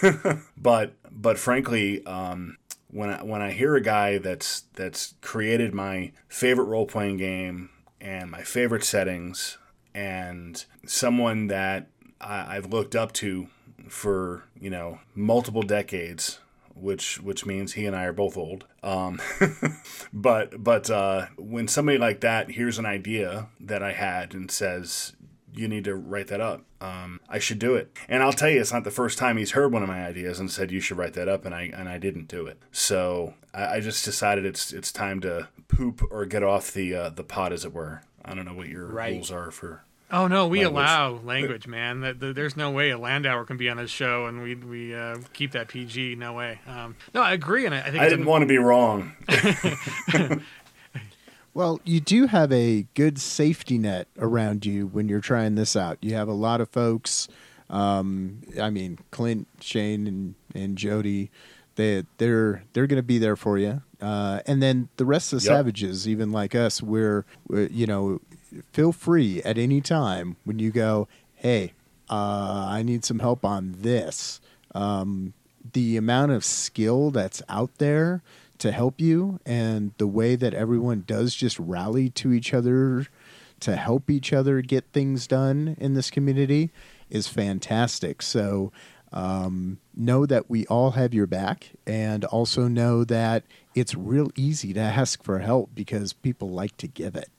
but 0.57 0.93
but 1.11 1.37
frankly, 1.37 2.05
um, 2.05 2.57
when 2.89 3.09
I, 3.09 3.23
when 3.23 3.41
I 3.41 3.51
hear 3.51 3.75
a 3.75 3.81
guy 3.81 4.17
that's 4.17 4.63
that's 4.73 5.15
created 5.21 5.73
my 5.73 6.11
favorite 6.27 6.65
role 6.65 6.85
playing 6.85 7.17
game 7.17 7.69
and 7.99 8.31
my 8.31 8.41
favorite 8.41 8.83
settings 8.83 9.57
and 9.93 10.63
someone 10.85 11.47
that 11.47 11.87
I, 12.21 12.57
I've 12.57 12.71
looked 12.71 12.95
up 12.95 13.11
to 13.13 13.47
for 13.89 14.43
you 14.59 14.69
know 14.69 14.99
multiple 15.15 15.63
decades 15.63 16.39
which 16.79 17.19
which 17.21 17.45
means 17.45 17.73
he 17.73 17.85
and 17.85 17.95
I 17.95 18.03
are 18.05 18.13
both 18.13 18.37
old. 18.37 18.65
Um, 18.83 19.19
but 20.13 20.63
but 20.63 20.89
uh, 20.89 21.27
when 21.37 21.67
somebody 21.67 21.97
like 21.97 22.21
that 22.21 22.51
hears 22.51 22.77
an 22.79 22.85
idea 22.85 23.47
that 23.59 23.83
I 23.83 23.93
had 23.93 24.33
and 24.33 24.49
says 24.49 25.13
you 25.53 25.67
need 25.67 25.85
to 25.85 25.95
write 25.95 26.27
that 26.27 26.39
up, 26.41 26.63
um, 26.81 27.19
I 27.27 27.39
should 27.39 27.57
do 27.57 27.73
it. 27.75 27.91
And 28.07 28.21
I'll 28.21 28.33
tell 28.33 28.49
you, 28.49 28.61
it's 28.61 28.71
not 28.71 28.83
the 28.83 28.91
first 28.91 29.17
time 29.17 29.37
he's 29.37 29.51
heard 29.51 29.71
one 29.73 29.81
of 29.81 29.89
my 29.89 30.05
ideas 30.05 30.39
and 30.39 30.51
said 30.51 30.71
you 30.71 30.79
should 30.79 30.97
write 30.97 31.13
that 31.13 31.27
up, 31.27 31.45
and 31.45 31.55
I 31.55 31.71
and 31.75 31.89
I 31.89 31.97
didn't 31.97 32.27
do 32.27 32.45
it. 32.45 32.59
So 32.71 33.33
I, 33.53 33.75
I 33.75 33.79
just 33.79 34.05
decided 34.05 34.45
it's 34.45 34.71
it's 34.73 34.91
time 34.91 35.19
to 35.21 35.47
poop 35.67 36.01
or 36.11 36.25
get 36.25 36.43
off 36.43 36.71
the 36.71 36.93
uh, 36.93 37.09
the 37.09 37.23
pot, 37.23 37.51
as 37.53 37.65
it 37.65 37.73
were. 37.73 38.01
I 38.23 38.33
don't 38.35 38.45
know 38.45 38.53
what 38.53 38.67
your 38.67 38.87
Right. 38.87 39.13
rules 39.13 39.31
are 39.31 39.51
for. 39.51 39.83
Oh 40.09 40.27
no, 40.27 40.47
we 40.47 40.59
Language. 40.63 40.73
allow 40.85 41.11
language, 41.23 41.67
man. 41.67 41.99
That 42.01 42.19
that- 42.21 42.35
There's 42.35 42.55
no 42.55 42.71
way 42.71 42.91
a 42.91 42.97
Landauer 42.97 43.45
can 43.45 43.57
be 43.57 43.69
on 43.69 43.75
this 43.77 43.91
show, 43.91 44.25
and 44.27 44.41
we 44.41 44.55
we 44.55 44.95
uh, 44.95 45.17
keep 45.33 45.51
that 45.51 45.67
PG. 45.67 46.15
No 46.15 46.31
way. 46.33 46.59
Um, 46.65 46.95
no, 47.13 47.21
I 47.21 47.33
agree, 47.33 47.65
and 47.65 47.75
I, 47.75 47.79
I 47.81 47.91
think 47.91 47.99
I 48.01 48.07
didn't 48.09 48.25
a- 48.25 48.29
want 48.29 48.41
to 48.43 48.47
be 48.47 48.57
wrong. 48.57 49.13
Well, 51.53 51.81
you 51.83 51.99
do 51.99 52.27
have 52.27 52.51
a 52.51 52.85
good 52.93 53.17
safety 53.19 53.79
net 53.79 54.07
around 54.19 54.63
you 54.63 54.85
when 54.85 55.09
you're 55.09 55.21
trying 55.21 55.55
this 55.55 55.75
out. 55.75 55.97
You 56.01 56.13
have 56.13 56.27
a 56.27 56.33
lot 56.33 56.61
of 56.61 56.69
folks. 56.69 57.27
Um, 57.67 58.41
I 58.61 58.69
mean, 58.69 58.99
Clint, 59.09 59.47
Shane, 59.59 60.05
and 60.05 60.35
and 60.53 60.77
Jody. 60.77 61.31
They 61.73 62.03
they're 62.19 62.63
they're 62.73 62.85
going 62.85 62.97
to 62.97 63.03
be 63.03 63.17
there 63.17 63.35
for 63.35 63.57
you. 63.57 63.81
Uh, 63.99 64.41
and 64.45 64.61
then 64.61 64.89
the 64.97 65.05
rest 65.05 65.33
of 65.33 65.39
the 65.41 65.45
Yep. 65.45 65.57
savages, 65.57 66.07
even 66.07 66.31
like 66.31 66.53
us, 66.53 66.83
we're, 66.83 67.25
we're 67.47 67.65
you 67.69 67.87
know, 67.87 68.21
feel 68.71 68.91
free 68.91 69.41
at 69.43 69.57
any 69.57 69.81
time 69.81 70.37
when 70.43 70.59
you 70.59 70.71
go, 70.71 71.07
hey, 71.35 71.73
uh, 72.09 72.67
I 72.69 72.83
need 72.83 73.03
some 73.03 73.19
help 73.19 73.43
on 73.43 73.75
this. 73.79 74.39
Um, 74.73 75.33
the 75.73 75.97
amount 75.97 76.31
of 76.31 76.45
skill 76.45 77.11
that's 77.11 77.41
out 77.49 77.77
there 77.77 78.21
to 78.59 78.71
help 78.71 78.99
you 78.99 79.39
and 79.45 79.91
the 79.97 80.07
way 80.07 80.35
that 80.35 80.53
everyone 80.53 81.03
does 81.05 81.35
just 81.35 81.59
rally 81.59 82.09
to 82.09 82.33
each 82.33 82.53
other 82.53 83.07
to 83.59 83.75
help 83.75 84.09
each 84.09 84.33
other 84.33 84.61
get 84.61 84.85
things 84.93 85.27
done 85.27 85.75
in 85.79 85.93
this 85.93 86.09
community 86.09 86.71
is 87.09 87.27
fantastic. 87.27 88.21
So 88.21 88.71
um, 89.11 89.79
know 89.95 90.25
that 90.25 90.49
we 90.49 90.65
all 90.67 90.91
have 90.91 91.13
your 91.13 91.27
back 91.27 91.71
and 91.85 92.25
also 92.25 92.67
know 92.67 93.03
that 93.05 93.43
it's 93.73 93.95
real 93.95 94.31
easy 94.35 94.73
to 94.73 94.79
ask 94.79 95.23
for 95.23 95.39
help 95.39 95.71
because 95.73 96.13
people 96.13 96.49
like 96.49 96.77
to 96.77 96.87
give 96.87 97.15
it. 97.15 97.29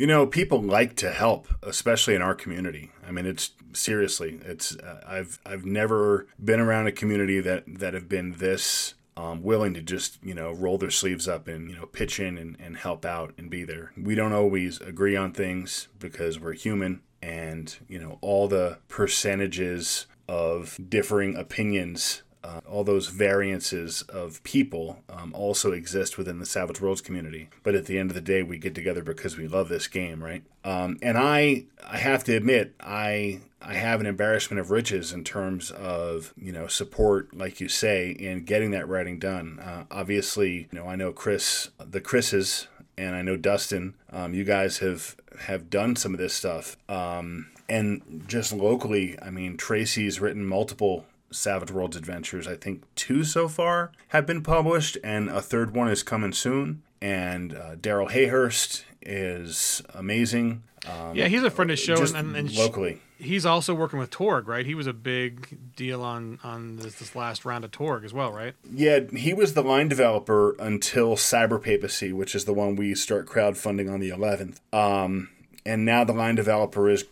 You 0.00 0.06
know, 0.06 0.26
people 0.26 0.62
like 0.62 0.96
to 0.96 1.10
help, 1.10 1.46
especially 1.62 2.14
in 2.14 2.22
our 2.22 2.34
community. 2.34 2.90
I 3.06 3.10
mean, 3.10 3.26
it's 3.26 3.50
seriously, 3.74 4.40
it's 4.42 4.74
uh, 4.76 5.02
I've 5.06 5.38
I've 5.44 5.66
never 5.66 6.26
been 6.42 6.58
around 6.58 6.86
a 6.86 6.92
community 6.92 7.38
that 7.40 7.64
that 7.66 7.92
have 7.92 8.08
been 8.08 8.32
this 8.38 8.94
um, 9.18 9.42
willing 9.42 9.74
to 9.74 9.82
just 9.82 10.16
you 10.24 10.32
know 10.32 10.52
roll 10.52 10.78
their 10.78 10.90
sleeves 10.90 11.28
up 11.28 11.48
and 11.48 11.68
you 11.68 11.76
know 11.76 11.84
pitch 11.84 12.18
in 12.18 12.38
and, 12.38 12.56
and 12.58 12.78
help 12.78 13.04
out 13.04 13.34
and 13.36 13.50
be 13.50 13.62
there. 13.62 13.92
We 13.94 14.14
don't 14.14 14.32
always 14.32 14.80
agree 14.80 15.16
on 15.16 15.32
things 15.32 15.88
because 15.98 16.40
we're 16.40 16.54
human, 16.54 17.02
and 17.20 17.76
you 17.86 17.98
know 17.98 18.16
all 18.22 18.48
the 18.48 18.78
percentages 18.88 20.06
of 20.26 20.78
differing 20.88 21.36
opinions 21.36 22.22
uh, 22.42 22.60
all 22.68 22.84
those 22.84 23.08
variances 23.08 24.02
of 24.02 24.42
people 24.44 25.02
um, 25.08 25.32
also 25.34 25.72
exist 25.72 26.16
within 26.16 26.38
the 26.38 26.46
Savage 26.46 26.80
Worlds 26.80 27.00
community. 27.00 27.48
But 27.62 27.74
at 27.74 27.86
the 27.86 27.98
end 27.98 28.10
of 28.10 28.14
the 28.14 28.20
day, 28.20 28.42
we 28.42 28.58
get 28.58 28.74
together 28.74 29.02
because 29.02 29.36
we 29.36 29.46
love 29.46 29.68
this 29.68 29.86
game, 29.88 30.22
right? 30.22 30.42
Um, 30.64 30.98
and 31.02 31.18
I, 31.18 31.64
I 31.86 31.98
have 31.98 32.24
to 32.24 32.36
admit, 32.36 32.74
I, 32.80 33.40
I 33.62 33.74
have 33.74 34.00
an 34.00 34.06
embarrassment 34.06 34.60
of 34.60 34.70
riches 34.70 35.12
in 35.12 35.24
terms 35.24 35.70
of 35.70 36.32
you 36.36 36.52
know 36.52 36.66
support, 36.66 37.34
like 37.36 37.60
you 37.60 37.68
say, 37.68 38.10
in 38.10 38.44
getting 38.44 38.70
that 38.70 38.88
writing 38.88 39.18
done. 39.18 39.58
Uh, 39.60 39.84
obviously, 39.90 40.68
you 40.70 40.78
know 40.78 40.86
I 40.86 40.96
know 40.96 41.12
Chris, 41.12 41.70
the 41.78 42.00
Chris's, 42.00 42.68
and 42.96 43.14
I 43.14 43.22
know 43.22 43.36
Dustin. 43.36 43.94
Um, 44.10 44.32
you 44.32 44.44
guys 44.44 44.78
have 44.78 45.16
have 45.40 45.70
done 45.70 45.96
some 45.96 46.14
of 46.14 46.18
this 46.18 46.34
stuff. 46.34 46.76
Um, 46.88 47.48
and 47.68 48.24
just 48.26 48.52
locally, 48.52 49.16
I 49.22 49.30
mean, 49.30 49.56
Tracy's 49.56 50.20
written 50.20 50.44
multiple 50.44 51.06
Savage 51.32 51.70
Worlds 51.70 51.96
adventures. 51.96 52.46
I 52.48 52.56
think 52.56 52.82
two 52.94 53.24
so 53.24 53.48
far 53.48 53.92
have 54.08 54.26
been 54.26 54.42
published, 54.42 54.98
and 55.04 55.28
a 55.28 55.40
third 55.40 55.74
one 55.74 55.88
is 55.88 56.02
coming 56.02 56.32
soon. 56.32 56.82
And 57.02 57.54
uh, 57.54 57.76
Darrell 57.76 58.08
Hayhurst 58.08 58.84
is 59.02 59.82
amazing. 59.94 60.62
Um, 60.86 61.14
Yeah, 61.14 61.28
he's 61.28 61.42
a 61.42 61.50
friend 61.50 61.70
of 61.70 61.76
the 61.76 61.82
show, 61.82 61.96
just 61.96 62.14
and, 62.14 62.36
and, 62.36 62.48
and 62.48 62.56
locally. 62.56 63.00
he's 63.18 63.46
also 63.46 63.74
working 63.74 63.98
with 63.98 64.10
Torg, 64.10 64.48
right? 64.48 64.64
He 64.66 64.74
was 64.74 64.86
a 64.86 64.92
big 64.92 65.58
deal 65.76 66.02
on 66.02 66.38
on 66.42 66.76
this, 66.76 66.94
this 66.96 67.14
last 67.16 67.44
round 67.44 67.64
of 67.64 67.70
Torg 67.70 68.04
as 68.04 68.12
well, 68.12 68.32
right? 68.32 68.54
Yeah, 68.70 69.00
he 69.14 69.32
was 69.32 69.54
the 69.54 69.62
line 69.62 69.88
developer 69.88 70.56
until 70.58 71.16
Cyber 71.16 71.62
Papacy, 71.62 72.12
which 72.12 72.34
is 72.34 72.44
the 72.44 72.52
one 72.54 72.76
we 72.76 72.94
start 72.94 73.26
crowdfunding 73.26 73.92
on 73.92 74.00
the 74.00 74.10
11th. 74.10 74.58
Um, 74.74 75.28
and 75.66 75.84
now 75.84 76.04
the 76.04 76.12
line 76.14 76.34
developer 76.34 76.88
is 76.88 77.04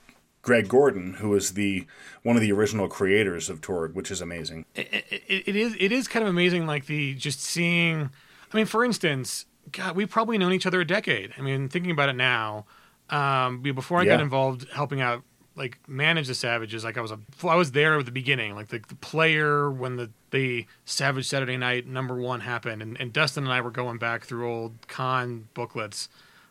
Greg 0.48 0.66
Gorden, 0.66 1.16
who 1.16 1.34
is 1.34 1.52
the 1.52 1.84
one 2.22 2.34
of 2.34 2.40
the 2.40 2.50
original 2.52 2.88
creators 2.88 3.50
of 3.50 3.60
Torg, 3.60 3.94
which 3.94 4.10
is 4.10 4.22
amazing. 4.22 4.64
it, 4.74 5.04
it, 5.10 5.42
it 5.46 5.56
is 5.56 5.76
it 5.78 5.92
is 5.92 6.08
kind 6.08 6.22
of 6.22 6.30
amazing 6.30 6.66
like 6.66 6.86
the 6.86 7.14
just 7.14 7.40
seeing 7.42 8.08
i 8.50 8.56
mean 8.56 8.64
for 8.64 8.82
instance 8.82 9.44
god 9.72 9.94
we've 9.94 10.08
probably 10.08 10.38
known 10.38 10.54
each 10.54 10.64
other 10.64 10.80
a 10.80 10.86
decade. 10.86 11.34
I 11.36 11.42
mean 11.42 11.68
thinking 11.68 11.90
about 11.90 12.08
it 12.08 12.16
now 12.16 12.64
um 13.10 13.60
before 13.60 14.00
i 14.00 14.06
got 14.06 14.20
involved 14.22 14.66
helping 14.72 15.02
out 15.02 15.22
like 15.54 15.78
manage 15.86 16.28
the 16.28 16.34
savages 16.34 16.82
like 16.82 16.96
i 16.96 17.00
was 17.02 17.10
a 17.10 17.18
i 17.46 17.54
was 17.54 17.72
there 17.72 17.98
at 17.98 18.06
the 18.06 18.12
beginning 18.12 18.54
like 18.54 18.68
the, 18.68 18.80
the 18.88 18.94
player 18.96 19.70
when 19.70 19.96
the 19.96 20.10
the 20.30 20.66
savage 20.84 21.26
saturday 21.26 21.56
night 21.56 21.86
number 21.86 22.14
one 22.16 22.40
happened 22.40 22.80
and, 22.82 22.98
and 23.00 23.12
dustin 23.12 23.44
and 23.44 23.52
i 23.52 23.60
were 23.60 23.70
going 23.70 23.98
back 23.98 24.24
through 24.24 24.46
old 24.50 24.74
con 24.88 25.48
booklets 25.54 26.08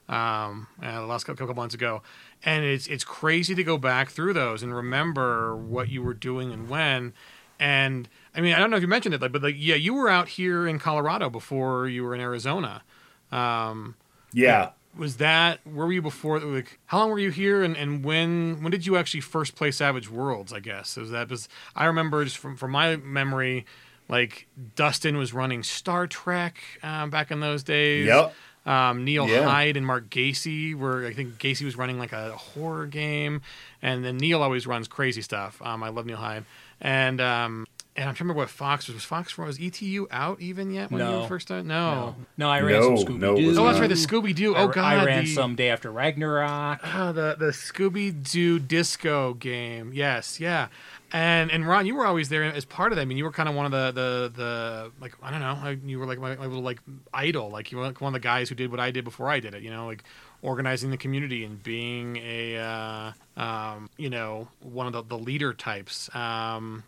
um, 0.10 0.68
uh, 0.82 1.02
the 1.02 1.06
last 1.06 1.26
couple, 1.26 1.46
couple 1.46 1.62
months 1.62 1.76
ago, 1.76 2.02
and 2.44 2.64
it's 2.64 2.88
it's 2.88 3.04
crazy 3.04 3.56
to 3.56 3.64
go 3.64 3.78
back 3.78 4.10
through 4.10 4.34
those 4.34 4.64
and 4.64 4.74
remember 4.76 5.56
what 5.56 5.90
you 5.90 6.02
were 6.04 6.14
doing 6.14 6.52
and 6.52 6.70
when. 6.70 7.14
And 7.60 8.08
I 8.36 8.42
mean, 8.42 8.54
I 8.54 8.60
don't 8.60 8.70
know 8.70 8.78
if 8.78 8.82
you 8.84 8.88
mentioned 8.88 9.16
it, 9.16 9.22
like, 9.22 9.32
but 9.32 9.42
like, 9.42 9.56
yeah, 9.58 9.76
you 9.76 9.94
were 9.96 10.10
out 10.10 10.28
here 10.30 10.68
in 10.68 10.78
Colorado 10.78 11.30
before 11.30 11.88
you 11.88 12.04
were 12.04 12.14
in 12.14 12.22
Arizona. 12.22 12.84
Um, 13.32 13.96
Yeah. 14.32 14.70
was 14.96 15.18
that 15.18 15.60
where 15.66 15.86
were 15.88 15.94
you 15.94 16.02
before? 16.02 16.40
Like, 16.40 16.80
how 16.88 17.00
long 17.00 17.10
were 17.10 17.20
you 17.20 17.32
here, 17.32 17.64
and, 17.64 17.76
and 17.76 18.04
when 18.04 18.62
when 18.62 18.72
did 18.72 18.86
you 18.86 18.96
actually 18.98 19.22
first 19.22 19.56
play 19.56 19.72
Savage 19.72 20.10
Worlds? 20.10 20.54
I 20.54 20.60
guess 20.60 20.98
was 20.98 21.12
that 21.12 21.30
was 21.30 21.50
I 21.76 21.86
remember 21.86 22.24
just 22.24 22.38
from 22.38 22.56
from 22.56 22.72
my 22.72 22.96
memory, 22.98 23.66
like 24.08 24.48
Dustin 24.76 25.18
was 25.18 25.34
running 25.34 25.64
Star 25.64 26.08
Trek 26.08 26.58
um, 26.84 27.10
back 27.10 27.32
in 27.32 27.40
those 27.40 27.64
days. 27.64 28.06
Yep. 28.08 28.34
Um, 28.68 29.06
Neil 29.06 29.28
Yeah. 29.28 29.44
Hyde 29.48 29.78
and 29.78 29.86
Mark 29.86 30.10
Gacy 30.10 30.76
were 30.76 31.06
I 31.08 31.14
think 31.14 31.40
Gacy 31.40 31.64
was 31.64 31.76
running 31.78 31.98
like 31.98 32.12
a 32.12 32.32
horror 32.34 32.86
game, 32.86 33.42
and 33.82 34.04
then 34.04 34.18
Neil 34.18 34.42
always 34.44 34.68
runs 34.68 34.88
crazy 34.88 35.22
stuff. 35.22 35.62
Um, 35.64 35.82
I 35.84 35.90
love 35.90 36.06
Neil 36.06 36.18
Hyde, 36.18 36.44
and 36.82 37.22
um, 37.22 37.66
and 37.96 38.08
I'm 38.08 38.14
trying 38.14 38.16
to 38.16 38.24
remember 38.26 38.40
what 38.42 38.50
Fox 38.50 38.88
was. 38.88 38.96
Was 38.96 39.04
Fox 39.06 39.38
was 39.38 39.58
ETU 39.60 40.08
out 40.12 40.40
even 40.42 40.70
yet 40.72 40.92
when 40.92 41.02
you 41.10 41.20
were 41.22 41.28
first 41.28 41.48
started? 41.48 41.66
No. 41.66 41.96
No, 41.96 42.16
no, 42.38 42.50
I 42.50 42.60
ran 42.62 42.80
No, 42.82 42.96
some 42.98 43.06
Scooby 43.08 43.20
no, 43.20 43.36
Doo. 43.38 43.48
was 43.48 43.58
Oh, 43.58 43.66
that's 43.66 43.80
right, 43.80 43.88
the 43.90 43.96
Scooby 43.96 44.36
Doo. 44.36 44.56
Oh 44.56 44.68
God, 44.68 44.84
I 44.98 45.06
ran 45.06 45.24
the, 45.24 45.34
some 45.34 45.56
day 45.56 45.70
after 45.70 45.90
Ragnarok. 45.90 46.82
Oh, 46.94 47.12
the 47.14 47.36
the 47.40 47.48
Scooby 47.52 48.12
Doo 48.32 48.60
disco 48.60 49.34
game. 49.34 49.92
Yes, 49.94 50.40
yeah. 50.40 50.68
And 51.14 51.52
and 51.52 51.66
Ron, 51.66 51.86
you 51.86 51.96
were 51.96 52.06
always 52.06 52.28
there 52.28 52.44
as 52.44 52.66
part 52.66 52.92
of 52.92 52.98
that. 52.98 53.02
I 53.02 53.06
mean, 53.06 53.18
you 53.18 53.24
were 53.24 53.32
kind 53.32 53.48
of 53.48 53.56
one 53.56 53.66
of 53.66 53.72
the 53.72 53.92
the 53.92 54.32
the 54.36 54.92
like 55.00 55.14
I 55.24 55.32
don't 55.32 55.40
know. 55.40 55.78
You 55.88 56.00
were 56.00 56.06
like 56.06 56.20
my, 56.20 56.36
my 56.36 56.46
little 56.48 56.62
like 56.64 56.82
idol. 57.14 57.50
Like 57.50 57.72
you 57.72 57.78
were 57.78 57.86
like 57.86 58.02
one 58.02 58.10
of 58.10 58.14
the 58.22 58.24
guys 58.26 58.50
who 58.50 58.56
did 58.56 58.72
what 58.72 58.80
I 58.82 58.92
did 58.92 59.06
before 59.06 59.30
I 59.30 59.40
did 59.40 59.54
it. 59.56 59.64
You 59.64 59.70
know, 59.70 59.86
like 59.86 60.04
organizing 60.42 60.92
the 60.92 60.98
community 60.98 61.46
and 61.46 61.64
being 61.64 62.18
a 62.18 62.58
uh, 62.58 63.12
um, 63.42 63.90
you 63.98 64.10
know 64.10 64.50
one 64.60 64.86
of 64.88 64.94
the, 64.94 65.04
the 65.04 65.18
leader 65.18 65.54
types. 65.54 66.14
Um, 66.14 66.84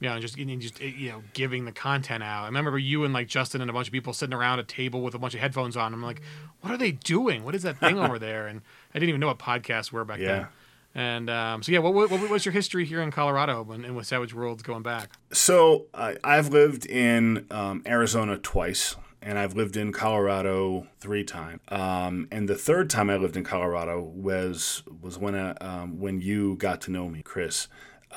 you 0.00 0.08
know, 0.08 0.18
just 0.18 0.36
and 0.36 0.60
just 0.60 0.80
you 0.80 1.10
know, 1.10 1.22
giving 1.32 1.64
the 1.64 1.70
content 1.70 2.24
out. 2.24 2.42
I 2.42 2.46
remember 2.46 2.76
you 2.76 3.04
and 3.04 3.14
like 3.14 3.28
Justin 3.28 3.60
and 3.60 3.70
a 3.70 3.72
bunch 3.72 3.86
of 3.86 3.92
people 3.92 4.12
sitting 4.12 4.34
around 4.34 4.58
a 4.58 4.64
table 4.64 5.00
with 5.02 5.14
a 5.14 5.18
bunch 5.20 5.34
of 5.34 5.40
headphones 5.40 5.76
on. 5.76 5.94
I'm 5.94 6.02
like, 6.02 6.20
what 6.60 6.72
are 6.72 6.76
they 6.76 6.90
doing? 6.90 7.44
What 7.44 7.54
is 7.54 7.62
that 7.62 7.78
thing 7.78 8.00
over 8.00 8.18
there? 8.18 8.48
And 8.48 8.62
I 8.92 8.98
didn't 8.98 9.10
even 9.10 9.20
know 9.20 9.28
what 9.28 9.38
podcasts 9.38 9.92
were 9.92 10.04
back 10.04 10.18
Yeah. 10.18 10.26
then. 10.26 10.46
And 10.94 11.30
um, 11.30 11.62
so 11.62 11.72
yeah, 11.72 11.78
what, 11.78 11.94
what, 11.94 12.30
was 12.30 12.44
your 12.44 12.52
history 12.52 12.84
here 12.84 13.00
in 13.00 13.10
Colorado 13.10 13.66
and, 13.70 13.96
with 13.96 14.06
Savage 14.06 14.34
Worlds 14.34 14.62
going 14.62 14.82
back? 14.82 15.10
So 15.32 15.86
I 15.94 16.16
I've 16.22 16.48
lived 16.48 16.84
in 16.84 17.46
um, 17.50 17.82
Arizona 17.86 18.36
twice, 18.36 18.96
and 19.22 19.38
I've 19.38 19.56
lived 19.56 19.76
in 19.76 19.92
Colorado 19.92 20.88
three 21.00 21.24
times. 21.24 21.60
Um, 21.68 22.28
and 22.30 22.48
the 22.48 22.56
third 22.56 22.90
time 22.90 23.08
I 23.08 23.16
lived 23.16 23.36
in 23.36 23.44
Colorado 23.44 24.00
was 24.00 24.82
was 25.00 25.18
when 25.18 25.34
I, 25.34 25.52
um, 25.52 25.98
when 25.98 26.20
you 26.20 26.56
got 26.56 26.82
to 26.82 26.90
know 26.90 27.08
me, 27.08 27.22
Chris. 27.22 27.68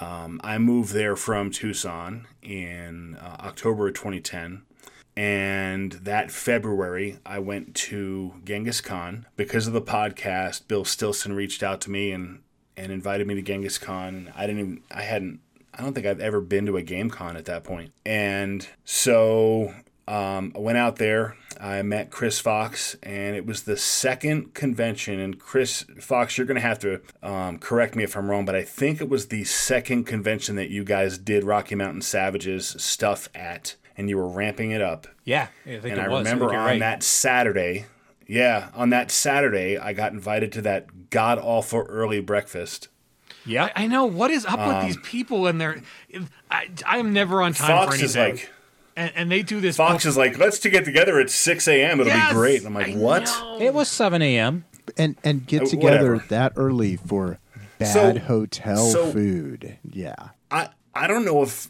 Um, 0.02 0.42
I 0.44 0.58
moved 0.58 0.94
there 0.94 1.16
from 1.16 1.52
Tucson 1.52 2.28
in 2.42 3.16
uh, 3.16 3.38
October 3.40 3.88
of 3.88 3.94
2010. 3.94 4.64
And 5.18 5.94
that 5.94 6.30
February, 6.30 7.20
I 7.26 7.40
went 7.40 7.74
to 7.76 8.34
Genghis 8.44 8.82
Con 8.82 9.26
because 9.38 9.66
of 9.66 9.72
the 9.72 9.82
podcast. 9.82 10.68
Bill 10.68 10.84
Stilson 10.84 11.34
reached 11.34 11.64
out 11.64 11.80
to 11.82 11.92
me 11.92 12.12
and, 12.12 12.42
and 12.78 12.92
invited 12.92 13.28
me 13.28 13.36
to 13.36 13.42
Genghis 13.42 13.78
Con. 13.78 14.32
I 14.36 14.46
didn't 14.48 14.60
even, 14.60 14.82
I 14.92 15.04
hadn't, 15.04 15.40
I 15.74 15.82
don't 15.82 15.94
think 15.94 16.06
I've 16.06 16.22
ever 16.22 16.42
been 16.42 16.66
to 16.68 16.78
a 16.78 16.82
game 16.82 17.10
con 17.10 17.36
at 17.36 17.46
that 17.46 17.64
point. 17.64 17.92
And 18.06 18.68
so 18.86 19.74
um, 20.08 20.54
I 20.56 20.60
went 20.60 20.78
out 20.78 20.98
there. 20.98 21.36
I 21.60 21.82
met 21.82 22.12
Chris 22.12 22.40
Fox, 22.40 22.96
and 23.02 23.36
it 23.36 23.46
was 23.46 23.64
the 23.64 23.78
second 23.78 24.54
convention. 24.54 25.20
And 25.20 25.40
Chris 25.40 25.86
Fox, 26.00 26.38
you're 26.38 26.48
going 26.48 26.56
to 26.56 26.62
have 26.62 26.80
to 26.80 27.02
um, 27.24 27.60
correct 27.60 27.96
me 27.96 28.04
if 28.04 28.16
I'm 28.16 28.30
wrong, 28.30 28.46
but 28.46 28.56
I 28.56 28.64
think 28.64 29.02
it 29.02 29.10
was 29.10 29.28
the 29.28 29.46
second 29.46 30.04
convention 30.04 30.56
that 30.58 30.70
you 30.70 30.84
guys 30.84 31.18
did 31.18 31.44
Rocky 31.44 31.76
Mountain 31.76 32.02
Savages 32.02 32.76
stuff 32.78 33.30
at, 33.34 33.76
and 33.98 34.10
you 34.10 34.18
were 34.18 34.28
ramping 34.28 34.72
it 34.72 34.82
up. 34.82 35.08
Yeah, 35.24 35.48
I 35.66 35.80
think 35.80 35.86
and 35.86 35.98
it 35.98 36.00
I 36.00 36.08
was. 36.10 36.26
remember 36.26 36.46
you're 36.46 36.60
on 36.60 36.66
right. 36.66 36.80
that 36.80 37.02
Saturday, 37.04 37.86
yeah, 38.28 38.70
on 38.74 38.90
that 38.92 39.12
Saturday, 39.12 39.78
I 39.78 39.94
got 39.94 40.12
invited 40.14 40.52
to 40.54 40.62
that 40.64 41.10
god 41.10 41.40
awful 41.40 41.82
early 41.90 42.20
breakfast. 42.22 42.88
Yeah, 43.46 43.70
I 43.76 43.86
know 43.88 44.06
what 44.06 44.32
is 44.32 44.46
up 44.46 44.60
with 44.60 44.86
these 44.88 44.98
people 45.04 45.46
and 45.48 45.62
their. 45.62 45.82
I, 46.50 46.70
I 46.86 46.98
am 46.98 47.14
never 47.14 47.42
on 47.42 47.54
time 47.54 47.72
Um, 47.72 47.78
Fox 47.86 47.88
for 47.98 48.04
anything. 48.04 48.34
is 48.36 48.40
like, 48.42 48.52
and, 48.96 49.12
and 49.16 49.32
they 49.32 49.44
do 49.44 49.60
this. 49.62 49.78
Fox 49.78 50.06
is 50.06 50.18
like, 50.18 50.40
let's 50.40 50.58
to 50.60 50.70
get 50.72 50.84
together 50.86 51.20
at 51.20 51.30
6 51.30 51.68
a.m. 51.68 52.00
It'll 52.00 52.12
Yes, 52.12 52.30
be 52.30 52.36
great. 52.36 52.58
And 52.60 52.68
I'm 52.68 52.74
like, 52.74 52.88
I 52.96 52.98
what? 52.98 53.26
know. 53.26 53.60
it 53.62 53.74
was 53.74 53.88
7 53.88 54.22
a.m. 54.22 54.66
and 54.98 55.16
and 55.24 55.46
get 55.46 55.64
Uh, 55.64 55.66
together 55.68 56.14
whatever. 56.14 56.26
that 56.30 56.54
early 56.56 56.96
for 56.96 57.38
bad 57.78 57.94
So- 57.94 58.20
hotel 58.20 58.78
so- 58.88 59.12
food. 59.12 59.78
Yeah. 59.88 60.16
I 60.50 60.70
I 60.96 61.06
don't 61.08 61.26
know 61.26 61.44
if 61.44 61.70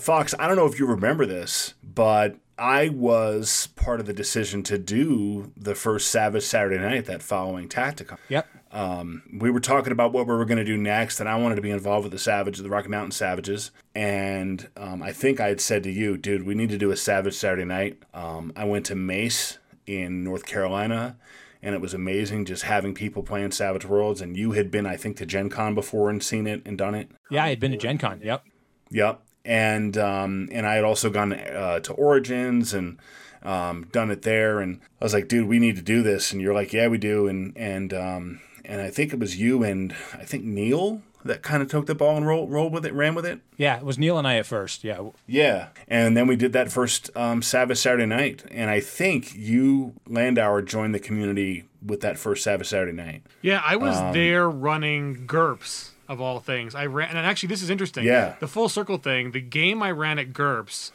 Fox. 0.00 0.34
I 0.40 0.48
don't 0.48 0.56
know 0.56 0.66
if 0.66 0.78
you 0.80 0.86
remember 0.86 1.24
this, 1.26 1.74
but 1.84 2.36
I 2.58 2.88
was 2.88 3.68
part 3.76 4.00
of 4.00 4.06
the 4.06 4.12
decision 4.12 4.62
to 4.64 4.78
do 4.78 5.52
the 5.56 5.74
first 5.74 6.10
Savage 6.10 6.44
Saturday 6.44 6.78
night 6.78 7.06
that 7.06 7.22
following 7.22 7.68
Tacticon. 7.68 8.18
Yep. 8.28 8.46
Um, 8.72 9.22
we 9.32 9.50
were 9.50 9.60
talking 9.60 9.92
about 9.92 10.12
what 10.12 10.26
we 10.26 10.34
were 10.34 10.44
going 10.44 10.58
to 10.58 10.64
do 10.64 10.76
next, 10.76 11.20
and 11.20 11.28
I 11.28 11.36
wanted 11.36 11.56
to 11.56 11.62
be 11.62 11.70
involved 11.70 12.04
with 12.04 12.12
the 12.12 12.18
Savage, 12.18 12.58
the 12.58 12.70
Rocky 12.70 12.88
Mountain 12.88 13.12
Savages. 13.12 13.70
And 13.94 14.68
um, 14.76 15.02
I 15.02 15.12
think 15.12 15.40
I 15.40 15.48
had 15.48 15.60
said 15.60 15.82
to 15.82 15.90
you, 15.90 16.16
dude, 16.16 16.46
we 16.46 16.54
need 16.54 16.70
to 16.70 16.78
do 16.78 16.90
a 16.90 16.96
Savage 16.96 17.34
Saturday 17.34 17.64
night. 17.64 18.02
Um, 18.14 18.52
I 18.56 18.64
went 18.64 18.86
to 18.86 18.94
Mace 18.94 19.58
in 19.86 20.24
North 20.24 20.46
Carolina, 20.46 21.16
and 21.62 21.74
it 21.74 21.80
was 21.80 21.92
amazing 21.92 22.46
just 22.46 22.62
having 22.62 22.94
people 22.94 23.22
playing 23.22 23.50
Savage 23.52 23.84
Worlds. 23.84 24.22
And 24.22 24.36
you 24.36 24.52
had 24.52 24.70
been, 24.70 24.86
I 24.86 24.96
think, 24.96 25.18
to 25.18 25.26
Gen 25.26 25.50
Con 25.50 25.74
before 25.74 26.08
and 26.08 26.22
seen 26.22 26.46
it 26.46 26.62
and 26.64 26.78
done 26.78 26.94
it. 26.94 27.10
Yeah, 27.30 27.44
I 27.44 27.50
had 27.50 27.60
been 27.60 27.72
to 27.72 27.76
Gen 27.76 27.98
Con. 27.98 28.20
Yep. 28.22 28.44
Yep. 28.90 29.22
And 29.44 29.96
um, 29.98 30.48
and 30.52 30.66
I 30.66 30.74
had 30.74 30.84
also 30.84 31.10
gone 31.10 31.32
uh, 31.32 31.80
to 31.80 31.92
Origins 31.94 32.72
and 32.72 32.98
um, 33.42 33.84
done 33.92 34.10
it 34.10 34.22
there. 34.22 34.60
And 34.60 34.80
I 35.00 35.04
was 35.04 35.14
like, 35.14 35.28
dude, 35.28 35.48
we 35.48 35.58
need 35.58 35.76
to 35.76 35.82
do 35.82 36.02
this. 36.02 36.32
And 36.32 36.40
you're 36.40 36.54
like, 36.54 36.72
yeah, 36.72 36.88
we 36.88 36.98
do. 36.98 37.26
And 37.26 37.56
and 37.56 37.92
um, 37.92 38.40
and 38.64 38.80
I 38.80 38.90
think 38.90 39.12
it 39.12 39.18
was 39.18 39.36
you 39.36 39.62
and 39.64 39.92
I 40.14 40.24
think 40.24 40.44
Neil 40.44 41.02
that 41.24 41.40
kind 41.40 41.62
of 41.62 41.68
took 41.68 41.86
the 41.86 41.94
ball 41.94 42.16
and 42.16 42.26
rolled 42.26 42.50
rolled 42.50 42.72
with 42.72 42.84
it, 42.84 42.92
ran 42.92 43.14
with 43.14 43.24
it. 43.24 43.40
Yeah, 43.56 43.76
it 43.76 43.84
was 43.84 43.96
Neil 43.96 44.18
and 44.18 44.26
I 44.26 44.36
at 44.38 44.46
first. 44.46 44.82
Yeah. 44.82 45.10
Yeah. 45.26 45.68
And 45.86 46.16
then 46.16 46.26
we 46.26 46.34
did 46.34 46.52
that 46.52 46.70
first 46.72 47.10
um, 47.16 47.42
Savage 47.42 47.78
Saturday 47.78 48.06
night. 48.06 48.44
And 48.50 48.68
I 48.70 48.80
think 48.80 49.32
you, 49.34 49.94
Landauer, 50.08 50.64
joined 50.66 50.94
the 50.96 50.98
community 51.00 51.64
with 51.84 52.00
that 52.00 52.18
first 52.18 52.42
Savage 52.42 52.66
Saturday 52.68 52.92
night. 52.92 53.22
Yeah, 53.40 53.62
I 53.64 53.76
was 53.76 53.96
Um, 53.98 54.12
there 54.12 54.50
running 54.50 55.26
GURPS 55.28 55.90
of 56.08 56.20
all 56.20 56.40
things. 56.40 56.74
I 56.74 56.86
ran, 56.86 57.10
and 57.10 57.18
actually, 57.18 57.48
this 57.48 57.62
is 57.62 57.70
interesting. 57.70 58.04
Yeah. 58.04 58.34
the 58.40 58.48
full 58.48 58.68
circle 58.68 58.98
thing. 58.98 59.32
The 59.32 59.40
game 59.40 59.82
I 59.82 59.90
ran 59.90 60.18
at 60.18 60.32
GURPS, 60.32 60.90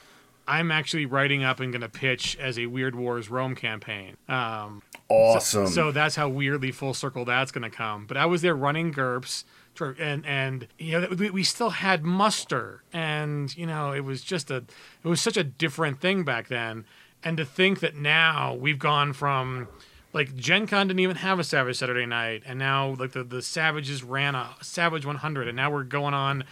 I'm 0.48 0.72
actually 0.72 1.06
writing 1.06 1.44
up 1.44 1.60
and 1.60 1.72
going 1.72 1.82
to 1.82 1.90
pitch 1.90 2.38
as 2.40 2.58
a 2.60 2.68
Weird 2.68 2.96
Wars 2.96 3.30
Rome 3.30 3.56
campaign. 3.56 4.18
Um, 4.30 4.82
Awesome. 5.10 5.68
so 5.68 5.92
that's 5.92 6.16
how 6.18 6.28
weirdly 6.28 6.72
full 6.72 6.94
circle 6.94 7.24
that's 7.26 7.52
going 7.52 7.70
to 7.70 7.76
come. 7.76 8.06
But 8.06 8.18
I 8.18 8.26
was 8.26 8.42
there 8.42 8.56
running 8.56 8.92
GURPS, 8.94 9.44
and 10.00 10.26
and 10.26 10.68
you 10.80 11.00
know 11.00 11.08
we, 11.18 11.30
we 11.30 11.44
still 11.44 11.70
had 11.70 12.04
muster, 12.04 12.84
and 12.92 13.56
you 13.56 13.66
know 13.66 13.92
it 13.94 14.02
was 14.04 14.22
just 14.22 14.52
a 14.52 14.58
it 14.58 15.08
was 15.08 15.22
such 15.22 15.38
a 15.38 15.44
different 15.44 16.02
thing 16.02 16.24
back 16.24 16.48
then. 16.48 16.86
And 17.24 17.38
to 17.38 17.46
think 17.46 17.80
that 17.80 17.96
now 17.96 18.54
we've 18.54 18.80
gone 18.80 19.12
from 19.14 19.68
like 20.14 20.36
Gen 20.36 20.68
Con 20.68 20.88
didn't 20.88 21.00
even 21.00 21.18
have 21.18 21.40
a 21.40 21.44
Savage 21.44 21.78
Saturday 21.78 22.06
night, 22.06 22.44
and 22.46 22.58
now 22.58 22.96
like 22.96 23.12
the 23.12 23.24
the 23.24 23.42
Savages 23.42 24.04
ran 24.04 24.36
a 24.36 24.56
Savage 24.62 25.06
100, 25.06 25.48
and 25.48 25.56
now 25.56 25.72
we're 25.72 25.84
going 25.84 26.14
on 26.14 26.44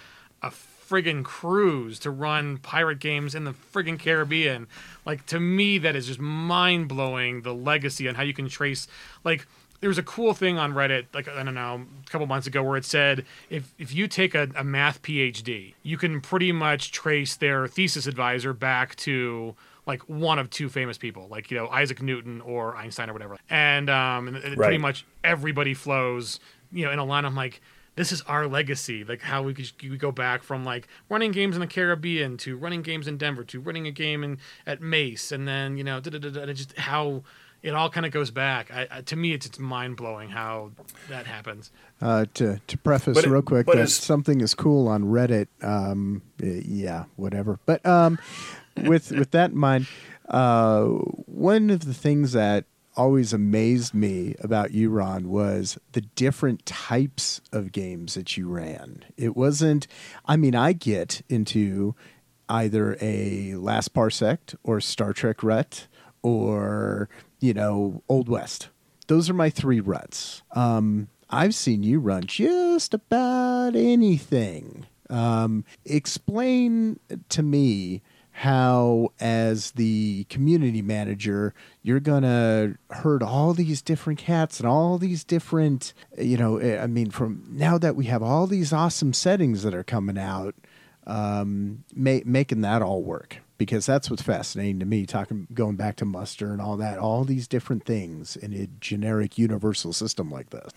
a 0.41 0.49
friggin' 0.49 1.23
cruise 1.23 1.97
to 1.99 2.11
run 2.11 2.57
pirate 2.57 2.99
games 2.99 3.33
in 3.33 3.43
the 3.43 3.53
friggin' 3.53 3.97
Caribbean. 3.99 4.67
Like 5.05 5.25
to 5.27 5.39
me, 5.39 5.77
that 5.79 5.95
is 5.95 6.07
just 6.07 6.19
mind 6.19 6.87
blowing. 6.87 7.41
The 7.41 7.53
legacy 7.53 8.07
and 8.07 8.17
how 8.17 8.23
you 8.23 8.33
can 8.33 8.49
trace 8.49 8.87
like. 9.23 9.47
There 9.81 9.89
was 9.89 9.97
a 9.97 10.03
cool 10.03 10.33
thing 10.33 10.57
on 10.57 10.73
Reddit, 10.73 11.07
like 11.13 11.27
I 11.27 11.43
don't 11.43 11.53
know, 11.53 11.85
a 12.05 12.09
couple 12.09 12.25
months 12.25 12.47
ago, 12.47 12.63
where 12.63 12.77
it 12.77 12.85
said 12.85 13.25
if 13.49 13.73
if 13.77 13.93
you 13.93 14.07
take 14.07 14.33
a, 14.33 14.49
a 14.55 14.63
math 14.63 15.01
PhD, 15.01 15.73
you 15.83 15.97
can 15.97 16.21
pretty 16.21 16.51
much 16.51 16.91
trace 16.91 17.35
their 17.35 17.67
thesis 17.67 18.07
advisor 18.07 18.53
back 18.53 18.95
to 18.95 19.55
like 19.85 20.01
one 20.09 20.39
of 20.39 20.49
two 20.49 20.69
famous 20.69 20.97
people, 20.97 21.27
like 21.29 21.51
you 21.51 21.57
know 21.57 21.67
Isaac 21.67 22.01
Newton 22.01 22.41
or 22.41 22.75
Einstein 22.75 23.09
or 23.09 23.13
whatever. 23.13 23.37
And 23.49 23.89
um, 23.89 24.27
and, 24.27 24.37
and 24.37 24.55
pretty 24.55 24.77
much 24.77 25.05
everybody 25.23 25.73
flows, 25.73 26.39
you 26.71 26.85
know, 26.85 26.91
in 26.91 26.99
a 26.99 27.05
line. 27.05 27.25
I'm 27.25 27.35
like, 27.35 27.61
this 27.95 28.11
is 28.11 28.21
our 28.23 28.47
legacy, 28.47 29.03
like 29.03 29.21
how 29.21 29.43
we 29.43 29.53
could 29.53 29.71
we 29.81 29.97
go 29.97 30.11
back 30.11 30.43
from 30.43 30.65
like 30.65 30.87
running 31.09 31.31
games 31.31 31.55
in 31.55 31.61
the 31.61 31.67
Caribbean 31.67 32.37
to 32.37 32.57
running 32.57 32.81
games 32.81 33.07
in 33.07 33.17
Denver 33.17 33.43
to 33.45 33.59
running 33.59 33.87
a 33.87 33.91
game 33.91 34.23
in 34.23 34.37
at 34.65 34.81
Mace, 34.81 35.31
and 35.31 35.47
then 35.47 35.77
you 35.77 35.83
know, 35.83 35.99
just 35.99 36.77
how 36.77 37.23
it 37.61 37.73
all 37.73 37.89
kind 37.89 38.05
of 38.05 38.11
goes 38.11 38.29
back. 38.29 38.71
I, 38.71 38.87
I, 38.91 39.01
to 39.01 39.15
me, 39.15 39.33
it's 39.33 39.45
it's 39.45 39.57
mind 39.59 39.97
blowing 39.97 40.29
how 40.29 40.71
that 41.09 41.25
happens. 41.25 41.71
Uh, 42.01 42.25
to 42.35 42.59
to 42.67 42.77
preface 42.77 43.15
But 43.15 43.25
it- 43.25 43.29
real 43.29 43.41
quick 43.41 43.65
but 43.65 43.77
that 43.77 43.89
something 43.89 44.41
is 44.41 44.53
cool 44.53 44.87
on 44.87 45.05
Reddit. 45.05 45.47
Um, 45.61 46.21
eh, 46.43 46.61
yeah, 46.65 47.05
whatever. 47.15 47.59
But 47.65 47.85
um, 47.85 48.19
with 48.83 49.11
with 49.11 49.31
that 49.31 49.51
in 49.51 49.57
mind, 49.57 49.87
uh, 50.29 50.85
one 50.85 51.69
of 51.69 51.81
the 51.85 51.93
things 51.93 52.33
that 52.33 52.65
always 52.97 53.33
amazed 53.33 53.93
me 53.93 54.35
about 54.39 54.71
you, 54.71 54.89
Ron, 54.89 55.29
was 55.29 55.77
the 55.91 56.01
different 56.01 56.65
types 56.65 57.41
of 57.51 57.71
games 57.71 58.13
that 58.13 58.37
you 58.37 58.47
ran. 58.47 59.03
It 59.17 59.35
wasn't. 59.35 59.87
I 60.25 60.37
mean, 60.37 60.55
I 60.55 60.73
get 60.73 61.21
into 61.29 61.95
either 62.47 62.97
a 63.01 63.55
Last 63.55 63.93
Parsec 63.93 64.55
or 64.63 64.79
Star 64.79 65.13
Trek 65.13 65.43
Rut 65.43 65.87
or 66.21 67.09
you 67.39 67.53
know 67.53 68.03
Old 68.09 68.29
West. 68.29 68.69
Those 69.07 69.29
are 69.29 69.35
my 69.35 69.49
three 69.49 69.79
ruts. 69.79 70.41
Um, 70.53 71.09
I've 71.29 71.55
seen 71.55 71.83
you 71.83 71.99
run 71.99 72.23
just 72.25 72.93
about 72.93 73.75
anything. 73.75 74.85
Um, 75.09 75.63
explain 75.85 76.99
to 77.29 77.43
me 77.43 78.01
how, 78.39 79.13
as 79.17 79.71
the 79.71 80.25
community 80.25 80.81
manager, 80.81 81.53
you're 81.81 82.01
gonna 82.01 82.73
herd 82.89 83.23
all 83.23 83.53
these 83.53 83.81
different 83.81 84.19
cats 84.19 84.59
and 84.59 84.67
all 84.67 84.97
these 84.97 85.23
different, 85.23 85.93
you 86.17 86.35
know, 86.35 86.57
eh, 86.57 86.77
I 86.77 86.85
mean, 86.87 87.11
from 87.11 87.45
now 87.49 87.77
that 87.77 87.95
we 87.95 88.05
have 88.07 88.21
all 88.21 88.45
these 88.45 88.73
awesome 88.73 89.13
settings 89.13 89.63
that 89.63 89.73
are 89.73 89.85
coming 89.85 90.17
out, 90.17 90.53
um, 91.07 91.85
ma- 91.95 92.19
making 92.25 92.59
that 92.59 92.81
all 92.81 93.01
work 93.01 93.37
because 93.57 93.85
that's 93.85 94.09
what's 94.09 94.21
fascinating 94.21 94.79
to 94.79 94.85
me. 94.85 95.05
Talking, 95.05 95.47
going 95.53 95.77
back 95.77 95.95
to 95.97 96.05
muster 96.05 96.51
and 96.51 96.61
all 96.61 96.75
that, 96.75 96.99
all 96.99 97.23
these 97.23 97.47
different 97.47 97.85
things 97.85 98.35
in 98.35 98.53
a 98.53 98.67
generic 98.81 99.37
universal 99.37 99.93
system 99.93 100.29
like 100.29 100.49
this. 100.49 100.73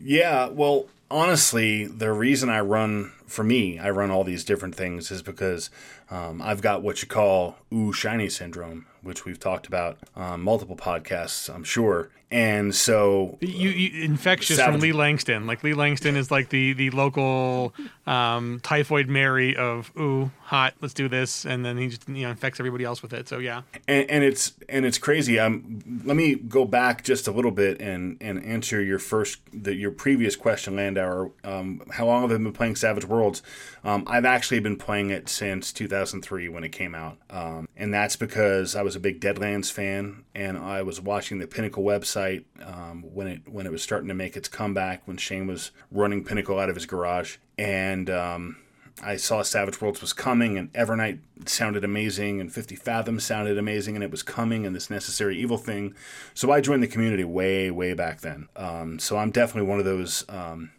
Yeah, 0.00 0.46
well, 0.46 0.86
honestly, 1.10 1.86
the 1.86 2.12
reason 2.12 2.48
I 2.48 2.60
run, 2.60 3.10
for 3.30 3.44
me, 3.44 3.78
I 3.78 3.90
run 3.90 4.10
all 4.10 4.24
these 4.24 4.44
different 4.44 4.74
things 4.74 5.10
is 5.10 5.22
because 5.22 5.70
um, 6.10 6.42
I've 6.42 6.60
got 6.60 6.82
what 6.82 7.00
you 7.02 7.08
call 7.08 7.56
ooh 7.72 7.92
shiny 7.92 8.28
syndrome, 8.28 8.86
which 9.02 9.24
we've 9.24 9.38
talked 9.38 9.66
about 9.66 9.98
on 10.16 10.40
multiple 10.40 10.76
podcasts, 10.76 11.52
I'm 11.52 11.64
sure. 11.64 12.10
And 12.32 12.72
so, 12.72 13.38
You, 13.40 13.70
you 13.70 14.04
infectious 14.04 14.58
Savage. 14.58 14.74
from 14.74 14.80
Lee 14.80 14.92
Langston. 14.92 15.48
Like 15.48 15.64
Lee 15.64 15.74
Langston 15.74 16.14
is 16.14 16.30
like 16.30 16.50
the 16.50 16.74
the 16.74 16.90
local 16.90 17.74
um, 18.06 18.60
typhoid 18.62 19.08
Mary 19.08 19.56
of 19.56 19.90
ooh 19.98 20.30
hot, 20.42 20.74
let's 20.80 20.94
do 20.94 21.08
this, 21.08 21.44
and 21.44 21.64
then 21.64 21.76
he 21.76 21.88
just 21.88 22.08
you 22.08 22.22
know 22.22 22.30
infects 22.30 22.60
everybody 22.60 22.84
else 22.84 23.02
with 23.02 23.12
it. 23.12 23.26
So 23.28 23.38
yeah, 23.38 23.62
and, 23.88 24.08
and 24.08 24.22
it's 24.22 24.52
and 24.68 24.86
it's 24.86 24.96
crazy. 24.96 25.40
Um, 25.40 25.80
let 26.04 26.16
me 26.16 26.36
go 26.36 26.64
back 26.64 27.02
just 27.02 27.26
a 27.26 27.32
little 27.32 27.50
bit 27.50 27.80
and 27.80 28.16
and 28.20 28.44
answer 28.44 28.80
your 28.80 29.00
first 29.00 29.40
the, 29.52 29.74
your 29.74 29.90
previous 29.90 30.36
question, 30.36 30.76
Landauer, 30.76 31.32
um, 31.42 31.82
how 31.90 32.06
long 32.06 32.22
have 32.22 32.30
I 32.30 32.34
been 32.34 32.52
playing 32.52 32.76
Savage 32.76 33.06
Worlds? 33.20 33.42
Um, 33.84 34.04
I've 34.06 34.24
actually 34.24 34.60
been 34.60 34.76
playing 34.76 35.10
it 35.10 35.28
since 35.28 35.72
2003 35.72 36.48
when 36.48 36.64
it 36.64 36.70
came 36.70 36.94
out, 36.94 37.18
um, 37.30 37.68
and 37.76 37.92
that's 37.92 38.16
because 38.16 38.74
I 38.74 38.82
was 38.82 38.96
a 38.96 39.00
big 39.00 39.20
Deadlands 39.20 39.70
fan, 39.70 40.24
and 40.34 40.58
I 40.58 40.82
was 40.82 41.00
watching 41.00 41.38
the 41.38 41.46
Pinnacle 41.46 41.84
website 41.84 42.44
um, 42.64 43.02
when 43.02 43.26
it 43.26 43.42
when 43.48 43.66
it 43.66 43.72
was 43.72 43.82
starting 43.82 44.08
to 44.08 44.14
make 44.14 44.36
its 44.36 44.48
comeback 44.48 45.06
when 45.06 45.16
Shane 45.16 45.46
was 45.46 45.70
running 45.90 46.24
Pinnacle 46.24 46.58
out 46.58 46.68
of 46.68 46.74
his 46.74 46.86
garage, 46.86 47.36
and 47.58 48.08
um, 48.10 48.56
I 49.02 49.16
saw 49.16 49.42
Savage 49.42 49.80
Worlds 49.80 50.00
was 50.00 50.12
coming, 50.12 50.58
and 50.58 50.72
Evernight 50.72 51.20
sounded 51.46 51.84
amazing, 51.84 52.40
and 52.40 52.52
50 52.52 52.76
Fathoms 52.76 53.24
sounded 53.24 53.56
amazing, 53.56 53.94
and 53.94 54.04
it 54.04 54.10
was 54.10 54.22
coming, 54.22 54.66
and 54.66 54.76
this 54.76 54.90
Necessary 54.90 55.38
Evil 55.38 55.56
thing. 55.56 55.94
So 56.34 56.50
I 56.50 56.60
joined 56.60 56.82
the 56.82 56.88
community 56.88 57.24
way, 57.24 57.70
way 57.70 57.94
back 57.94 58.20
then. 58.20 58.48
Um, 58.56 58.98
so 58.98 59.16
I'm 59.16 59.30
definitely 59.30 59.68
one 59.68 59.78
of 59.78 59.84
those 59.84 60.24
um, 60.28 60.70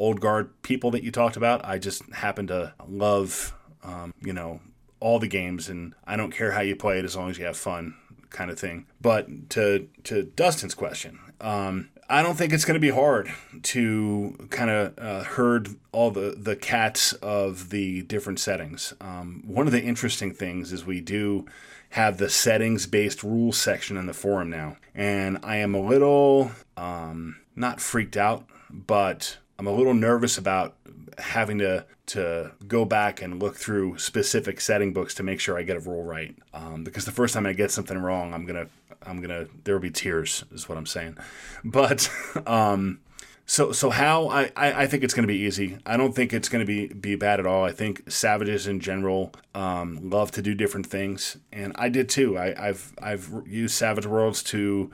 old 0.00 0.20
guard 0.20 0.62
people 0.62 0.90
that 0.92 1.04
you 1.04 1.10
talked 1.10 1.36
about. 1.36 1.64
I 1.64 1.78
just 1.78 2.02
happen 2.12 2.46
to 2.48 2.74
love, 2.88 3.54
um, 3.84 4.14
you 4.20 4.32
know, 4.32 4.60
all 4.98 5.18
the 5.18 5.28
games, 5.28 5.68
and 5.68 5.94
I 6.04 6.16
don't 6.16 6.32
care 6.32 6.52
how 6.52 6.62
you 6.62 6.74
play 6.74 6.98
it 6.98 7.04
as 7.04 7.16
long 7.16 7.30
as 7.30 7.38
you 7.38 7.44
have 7.44 7.56
fun, 7.56 7.94
kind 8.30 8.50
of 8.50 8.58
thing. 8.58 8.86
But 9.00 9.50
to 9.50 9.88
to 10.04 10.22
Dustin's 10.22 10.74
question, 10.74 11.18
um, 11.40 11.90
I 12.08 12.22
don't 12.22 12.36
think 12.36 12.52
it's 12.52 12.64
going 12.64 12.74
to 12.74 12.80
be 12.80 12.90
hard 12.90 13.30
to 13.62 14.48
kind 14.50 14.68
of 14.68 14.98
uh, 14.98 15.22
herd 15.22 15.68
all 15.92 16.10
the, 16.10 16.34
the 16.36 16.56
cats 16.56 17.12
of 17.14 17.70
the 17.70 18.02
different 18.02 18.40
settings. 18.40 18.92
Um, 19.00 19.44
one 19.46 19.66
of 19.66 19.72
the 19.72 19.82
interesting 19.82 20.34
things 20.34 20.72
is 20.72 20.84
we 20.84 21.00
do 21.00 21.46
have 21.90 22.18
the 22.18 22.28
settings 22.28 22.86
based 22.86 23.22
rules 23.22 23.58
section 23.58 23.96
in 23.96 24.06
the 24.06 24.12
forum 24.12 24.50
now. 24.50 24.76
And 24.92 25.38
I 25.44 25.56
am 25.56 25.74
a 25.74 25.80
little, 25.80 26.50
um, 26.76 27.36
not 27.54 27.80
freaked 27.80 28.16
out, 28.16 28.44
but 28.68 29.38
I'm 29.60 29.66
a 29.66 29.72
little 29.72 29.92
nervous 29.92 30.38
about 30.38 30.74
having 31.18 31.58
to 31.58 31.84
to 32.06 32.50
go 32.66 32.86
back 32.86 33.20
and 33.20 33.38
look 33.42 33.56
through 33.56 33.98
specific 33.98 34.58
setting 34.58 34.94
books 34.94 35.14
to 35.16 35.22
make 35.22 35.38
sure 35.38 35.58
I 35.58 35.64
get 35.64 35.76
a 35.76 35.80
rule 35.80 36.02
right. 36.02 36.34
Um, 36.54 36.82
because 36.82 37.04
the 37.04 37.12
first 37.12 37.34
time 37.34 37.44
I 37.44 37.52
get 37.52 37.70
something 37.70 37.98
wrong, 37.98 38.32
I'm 38.32 38.46
gonna 38.46 38.68
I'm 39.04 39.20
gonna 39.20 39.48
there 39.64 39.74
will 39.74 39.82
be 39.82 39.90
tears, 39.90 40.44
is 40.50 40.66
what 40.66 40.78
I'm 40.78 40.86
saying. 40.86 41.18
But 41.62 42.10
um, 42.46 43.00
so 43.44 43.70
so 43.72 43.90
how 43.90 44.28
I, 44.28 44.50
I, 44.56 44.84
I 44.84 44.86
think 44.86 45.04
it's 45.04 45.12
gonna 45.12 45.26
be 45.26 45.40
easy. 45.40 45.76
I 45.84 45.98
don't 45.98 46.14
think 46.14 46.32
it's 46.32 46.48
gonna 46.48 46.64
be 46.64 46.86
be 46.86 47.14
bad 47.14 47.38
at 47.38 47.44
all. 47.44 47.62
I 47.62 47.72
think 47.72 48.10
savages 48.10 48.66
in 48.66 48.80
general 48.80 49.30
um, 49.54 50.08
love 50.08 50.30
to 50.32 50.42
do 50.42 50.54
different 50.54 50.86
things, 50.86 51.36
and 51.52 51.74
I 51.76 51.90
did 51.90 52.08
too. 52.08 52.38
I, 52.38 52.68
I've 52.68 52.94
I've 53.02 53.30
used 53.46 53.74
Savage 53.74 54.06
Worlds 54.06 54.42
to 54.44 54.90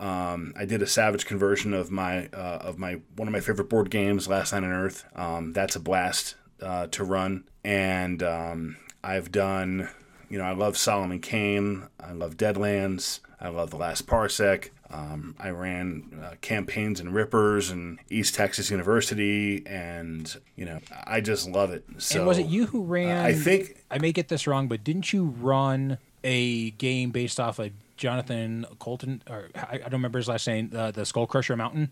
um, 0.00 0.54
I 0.56 0.64
did 0.64 0.80
a 0.80 0.86
Savage 0.86 1.26
conversion 1.26 1.74
of 1.74 1.90
my 1.90 2.26
uh, 2.28 2.58
of 2.62 2.78
my 2.78 3.00
one 3.16 3.28
of 3.28 3.32
my 3.32 3.40
favorite 3.40 3.68
board 3.68 3.90
games, 3.90 4.26
Last 4.26 4.52
Night 4.52 4.64
on 4.64 4.72
Earth. 4.72 5.04
Um, 5.14 5.52
that's 5.52 5.76
a 5.76 5.80
blast 5.80 6.36
uh, 6.62 6.86
to 6.88 7.04
run, 7.04 7.44
and 7.62 8.22
um, 8.22 8.76
I've 9.04 9.30
done. 9.30 9.90
You 10.30 10.38
know, 10.38 10.44
I 10.44 10.52
love 10.52 10.76
Solomon 10.76 11.20
Kane. 11.20 11.88
I 11.98 12.12
love 12.12 12.36
Deadlands. 12.36 13.20
I 13.40 13.48
love 13.48 13.70
The 13.70 13.76
Last 13.76 14.06
Parsec. 14.06 14.70
Um, 14.88 15.34
I 15.38 15.50
ran 15.50 16.20
uh, 16.22 16.34
campaigns 16.40 17.00
in 17.00 17.12
Rippers 17.12 17.70
and 17.70 17.98
East 18.10 18.34
Texas 18.34 18.70
University, 18.70 19.64
and 19.66 20.34
you 20.56 20.64
know, 20.64 20.80
I 21.04 21.20
just 21.20 21.48
love 21.48 21.72
it. 21.72 21.84
So 21.98 22.20
and 22.20 22.28
was 22.28 22.38
it 22.38 22.46
you 22.46 22.66
who 22.66 22.84
ran? 22.84 23.24
I 23.24 23.34
think 23.34 23.84
I 23.90 23.98
may 23.98 24.12
get 24.12 24.28
this 24.28 24.46
wrong, 24.46 24.66
but 24.66 24.82
didn't 24.82 25.12
you 25.12 25.24
run 25.24 25.98
a 26.24 26.70
game 26.72 27.10
based 27.10 27.38
off 27.38 27.58
of 27.58 27.70
Jonathan 28.00 28.64
Coulton, 28.80 29.22
or 29.28 29.50
I 29.54 29.76
don't 29.76 29.92
remember 29.92 30.18
his 30.18 30.26
last 30.26 30.46
name, 30.46 30.72
uh, 30.74 30.90
the 30.90 31.04
Skull 31.04 31.26
Crusher 31.26 31.54
Mountain. 31.54 31.90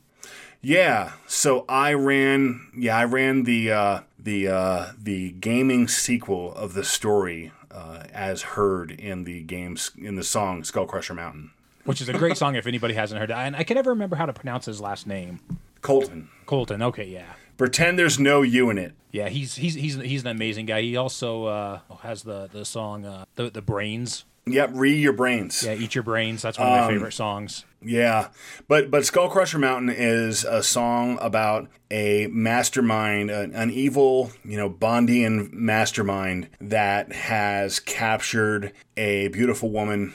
Yeah, 0.62 1.12
so 1.26 1.66
I 1.68 1.92
ran. 1.92 2.66
Yeah, 2.76 2.96
I 2.96 3.04
ran 3.04 3.44
the 3.44 3.70
uh, 3.70 4.00
the 4.18 4.48
uh, 4.48 4.86
the 4.98 5.32
gaming 5.32 5.86
sequel 5.86 6.54
of 6.54 6.72
the 6.72 6.82
story 6.82 7.52
uh, 7.70 8.04
as 8.12 8.42
heard 8.42 8.90
in 8.90 9.24
the 9.24 9.42
games 9.42 9.90
in 9.98 10.16
the 10.16 10.24
song 10.24 10.64
Skull 10.64 10.86
Crusher 10.86 11.12
Mountain, 11.12 11.50
which 11.84 12.00
is 12.00 12.09
a 12.09 12.14
great 12.14 12.38
song 12.38 12.56
if 12.56 12.66
anybody 12.66 12.94
hasn't 12.94 13.20
heard 13.20 13.30
it. 13.30 13.36
And 13.36 13.54
I 13.54 13.62
can 13.62 13.74
never 13.74 13.90
remember 13.90 14.16
how 14.16 14.24
to 14.24 14.32
pronounce 14.32 14.64
his 14.64 14.80
last 14.80 15.06
name. 15.06 15.40
Coulton. 15.82 16.30
Coulton. 16.46 16.80
Okay, 16.80 17.06
yeah. 17.06 17.34
Pretend 17.59 17.98
there's 17.98 18.18
no 18.18 18.40
you 18.40 18.70
in 18.70 18.78
it. 18.78 18.94
Yeah, 19.12 19.28
he's 19.28 19.56
he's 19.56 19.74
he's 19.74 19.96
he's 19.96 20.22
an 20.22 20.28
amazing 20.28 20.64
guy. 20.64 20.80
He 20.80 20.96
also 20.96 21.44
uh, 21.44 21.80
has 22.00 22.22
the 22.22 22.48
the 22.50 22.64
song 22.64 23.04
uh, 23.04 23.26
the 23.34 23.50
the 23.50 23.62
brains 23.62 24.24
Yep, 24.53 24.70
re 24.74 24.94
your 24.94 25.12
brains. 25.12 25.62
Yeah, 25.62 25.74
eat 25.74 25.94
your 25.94 26.05
brains. 26.05 26.42
That's 26.42 26.59
one 26.59 26.68
of 26.68 26.72
my 26.72 26.80
um, 26.80 26.92
favorite 26.92 27.12
songs. 27.12 27.64
Yeah, 27.82 28.28
but 28.66 28.90
but 28.90 29.07
Skull 29.07 29.28
Crusher 29.28 29.59
Mountain 29.59 29.90
is 29.90 30.44
a 30.44 30.62
song 30.62 31.18
about 31.20 31.68
a 31.90 32.26
mastermind, 32.28 33.30
an, 33.30 33.55
an 33.55 33.70
evil, 33.70 34.32
you 34.44 34.57
know, 34.57 34.68
Bondian 34.68 35.53
mastermind 35.53 36.49
that 36.61 37.12
has 37.12 37.78
captured 37.78 38.72
a 38.96 39.28
beautiful 39.28 39.70
woman, 39.70 40.14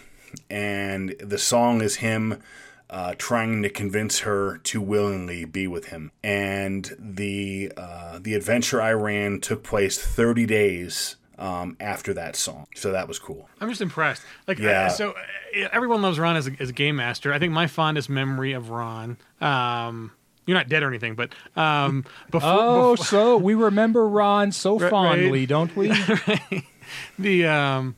and 0.49 1.15
the 1.19 1.37
song 1.37 1.81
is 1.81 1.97
him. 1.97 2.41
Uh, 2.89 3.15
trying 3.17 3.63
to 3.63 3.69
convince 3.69 4.19
her 4.19 4.59
to 4.59 4.79
willingly 4.79 5.45
be 5.45 5.65
with 5.65 5.85
him, 5.85 6.11
and 6.23 6.95
the 6.99 7.71
uh, 7.75 8.19
the 8.21 8.35
adventure 8.35 8.79
I 8.79 8.93
ran 8.93 9.39
took 9.39 9.63
place 9.63 9.97
30 9.97 10.45
days 10.45 11.15
um, 11.43 11.75
after 11.81 12.13
that 12.13 12.37
song. 12.37 12.67
So 12.73 12.93
that 12.93 13.07
was 13.07 13.19
cool. 13.19 13.49
I'm 13.59 13.67
just 13.67 13.81
impressed. 13.81 14.21
Like, 14.47 14.59
yeah. 14.59 14.85
I, 14.85 14.87
so 14.87 15.11
uh, 15.11 15.67
everyone 15.73 16.01
loves 16.01 16.17
Ron 16.17 16.37
as 16.37 16.47
a, 16.47 16.51
as 16.57 16.69
a 16.69 16.73
game 16.73 16.95
master. 16.95 17.33
I 17.33 17.39
think 17.39 17.51
my 17.51 17.67
fondest 17.67 18.09
memory 18.09 18.53
of 18.53 18.69
Ron. 18.69 19.17
Um, 19.41 20.13
you're 20.45 20.57
not 20.57 20.69
dead 20.69 20.83
or 20.83 20.87
anything, 20.87 21.15
but 21.15 21.33
um, 21.57 22.05
before. 22.31 22.49
Oh, 22.49 22.91
before, 22.93 23.05
so 23.05 23.37
we 23.37 23.55
remember 23.55 24.07
Ron 24.07 24.53
so 24.53 24.79
fondly, 24.89 25.41
right, 25.41 25.49
don't 25.49 25.75
we? 25.75 25.89
right. 26.27 26.63
The 27.19 27.45
um, 27.47 27.95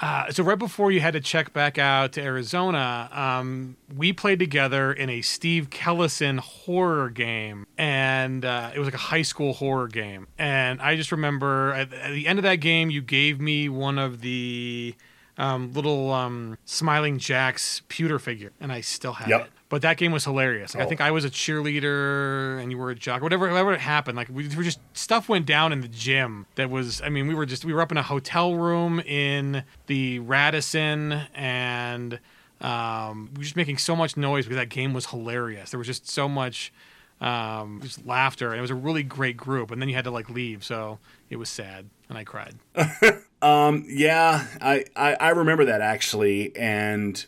uh, 0.00 0.30
so 0.30 0.42
right 0.44 0.58
before 0.58 0.92
you 0.92 1.00
had 1.00 1.14
to 1.14 1.20
check 1.20 1.52
back 1.52 1.78
out 1.78 2.12
to 2.12 2.22
Arizona, 2.22 3.08
um, 3.12 3.76
we 3.94 4.12
played 4.12 4.38
together 4.38 4.92
in 4.92 5.08
a 5.08 5.22
Steve 5.22 5.70
Kellison 5.70 6.38
horror 6.38 7.08
game, 7.08 7.66
and 7.78 8.44
uh, 8.44 8.70
it 8.74 8.78
was 8.78 8.86
like 8.86 8.94
a 8.94 8.98
high 8.98 9.22
school 9.22 9.54
horror 9.54 9.88
game. 9.88 10.26
And 10.38 10.80
I 10.82 10.96
just 10.96 11.12
remember 11.12 11.72
at, 11.72 11.92
at 11.94 12.12
the 12.12 12.26
end 12.26 12.38
of 12.38 12.42
that 12.42 12.56
game, 12.56 12.90
you 12.90 13.00
gave 13.00 13.40
me 13.40 13.68
one 13.68 13.98
of 13.98 14.20
the 14.20 14.94
um, 15.38 15.72
little 15.72 16.12
um, 16.12 16.58
smiling 16.64 17.18
Jack's 17.18 17.82
pewter 17.88 18.18
figure, 18.18 18.52
and 18.60 18.72
I 18.72 18.82
still 18.82 19.14
have 19.14 19.28
yep. 19.28 19.46
it. 19.46 19.50
But 19.68 19.82
that 19.82 19.96
game 19.96 20.12
was 20.12 20.24
hilarious. 20.24 20.74
Like, 20.74 20.82
oh. 20.82 20.86
I 20.86 20.88
think 20.88 21.00
I 21.00 21.10
was 21.10 21.24
a 21.24 21.30
cheerleader 21.30 22.60
and 22.62 22.70
you 22.70 22.78
were 22.78 22.90
a 22.90 22.94
jock. 22.94 23.20
Whatever, 23.20 23.48
whatever 23.48 23.76
happened, 23.76 24.16
like 24.16 24.28
we 24.28 24.48
were 24.54 24.62
just 24.62 24.78
stuff 24.92 25.28
went 25.28 25.44
down 25.44 25.72
in 25.72 25.80
the 25.80 25.88
gym. 25.88 26.46
That 26.54 26.70
was, 26.70 27.02
I 27.02 27.08
mean, 27.08 27.26
we 27.26 27.34
were 27.34 27.46
just 27.46 27.64
we 27.64 27.72
were 27.72 27.80
up 27.80 27.90
in 27.90 27.98
a 27.98 28.02
hotel 28.02 28.54
room 28.54 29.00
in 29.00 29.64
the 29.86 30.20
Radisson, 30.20 31.12
and 31.34 32.20
um, 32.60 33.30
we 33.32 33.38
were 33.38 33.44
just 33.44 33.56
making 33.56 33.78
so 33.78 33.96
much 33.96 34.16
noise 34.16 34.44
because 34.44 34.58
that 34.58 34.68
game 34.68 34.94
was 34.94 35.06
hilarious. 35.06 35.70
There 35.70 35.78
was 35.78 35.88
just 35.88 36.08
so 36.08 36.28
much 36.28 36.72
um, 37.20 37.80
just 37.82 38.06
laughter, 38.06 38.50
and 38.50 38.58
it 38.58 38.62
was 38.62 38.70
a 38.70 38.76
really 38.76 39.02
great 39.02 39.36
group. 39.36 39.70
And 39.70 39.80
then 39.80 39.88
you 39.88 39.94
had 39.94 40.04
to 40.04 40.10
like 40.10 40.30
leave, 40.30 40.64
so 40.64 40.98
it 41.28 41.36
was 41.36 41.48
sad, 41.48 41.88
and 42.08 42.16
I 42.16 42.24
cried. 42.24 42.54
um, 43.42 43.84
yeah, 43.88 44.46
I, 44.60 44.84
I 44.94 45.14
I 45.14 45.28
remember 45.30 45.64
that 45.66 45.80
actually, 45.80 46.54
and 46.56 47.24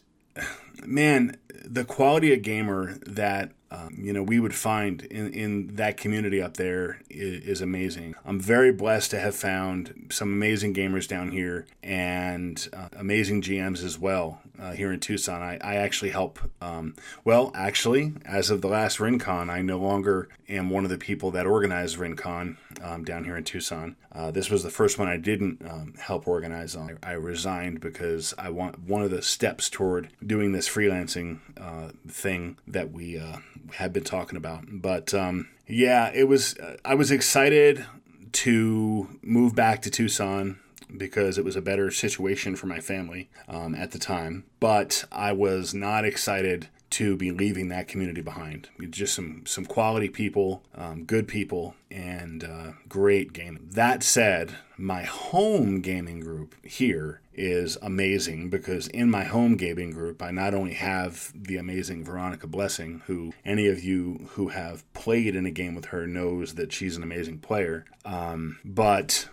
man, 0.87 1.37
the 1.65 1.85
quality 1.85 2.33
of 2.33 2.43
gamer 2.43 2.99
that 3.07 3.53
um, 3.71 3.99
you 3.99 4.13
know 4.13 4.23
we 4.23 4.41
would 4.41 4.55
find 4.55 5.03
in, 5.03 5.33
in 5.33 5.75
that 5.77 5.97
community 5.97 6.41
up 6.41 6.57
there 6.57 7.01
is, 7.11 7.45
is, 7.45 7.61
amazing. 7.61 8.15
I'm 8.25 8.41
very 8.41 8.73
blessed 8.73 9.11
to 9.11 9.21
have 9.21 9.35
found 9.35 10.09
some 10.11 10.33
amazing 10.33 10.73
gamers 10.73 11.07
down 11.07 11.33
here 11.33 11.67
and 11.83 12.67
uh, 12.73 12.89
amazing 12.97 13.43
GMs 13.43 13.85
as 13.85 13.99
well 13.99 14.41
uh, 14.61 14.73
here 14.73 14.93
in 14.93 15.01
Tucson. 15.01 15.43
I, 15.43 15.59
I 15.63 15.77
actually 15.77 16.11
help. 16.11 16.39
Um, 16.61 16.95
well, 17.25 17.51
actually, 17.55 18.15
as 18.25 18.51
of 18.51 18.61
the 18.61 18.69
last 18.69 18.99
RinCon, 18.99 19.51
I 19.51 19.63
no 19.63 19.79
longer 19.79 20.29
am 20.49 20.71
one 20.71 20.85
of 20.85 20.91
the 20.91 20.99
people 20.99 21.31
that 21.33 21.47
organized 21.47 21.99
RinCon 21.99 22.57
um, 22.83 23.05
down 23.05 23.25
here 23.25 23.37
in 23.37 23.45
Tucson. 23.45 23.97
Uh, 24.13 24.31
this 24.31 24.51
was 24.51 24.63
the 24.63 24.71
first 24.71 24.99
one 24.99 25.09
I 25.09 25.17
didn't 25.17 25.63
um, 25.69 25.95
help 25.99 26.27
organize 26.27 26.75
on. 26.75 26.99
I, 27.03 27.11
I, 27.11 27.13
resigned 27.13 27.81
because 27.81 28.35
I 28.39 28.51
want 28.51 28.81
one 28.81 29.03
of 29.03 29.11
the 29.11 29.23
steps 29.23 29.69
toward 29.71 30.09
doing 30.25 30.53
this 30.53 30.69
freelancing 30.69 31.41
uh, 31.61 31.93
thing 32.09 32.57
that 32.67 32.91
we 32.91 33.19
uh, 33.19 33.39
have 33.75 33.93
been 33.93 34.05
talking 34.05 34.37
about. 34.37 34.65
But 34.69 35.15
um, 35.15 35.49
yeah, 35.67 36.11
it 36.15 36.25
was. 36.25 36.57
I 36.85 36.95
was 36.95 37.11
excited 37.11 37.85
to 38.33 39.19
move 39.23 39.55
back 39.55 39.83
to 39.83 39.91
Tucson 39.91 40.59
because 40.97 41.39
it 41.39 41.45
was 41.45 41.57
a 41.57 41.63
better 41.63 41.91
situation 41.91 42.57
for 42.57 42.67
my 42.67 42.81
family 42.81 43.29
um, 43.49 43.75
at 43.75 43.93
the 43.93 43.99
time. 43.99 44.45
But 44.61 45.05
I 45.13 45.33
was 45.33 45.75
not 45.75 46.05
excited 46.05 46.69
to 46.91 47.17
be 47.17 47.31
leaving 47.31 47.69
that 47.69 47.89
community 47.89 48.23
behind. 48.23 48.69
Just 48.91 49.15
some 49.15 49.45
some 49.47 49.67
quality 49.67 50.09
people, 50.09 50.63
um, 50.75 51.05
good 51.05 51.29
people, 51.29 51.75
and 51.91 52.45
uh, 52.45 52.73
great 52.89 53.33
gaming. 53.33 53.69
That 53.71 54.03
said, 54.03 54.57
my 54.77 55.03
home 55.03 55.81
gaming 55.81 56.21
group 56.21 56.55
here 56.65 57.21
is 57.35 57.77
amazing 57.83 58.51
because 58.51 58.89
in 58.89 59.11
my 59.11 59.25
home 59.25 59.57
gaming 59.57 59.91
group, 59.91 60.23
I 60.23 60.31
not 60.31 60.55
only 60.55 60.75
have 60.75 61.33
the 61.35 61.57
amazing 61.57 62.05
Veronica 62.05 62.47
Blessing, 62.47 63.03
who 63.07 63.33
any 63.45 63.67
of 63.69 63.83
you 63.83 64.29
who 64.31 64.49
have 64.49 64.91
played 64.93 65.37
in 65.37 65.47
a 65.47 65.51
game 65.51 65.75
with 65.75 65.87
her 65.87 66.07
knows 66.07 66.55
that 66.55 66.73
she's 66.73 66.97
an 66.97 67.03
amazing 67.03 67.39
player, 67.39 67.85
um, 68.05 68.59
but 68.65 69.29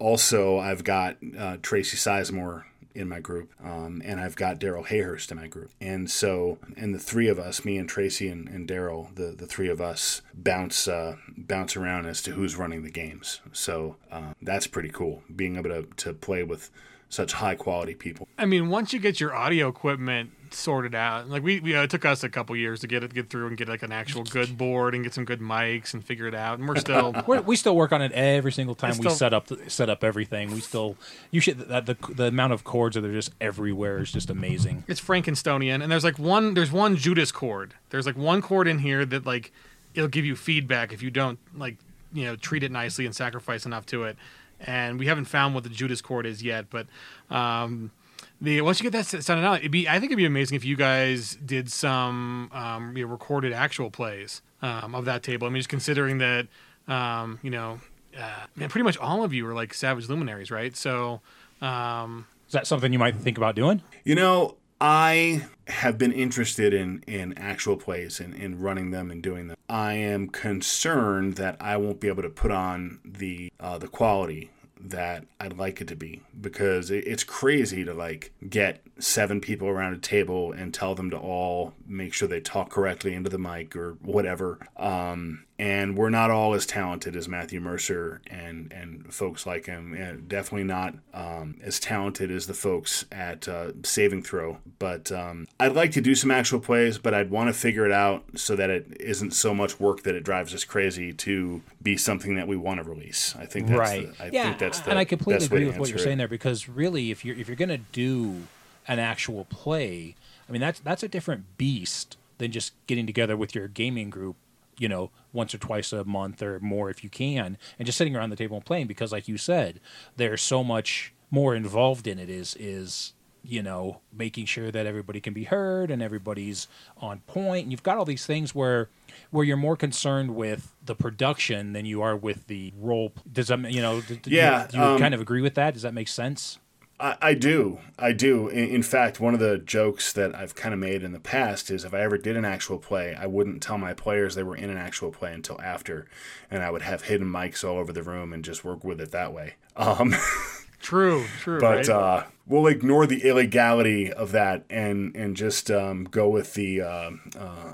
also 0.00 0.58
I've 0.58 0.82
got 0.82 1.16
uh, 1.38 1.58
Tracy 1.62 1.96
Sizemore 1.96 2.64
in 2.92 3.08
my 3.08 3.20
group, 3.20 3.52
um, 3.64 4.02
and 4.04 4.20
I've 4.20 4.34
got 4.34 4.58
Darrell 4.58 4.84
Hayhurst 4.84 5.30
in 5.30 5.36
my 5.36 5.46
group. 5.46 5.70
And 5.80 6.10
so, 6.10 6.58
and 6.76 6.92
the 6.92 6.98
three 6.98 7.28
of 7.28 7.38
us, 7.38 7.64
me 7.64 7.78
and 7.78 7.88
Tracy 7.88 8.28
and, 8.28 8.48
and 8.48 8.66
Darrell, 8.66 9.10
the, 9.14 9.34
the 9.36 9.46
three 9.46 9.68
of 9.68 9.80
us 9.80 10.22
bounce 10.34 10.88
uh, 10.88 11.16
bounce 11.36 11.76
around 11.76 12.06
as 12.06 12.20
to 12.22 12.32
who's 12.32 12.56
running 12.56 12.82
the 12.82 12.90
games. 12.90 13.40
So 13.52 13.96
uh, 14.10 14.32
that's 14.42 14.66
pretty 14.66 14.88
cool, 14.90 15.22
being 15.34 15.56
able 15.56 15.70
to, 15.70 15.86
to 15.98 16.12
play 16.12 16.42
with 16.42 16.70
such 17.08 17.34
high 17.34 17.54
quality 17.54 17.94
people. 17.94 18.28
I 18.38 18.46
mean, 18.46 18.68
once 18.68 18.92
you 18.92 18.98
get 18.98 19.20
your 19.20 19.34
audio 19.34 19.68
equipment 19.68 20.30
sorted 20.54 20.94
out, 20.94 21.28
like 21.28 21.42
we, 21.42 21.60
we 21.60 21.74
uh, 21.74 21.82
it 21.82 21.90
took 21.90 22.04
us 22.04 22.22
a 22.22 22.28
couple 22.28 22.56
years 22.56 22.80
to 22.80 22.86
get 22.86 23.02
it 23.02 23.12
get 23.14 23.30
through 23.30 23.46
and 23.46 23.56
get 23.56 23.68
like 23.68 23.82
an 23.82 23.92
actual 23.92 24.24
good 24.24 24.56
board 24.58 24.94
and 24.94 25.04
get 25.04 25.14
some 25.14 25.24
good 25.24 25.40
mics 25.40 25.94
and 25.94 26.04
figure 26.04 26.26
it 26.26 26.34
out. 26.34 26.58
And 26.58 26.68
we're 26.68 26.76
still 26.80 27.14
We're, 27.26 27.40
we 27.40 27.56
still 27.56 27.76
work 27.76 27.92
on 27.92 28.02
it 28.02 28.12
every 28.12 28.52
single 28.52 28.74
time 28.74 28.90
we 28.90 28.96
still- 28.96 29.10
set 29.10 29.32
up 29.34 29.48
set 29.68 29.88
up 29.88 30.02
everything. 30.04 30.52
We 30.52 30.60
still 30.60 30.96
you 31.30 31.40
should 31.40 31.58
the, 31.58 31.80
the 31.80 32.12
the 32.12 32.24
amount 32.26 32.52
of 32.52 32.64
cords 32.64 32.94
that 32.94 33.04
are 33.04 33.12
just 33.12 33.32
everywhere 33.40 33.98
is 33.98 34.12
just 34.12 34.30
amazing. 34.30 34.84
it's 34.88 35.00
Frankensteinian, 35.00 35.82
and 35.82 35.90
there's 35.90 36.04
like 36.04 36.18
one 36.18 36.54
there's 36.54 36.72
one 36.72 36.96
Judas 36.96 37.32
cord. 37.32 37.74
There's 37.90 38.06
like 38.06 38.16
one 38.16 38.42
cord 38.42 38.66
in 38.68 38.78
here 38.80 39.04
that 39.06 39.26
like 39.26 39.52
it'll 39.94 40.08
give 40.08 40.24
you 40.24 40.36
feedback 40.36 40.92
if 40.92 41.02
you 41.02 41.10
don't 41.10 41.38
like 41.54 41.76
you 42.12 42.24
know 42.24 42.36
treat 42.36 42.62
it 42.62 42.70
nicely 42.72 43.06
and 43.06 43.14
sacrifice 43.14 43.66
enough 43.66 43.86
to 43.86 44.04
it. 44.04 44.16
And 44.62 44.98
we 44.98 45.06
haven't 45.06 45.24
found 45.24 45.54
what 45.54 45.64
the 45.64 45.70
Judas 45.70 46.02
cord 46.02 46.26
is 46.26 46.42
yet, 46.42 46.66
but 46.68 46.86
um, 47.30 47.92
the 48.40 48.60
once 48.62 48.80
you 48.80 48.90
get 48.90 48.92
that 48.92 49.14
s- 49.14 49.24
sounded 49.26 49.44
out, 49.46 49.58
it'd 49.60 49.70
be 49.70 49.88
I 49.88 49.94
think 50.00 50.06
it'd 50.06 50.16
be 50.16 50.24
amazing 50.24 50.56
if 50.56 50.64
you 50.64 50.76
guys 50.76 51.36
did 51.44 51.70
some 51.70 52.50
um, 52.52 52.96
you 52.96 53.04
know, 53.06 53.10
recorded 53.12 53.52
actual 53.52 53.90
plays 53.90 54.42
um, 54.62 54.94
of 54.94 55.04
that 55.04 55.22
table. 55.22 55.46
I 55.46 55.50
mean, 55.50 55.60
just 55.60 55.68
considering 55.68 56.18
that 56.18 56.46
um, 56.88 57.38
you 57.42 57.50
know, 57.50 57.80
uh, 58.18 58.46
man, 58.56 58.68
pretty 58.68 58.84
much 58.84 58.96
all 58.98 59.22
of 59.24 59.32
you 59.32 59.46
are 59.46 59.54
like 59.54 59.74
Savage 59.74 60.08
Luminaries, 60.08 60.50
right? 60.50 60.76
So. 60.76 61.20
Um, 61.62 62.26
Is 62.46 62.52
that 62.54 62.66
something 62.66 62.90
you 62.92 62.98
might 62.98 63.16
think 63.16 63.36
about 63.36 63.54
doing? 63.54 63.82
You 64.02 64.14
know, 64.14 64.56
I 64.80 65.46
have 65.68 65.98
been 65.98 66.10
interested 66.10 66.72
in, 66.72 67.04
in 67.06 67.36
actual 67.36 67.76
plays 67.76 68.18
and 68.18 68.34
in 68.34 68.58
running 68.58 68.92
them 68.92 69.10
and 69.10 69.22
doing 69.22 69.48
them. 69.48 69.58
I 69.68 69.92
am 69.92 70.28
concerned 70.28 71.34
that 71.34 71.56
I 71.60 71.76
won't 71.76 72.00
be 72.00 72.08
able 72.08 72.22
to 72.22 72.30
put 72.30 72.50
on 72.50 72.98
the 73.04 73.52
uh, 73.60 73.76
the 73.76 73.88
quality 73.88 74.50
that 74.82 75.24
I'd 75.38 75.58
like 75.58 75.80
it 75.80 75.88
to 75.88 75.96
be 75.96 76.22
because 76.40 76.90
it's 76.90 77.24
crazy 77.24 77.84
to 77.84 77.92
like 77.94 78.32
get 78.48 78.82
seven 78.98 79.40
people 79.40 79.68
around 79.68 79.94
a 79.94 79.98
table 79.98 80.52
and 80.52 80.72
tell 80.72 80.94
them 80.94 81.10
to 81.10 81.18
all 81.18 81.74
make 81.86 82.14
sure 82.14 82.26
they 82.26 82.40
talk 82.40 82.70
correctly 82.70 83.14
into 83.14 83.30
the 83.30 83.38
mic 83.38 83.76
or 83.76 83.92
whatever. 84.00 84.58
Um, 84.76 85.44
and 85.60 85.94
we're 85.94 86.08
not 86.08 86.30
all 86.30 86.54
as 86.54 86.64
talented 86.64 87.14
as 87.14 87.28
Matthew 87.28 87.60
Mercer 87.60 88.22
and 88.28 88.72
and 88.72 89.12
folks 89.12 89.44
like 89.44 89.66
him. 89.66 89.92
And 89.92 90.26
definitely 90.26 90.64
not 90.64 90.94
um, 91.12 91.60
as 91.62 91.78
talented 91.78 92.30
as 92.30 92.46
the 92.46 92.54
folks 92.54 93.04
at 93.12 93.46
uh, 93.46 93.72
Saving 93.82 94.22
Throw. 94.22 94.56
But 94.78 95.12
um, 95.12 95.46
I'd 95.60 95.74
like 95.74 95.92
to 95.92 96.00
do 96.00 96.14
some 96.14 96.30
actual 96.30 96.60
plays, 96.60 96.96
but 96.96 97.12
I'd 97.12 97.30
want 97.30 97.48
to 97.48 97.52
figure 97.52 97.84
it 97.84 97.92
out 97.92 98.24
so 98.36 98.56
that 98.56 98.70
it 98.70 98.96
isn't 99.00 99.32
so 99.32 99.52
much 99.52 99.78
work 99.78 100.02
that 100.04 100.14
it 100.14 100.24
drives 100.24 100.54
us 100.54 100.64
crazy 100.64 101.12
to 101.12 101.60
be 101.82 101.94
something 101.98 102.36
that 102.36 102.48
we 102.48 102.56
want 102.56 102.82
to 102.82 102.88
release. 102.88 103.36
I 103.38 103.44
think 103.44 103.68
that's 103.68 103.78
right. 103.78 104.16
The, 104.16 104.24
I 104.24 104.30
yeah, 104.32 104.44
think 104.44 104.58
that's 104.60 104.80
the 104.80 104.90
and 104.90 104.98
I 104.98 105.04
completely 105.04 105.40
best 105.40 105.50
way 105.50 105.58
agree 105.58 105.66
with 105.66 105.78
what 105.78 105.88
you're 105.90 105.98
answer 105.98 106.04
saying 106.04 106.18
there 106.18 106.28
because 106.28 106.70
really, 106.70 107.10
if 107.10 107.22
you're 107.22 107.36
if 107.36 107.48
you're 107.48 107.56
gonna 107.56 107.76
do 107.92 108.44
an 108.88 108.98
actual 108.98 109.44
play, 109.44 110.16
I 110.48 110.52
mean 110.52 110.62
that's 110.62 110.80
that's 110.80 111.02
a 111.02 111.08
different 111.08 111.58
beast 111.58 112.16
than 112.38 112.50
just 112.50 112.72
getting 112.86 113.06
together 113.06 113.36
with 113.36 113.54
your 113.54 113.68
gaming 113.68 114.08
group, 114.08 114.36
you 114.78 114.88
know, 114.88 115.10
once 115.32 115.54
or 115.54 115.58
twice 115.58 115.92
a 115.92 116.04
month 116.04 116.42
or 116.42 116.58
more 116.60 116.90
if 116.90 117.02
you 117.04 117.10
can, 117.10 117.56
and 117.78 117.86
just 117.86 117.98
sitting 117.98 118.16
around 118.16 118.30
the 118.30 118.36
table 118.36 118.56
and 118.56 118.64
playing. 118.64 118.86
Because, 118.86 119.12
like 119.12 119.28
you 119.28 119.36
said, 119.38 119.80
there's 120.16 120.42
so 120.42 120.62
much 120.64 121.12
more 121.30 121.54
involved 121.54 122.06
in 122.06 122.18
it. 122.18 122.28
Is 122.30 122.56
is 122.58 123.12
you 123.42 123.62
know 123.62 124.00
making 124.12 124.44
sure 124.44 124.70
that 124.70 124.84
everybody 124.86 125.18
can 125.20 125.32
be 125.32 125.44
heard 125.44 125.90
and 125.90 126.02
everybody's 126.02 126.68
on 126.98 127.20
point. 127.20 127.64
And 127.64 127.72
you've 127.72 127.82
got 127.82 127.96
all 127.96 128.04
these 128.04 128.26
things 128.26 128.54
where 128.54 128.88
where 129.30 129.44
you're 129.44 129.56
more 129.56 129.76
concerned 129.76 130.34
with 130.34 130.74
the 130.84 130.94
production 130.94 131.72
than 131.72 131.86
you 131.86 132.02
are 132.02 132.16
with 132.16 132.46
the 132.48 132.72
role. 132.78 133.12
Does 133.32 133.48
that 133.48 133.70
you 133.72 133.80
know? 133.80 134.00
d- 134.02 134.16
d- 134.22 134.30
Yeah, 134.36 134.66
do 134.66 134.76
you 134.76 134.82
um, 134.82 134.98
kind 134.98 135.14
of 135.14 135.20
agree 135.20 135.40
with 135.40 135.54
that? 135.54 135.74
Does 135.74 135.82
that 135.82 135.94
make 135.94 136.08
sense? 136.08 136.58
I, 137.00 137.16
I 137.22 137.34
do. 137.34 137.78
I 137.98 138.12
do. 138.12 138.48
In, 138.48 138.68
in 138.68 138.82
fact, 138.82 139.20
one 139.20 139.34
of 139.34 139.40
the 139.40 139.58
jokes 139.58 140.12
that 140.12 140.34
I've 140.34 140.54
kind 140.54 140.74
of 140.74 140.80
made 140.80 141.02
in 141.02 141.12
the 141.12 141.20
past 141.20 141.70
is 141.70 141.84
if 141.84 141.94
I 141.94 142.00
ever 142.02 142.18
did 142.18 142.36
an 142.36 142.44
actual 142.44 142.78
play, 142.78 143.14
I 143.14 143.26
wouldn't 143.26 143.62
tell 143.62 143.78
my 143.78 143.94
players 143.94 144.34
they 144.34 144.42
were 144.42 144.56
in 144.56 144.70
an 144.70 144.76
actual 144.76 145.10
play 145.10 145.32
until 145.32 145.60
after, 145.60 146.06
and 146.50 146.62
I 146.62 146.70
would 146.70 146.82
have 146.82 147.02
hidden 147.02 147.26
mics 147.26 147.64
all 147.64 147.78
over 147.78 147.92
the 147.92 148.02
room 148.02 148.32
and 148.32 148.44
just 148.44 148.64
work 148.64 148.84
with 148.84 149.00
it 149.00 149.12
that 149.12 149.32
way. 149.32 149.54
Um, 149.76 150.14
true, 150.80 151.24
true. 151.40 151.60
but 151.60 151.76
right? 151.76 151.88
uh, 151.88 152.24
we'll 152.50 152.66
ignore 152.66 153.06
the 153.06 153.22
illegality 153.26 154.12
of 154.12 154.32
that 154.32 154.64
and 154.68 155.14
and 155.14 155.36
just 155.36 155.70
um, 155.70 156.04
go 156.04 156.28
with 156.28 156.54
the 156.54 156.82
uh, 156.82 156.86
uh, 156.86 157.10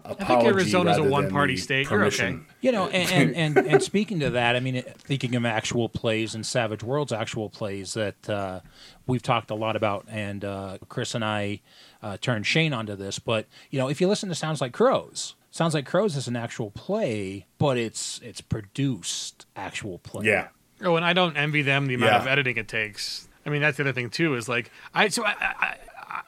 apology. 0.04 0.16
I 0.20 0.24
think 0.24 0.44
Arizona's 0.44 0.98
a 0.98 1.02
one-party 1.02 1.54
the 1.54 1.60
state. 1.60 1.90
You're 1.90 2.04
okay. 2.04 2.38
You 2.60 2.72
know, 2.72 2.88
and 2.88 3.34
and, 3.34 3.56
and, 3.56 3.66
and 3.72 3.82
speaking 3.82 4.20
to 4.20 4.30
that, 4.30 4.54
I 4.54 4.60
mean, 4.60 4.82
thinking 4.98 5.34
of 5.34 5.44
actual 5.44 5.88
plays 5.88 6.34
and 6.34 6.44
Savage 6.44 6.82
Worlds 6.82 7.12
actual 7.12 7.48
plays 7.48 7.94
that 7.94 8.28
uh, 8.28 8.60
we've 9.06 9.22
talked 9.22 9.50
a 9.50 9.54
lot 9.54 9.74
about, 9.74 10.06
and 10.08 10.44
uh, 10.44 10.78
Chris 10.88 11.14
and 11.14 11.24
I 11.24 11.62
uh, 12.02 12.18
turned 12.18 12.46
Shane 12.46 12.72
onto 12.72 12.94
this. 12.94 13.18
But 13.18 13.46
you 13.70 13.78
know, 13.78 13.88
if 13.88 14.00
you 14.00 14.06
listen 14.06 14.28
to 14.28 14.34
Sounds 14.34 14.60
Like 14.60 14.72
Crows, 14.72 15.34
Sounds 15.50 15.72
Like 15.72 15.86
Crows 15.86 16.16
is 16.16 16.28
an 16.28 16.36
actual 16.36 16.70
play, 16.70 17.46
but 17.58 17.78
it's 17.78 18.20
it's 18.22 18.42
produced 18.42 19.46
actual 19.56 19.98
play. 19.98 20.26
Yeah. 20.26 20.48
Oh, 20.82 20.96
and 20.96 21.04
I 21.04 21.12
don't 21.12 21.36
envy 21.36 21.62
them 21.62 21.86
the 21.86 21.94
amount 21.94 22.12
Yeah. 22.12 22.20
of 22.20 22.26
editing 22.26 22.56
it 22.56 22.68
takes. 22.68 23.28
I 23.44 23.50
mean, 23.50 23.62
that's 23.62 23.76
the 23.76 23.84
other 23.84 23.92
thing 23.92 24.10
too. 24.10 24.34
Is 24.34 24.48
like 24.48 24.70
I 24.94 25.08
so 25.08 25.24
I, 25.24 25.34
I, 25.40 25.76
I, 26.00 26.22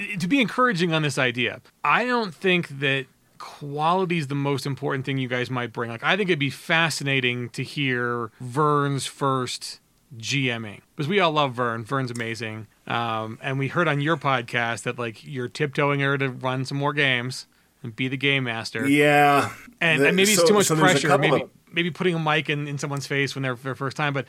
I, 0.00 0.16
to 0.16 0.26
be 0.26 0.40
encouraging 0.40 0.92
on 0.92 1.02
this 1.02 1.18
idea. 1.18 1.60
I 1.84 2.04
don't 2.06 2.34
think 2.34 2.80
that 2.80 3.06
quality 3.38 4.18
is 4.18 4.28
the 4.28 4.34
most 4.34 4.66
important 4.66 5.04
thing 5.04 5.18
you 5.18 5.28
guys 5.28 5.50
might 5.50 5.72
bring. 5.72 5.90
Like 5.90 6.02
I 6.04 6.16
think 6.16 6.30
it'd 6.30 6.38
be 6.38 6.50
fascinating 6.50 7.48
to 7.50 7.62
hear 7.62 8.30
Vern's 8.40 9.06
first 9.06 9.80
GMing 10.16 10.80
because 10.96 11.08
we 11.08 11.20
all 11.20 11.32
love 11.32 11.54
Vern. 11.54 11.84
Vern's 11.84 12.10
amazing. 12.10 12.66
Um, 12.86 13.38
and 13.42 13.58
we 13.58 13.68
heard 13.68 13.88
on 13.88 14.00
your 14.00 14.16
podcast 14.16 14.82
that 14.82 14.98
like 14.98 15.24
you're 15.24 15.48
tiptoeing 15.48 16.00
her 16.00 16.18
to 16.18 16.28
run 16.28 16.64
some 16.64 16.78
more 16.78 16.92
games 16.92 17.46
and 17.82 17.94
be 17.96 18.08
the 18.08 18.16
game 18.16 18.44
master 18.44 18.86
Yeah. 18.88 19.50
and, 19.80 20.00
The- 20.02 20.08
and 20.08 20.16
maybe 20.16 20.34
so- 20.34 20.42
it's 20.42 20.48
too 20.48 20.54
much 20.54 20.66
so 20.66 20.76
pressure. 20.76 21.16
Maybe 21.18 21.42
of- 21.42 21.50
maybe 21.72 21.90
putting 21.90 22.14
a 22.14 22.18
mic 22.18 22.50
in, 22.50 22.68
in 22.68 22.76
someone's 22.78 23.06
face 23.06 23.34
when 23.34 23.42
they're 23.42 23.54
their 23.56 23.74
first 23.74 23.96
time. 23.96 24.12
But 24.12 24.26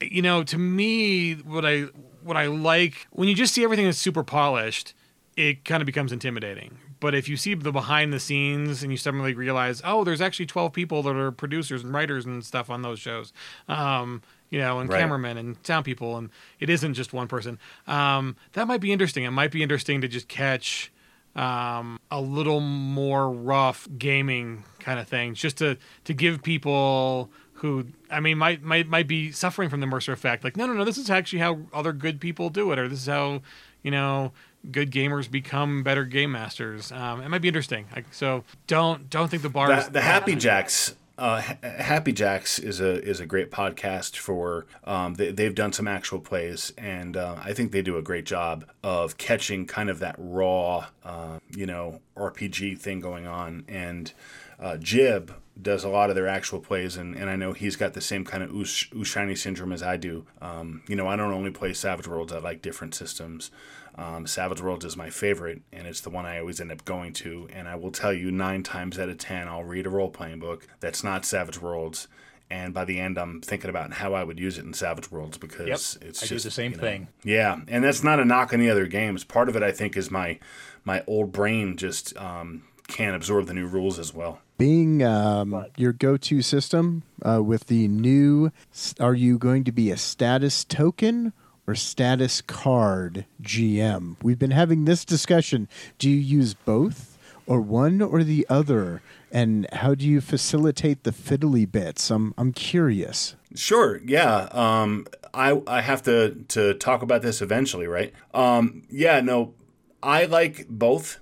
you 0.00 0.22
know, 0.22 0.42
to 0.44 0.58
me, 0.58 1.34
what 1.34 1.64
I 1.64 1.82
what 2.22 2.36
I 2.36 2.46
like 2.46 3.06
when 3.10 3.28
you 3.28 3.34
just 3.34 3.54
see 3.54 3.64
everything 3.64 3.84
that's 3.86 3.98
super 3.98 4.22
polished, 4.24 4.94
it 5.36 5.64
kind 5.64 5.80
of 5.82 5.86
becomes 5.86 6.12
intimidating. 6.12 6.78
But 6.98 7.14
if 7.14 7.28
you 7.28 7.36
see 7.36 7.52
the 7.54 7.70
behind 7.72 8.12
the 8.12 8.18
scenes 8.18 8.82
and 8.82 8.90
you 8.90 8.96
suddenly 8.96 9.34
realize, 9.34 9.82
oh, 9.84 10.02
there's 10.02 10.20
actually 10.22 10.46
twelve 10.46 10.72
people 10.72 11.02
that 11.02 11.14
are 11.14 11.30
producers 11.30 11.84
and 11.84 11.92
writers 11.92 12.24
and 12.24 12.42
stuff 12.44 12.70
on 12.70 12.80
those 12.82 12.98
shows. 12.98 13.32
Um, 13.68 14.22
you 14.48 14.58
know, 14.58 14.78
and 14.80 14.88
Right. 14.88 15.00
cameramen 15.00 15.36
and 15.36 15.56
sound 15.64 15.84
people, 15.84 16.16
and 16.16 16.30
it 16.60 16.70
isn't 16.70 16.94
just 16.94 17.12
one 17.12 17.26
person. 17.28 17.58
Um, 17.86 18.36
that 18.52 18.66
might 18.66 18.80
be 18.80 18.92
interesting. 18.92 19.24
It 19.24 19.30
might 19.32 19.50
be 19.50 19.62
interesting 19.62 20.00
to 20.00 20.08
just 20.08 20.28
catch 20.28 20.90
um, 21.36 22.00
a 22.10 22.20
little 22.20 22.60
more 22.60 23.30
rough 23.30 23.86
gaming 23.98 24.64
kind 24.80 24.98
of 24.98 25.06
thing, 25.06 25.34
just 25.34 25.58
to 25.58 25.76
to 26.04 26.14
give 26.14 26.42
people 26.42 27.30
who 27.54 27.86
I 28.10 28.20
mean 28.20 28.38
might 28.38 28.62
might 28.62 28.88
might 28.88 29.06
be 29.06 29.30
suffering 29.30 29.68
from 29.68 29.80
the 29.80 29.86
Mercer 29.86 30.12
effect. 30.12 30.44
Like, 30.44 30.56
no, 30.56 30.66
no, 30.66 30.72
no, 30.72 30.84
this 30.84 30.98
is 30.98 31.10
actually 31.10 31.38
how 31.40 31.60
other 31.72 31.92
good 31.92 32.20
people 32.20 32.50
do 32.50 32.72
it, 32.72 32.78
or 32.78 32.88
this 32.88 33.00
is 33.00 33.06
how 33.06 33.42
you 33.82 33.90
know 33.90 34.32
good 34.70 34.90
gamers 34.90 35.30
become 35.30 35.82
better 35.82 36.04
game 36.04 36.32
masters. 36.32 36.90
Um, 36.90 37.20
it 37.20 37.28
might 37.28 37.42
be 37.42 37.48
interesting. 37.48 37.86
Like, 37.94 38.12
so 38.12 38.44
don't 38.66 39.08
don't 39.10 39.30
think 39.30 39.42
the 39.42 39.48
bar 39.48 39.72
is 39.72 39.86
the, 39.86 39.92
the 39.92 40.00
Happy 40.00 40.34
Jacks. 40.34 40.94
Uh, 41.18 41.40
Happy 41.62 42.12
Jacks 42.12 42.58
is 42.58 42.78
a 42.78 43.02
is 43.02 43.20
a 43.20 43.26
great 43.26 43.50
podcast 43.50 44.16
for. 44.16 44.66
Um, 44.84 45.14
they, 45.14 45.30
they've 45.30 45.54
done 45.54 45.72
some 45.72 45.88
actual 45.88 46.20
plays, 46.20 46.74
and 46.76 47.16
uh, 47.16 47.36
I 47.42 47.54
think 47.54 47.72
they 47.72 47.80
do 47.80 47.96
a 47.96 48.02
great 48.02 48.26
job 48.26 48.66
of 48.82 49.16
catching 49.16 49.66
kind 49.66 49.88
of 49.88 49.98
that 50.00 50.16
raw, 50.18 50.86
uh, 51.04 51.38
you 51.50 51.64
know, 51.64 52.00
RPG 52.16 52.78
thing 52.78 53.00
going 53.00 53.26
on. 53.26 53.64
And 53.66 54.12
uh, 54.60 54.76
Jib 54.76 55.34
does 55.60 55.84
a 55.84 55.88
lot 55.88 56.10
of 56.10 56.16
their 56.16 56.28
actual 56.28 56.60
plays, 56.60 56.98
and, 56.98 57.14
and 57.14 57.30
I 57.30 57.36
know 57.36 57.52
he's 57.52 57.76
got 57.76 57.94
the 57.94 58.02
same 58.02 58.24
kind 58.24 58.42
of 58.42 58.50
oosh, 58.50 58.92
oosh 58.92 59.06
shiny 59.06 59.36
syndrome 59.36 59.72
as 59.72 59.82
I 59.82 59.96
do. 59.96 60.26
Um, 60.42 60.82
you 60.86 60.96
know, 60.96 61.08
I 61.08 61.16
don't 61.16 61.32
only 61.32 61.50
play 61.50 61.72
Savage 61.72 62.06
Worlds; 62.06 62.32
I 62.32 62.40
like 62.40 62.60
different 62.60 62.94
systems. 62.94 63.50
Um, 63.98 64.26
Savage 64.26 64.60
Worlds 64.60 64.84
is 64.84 64.96
my 64.96 65.10
favorite, 65.10 65.62
and 65.72 65.86
it's 65.86 66.02
the 66.02 66.10
one 66.10 66.26
I 66.26 66.38
always 66.38 66.60
end 66.60 66.70
up 66.70 66.84
going 66.84 67.12
to. 67.14 67.48
And 67.52 67.66
I 67.66 67.76
will 67.76 67.90
tell 67.90 68.12
you, 68.12 68.30
nine 68.30 68.62
times 68.62 68.98
out 68.98 69.08
of 69.08 69.18
ten, 69.18 69.48
I'll 69.48 69.64
read 69.64 69.86
a 69.86 69.90
role 69.90 70.10
playing 70.10 70.38
book 70.38 70.66
that's 70.80 71.02
not 71.02 71.24
Savage 71.24 71.60
Worlds, 71.60 72.06
and 72.50 72.72
by 72.72 72.84
the 72.84 73.00
end, 73.00 73.18
I'm 73.18 73.40
thinking 73.40 73.70
about 73.70 73.94
how 73.94 74.14
I 74.14 74.22
would 74.22 74.38
use 74.38 74.58
it 74.58 74.64
in 74.64 74.72
Savage 74.72 75.10
Worlds 75.10 75.38
because 75.38 75.66
Yep, 75.66 76.08
it's 76.08 76.22
I 76.22 76.26
just 76.26 76.28
do 76.28 76.38
the 76.48 76.50
same 76.50 76.72
you 76.72 76.76
know, 76.76 76.82
thing. 76.82 77.08
Yeah, 77.24 77.58
and 77.68 77.82
that's 77.82 78.04
not 78.04 78.20
a 78.20 78.24
knock 78.24 78.52
on 78.52 78.60
the 78.60 78.70
other 78.70 78.86
games. 78.86 79.24
Part 79.24 79.48
of 79.48 79.56
it, 79.56 79.62
I 79.62 79.72
think, 79.72 79.96
is 79.96 80.10
my 80.10 80.38
my 80.84 81.02
old 81.06 81.32
brain 81.32 81.76
just 81.76 82.16
um, 82.16 82.62
can't 82.86 83.16
absorb 83.16 83.46
the 83.46 83.54
new 83.54 83.66
rules 83.66 83.98
as 83.98 84.14
well. 84.14 84.40
Being 84.58 85.02
um, 85.02 85.66
your 85.76 85.92
go-to 85.92 86.40
system 86.40 87.02
uh, 87.22 87.42
with 87.42 87.66
the 87.66 87.88
new, 87.88 88.52
are 89.00 89.14
you 89.14 89.36
going 89.36 89.64
to 89.64 89.72
be 89.72 89.90
a 89.90 89.96
status 89.96 90.64
token 90.64 91.32
or 91.66 91.74
status 91.74 92.40
card 92.40 93.26
GM? 93.42 94.16
We've 94.22 94.38
been 94.38 94.50
having 94.50 94.84
this 94.84 95.04
discussion. 95.04 95.68
Do 95.98 96.08
you 96.08 96.16
use 96.16 96.54
both 96.54 97.18
or 97.46 97.60
one 97.60 98.02
or 98.02 98.22
the 98.22 98.46
other? 98.48 99.02
And 99.32 99.66
how 99.72 99.94
do 99.94 100.06
you 100.06 100.20
facilitate 100.20 101.04
the 101.04 101.10
fiddly 101.10 101.70
bits? 101.70 102.10
I'm 102.10 102.34
I'm 102.38 102.52
curious. 102.52 103.36
Sure. 103.54 104.00
Yeah. 104.04 104.48
Um, 104.52 105.06
I 105.34 105.60
I 105.66 105.80
have 105.80 106.02
to 106.04 106.44
to 106.48 106.74
talk 106.74 107.02
about 107.02 107.22
this 107.22 107.42
eventually, 107.42 107.86
right? 107.86 108.12
Um, 108.32 108.82
yeah. 108.88 109.20
No, 109.20 109.54
I 110.02 110.24
like 110.24 110.66
both, 110.68 111.18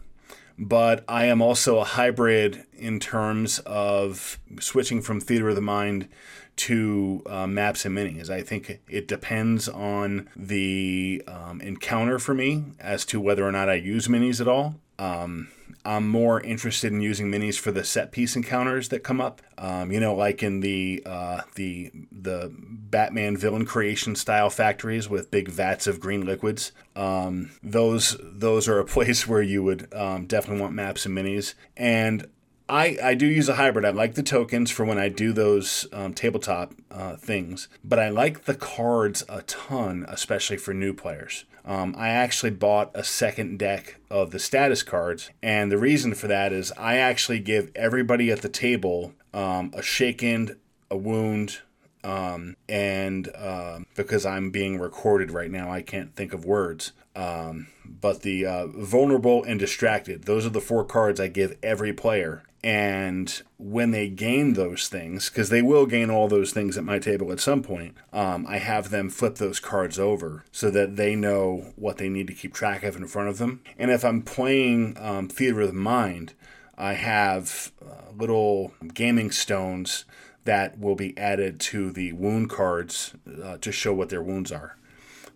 but 0.58 1.04
I 1.08 1.26
am 1.26 1.40
also 1.40 1.78
a 1.78 1.84
hybrid 1.84 2.64
in 2.72 3.00
terms 3.00 3.60
of 3.60 4.38
switching 4.60 5.00
from 5.00 5.20
theater 5.20 5.48
of 5.48 5.54
the 5.54 5.62
mind 5.62 6.08
to 6.56 7.22
uh, 7.26 7.46
maps 7.46 7.84
and 7.84 7.96
minis. 7.96 8.30
I 8.30 8.42
think 8.42 8.80
it 8.88 9.08
depends 9.08 9.68
on 9.68 10.28
the 10.36 11.22
um, 11.26 11.60
encounter 11.60 12.18
for 12.18 12.34
me 12.34 12.64
as 12.78 13.04
to 13.06 13.20
whether 13.20 13.46
or 13.46 13.52
not 13.52 13.68
I 13.68 13.74
use 13.74 14.08
minis 14.08 14.40
at 14.40 14.48
all. 14.48 14.76
Um, 14.98 15.48
I'm 15.86 16.08
more 16.08 16.40
interested 16.40 16.92
in 16.92 17.02
using 17.02 17.30
minis 17.30 17.58
for 17.58 17.70
the 17.70 17.84
set 17.84 18.10
piece 18.10 18.36
encounters 18.36 18.88
that 18.88 19.00
come 19.00 19.20
up. 19.20 19.42
Um, 19.58 19.92
you 19.92 20.00
know, 20.00 20.14
like 20.14 20.42
in 20.42 20.60
the 20.60 21.02
uh, 21.04 21.42
the 21.56 21.90
the 22.10 22.50
Batman 22.58 23.36
villain 23.36 23.66
creation 23.66 24.16
style 24.16 24.48
factories 24.48 25.08
with 25.10 25.30
big 25.30 25.48
vats 25.48 25.86
of 25.86 26.00
green 26.00 26.24
liquids. 26.24 26.72
Um, 26.96 27.50
those 27.62 28.16
those 28.22 28.66
are 28.66 28.78
a 28.78 28.84
place 28.96 29.28
where 29.28 29.42
you 29.42 29.62
would 29.62 29.92
um, 29.92 30.26
definitely 30.26 30.62
want 30.62 30.74
maps 30.74 31.04
and 31.04 31.16
minis. 31.16 31.54
And 31.76 32.28
I, 32.68 32.96
I 33.02 33.14
do 33.14 33.26
use 33.26 33.48
a 33.48 33.56
hybrid. 33.56 33.84
I 33.84 33.90
like 33.90 34.14
the 34.14 34.22
tokens 34.22 34.70
for 34.70 34.84
when 34.84 34.98
I 34.98 35.08
do 35.08 35.32
those 35.32 35.86
um, 35.92 36.14
tabletop 36.14 36.74
uh, 36.90 37.16
things, 37.16 37.68
but 37.84 37.98
I 37.98 38.08
like 38.08 38.44
the 38.44 38.54
cards 38.54 39.22
a 39.28 39.42
ton, 39.42 40.06
especially 40.08 40.56
for 40.56 40.72
new 40.72 40.94
players. 40.94 41.44
Um, 41.66 41.94
I 41.96 42.08
actually 42.08 42.50
bought 42.50 42.90
a 42.94 43.04
second 43.04 43.58
deck 43.58 43.96
of 44.10 44.30
the 44.30 44.38
status 44.38 44.82
cards, 44.82 45.30
and 45.42 45.70
the 45.70 45.78
reason 45.78 46.14
for 46.14 46.26
that 46.28 46.52
is 46.52 46.72
I 46.72 46.96
actually 46.96 47.40
give 47.40 47.70
everybody 47.74 48.30
at 48.30 48.42
the 48.42 48.48
table 48.48 49.12
um, 49.32 49.70
a 49.74 49.82
shaken, 49.82 50.58
a 50.90 50.96
wound, 50.96 51.60
um, 52.02 52.56
and 52.68 53.30
um, 53.34 53.86
because 53.96 54.26
I'm 54.26 54.50
being 54.50 54.78
recorded 54.78 55.30
right 55.30 55.50
now, 55.50 55.70
I 55.70 55.80
can't 55.80 56.14
think 56.14 56.34
of 56.34 56.44
words. 56.44 56.92
Um, 57.16 57.68
but 57.84 58.22
the 58.22 58.44
uh, 58.44 58.66
vulnerable 58.66 59.42
and 59.44 59.58
distracted, 59.58 60.24
those 60.24 60.44
are 60.44 60.50
the 60.50 60.60
four 60.60 60.84
cards 60.84 61.18
I 61.18 61.28
give 61.28 61.56
every 61.62 61.92
player. 61.92 62.42
And 62.64 63.42
when 63.58 63.90
they 63.90 64.08
gain 64.08 64.54
those 64.54 64.88
things, 64.88 65.28
because 65.28 65.50
they 65.50 65.60
will 65.60 65.84
gain 65.84 66.08
all 66.08 66.28
those 66.28 66.50
things 66.50 66.78
at 66.78 66.84
my 66.84 66.98
table 66.98 67.30
at 67.30 67.38
some 67.38 67.62
point, 67.62 67.94
um, 68.10 68.46
I 68.48 68.56
have 68.56 68.88
them 68.88 69.10
flip 69.10 69.34
those 69.34 69.60
cards 69.60 69.98
over 69.98 70.44
so 70.50 70.70
that 70.70 70.96
they 70.96 71.14
know 71.14 71.74
what 71.76 71.98
they 71.98 72.08
need 72.08 72.26
to 72.28 72.32
keep 72.32 72.54
track 72.54 72.82
of 72.82 72.96
in 72.96 73.06
front 73.06 73.28
of 73.28 73.36
them. 73.36 73.60
And 73.78 73.90
if 73.90 74.02
I'm 74.02 74.22
playing 74.22 74.96
um, 74.98 75.28
Theater 75.28 75.60
of 75.60 75.68
the 75.68 75.74
Mind, 75.74 76.32
I 76.78 76.94
have 76.94 77.70
uh, 77.84 78.10
little 78.16 78.72
gaming 78.94 79.30
stones 79.30 80.06
that 80.44 80.78
will 80.78 80.96
be 80.96 81.16
added 81.18 81.60
to 81.60 81.90
the 81.90 82.14
wound 82.14 82.48
cards 82.48 83.12
uh, 83.42 83.58
to 83.58 83.72
show 83.72 83.92
what 83.92 84.08
their 84.08 84.22
wounds 84.22 84.50
are. 84.50 84.78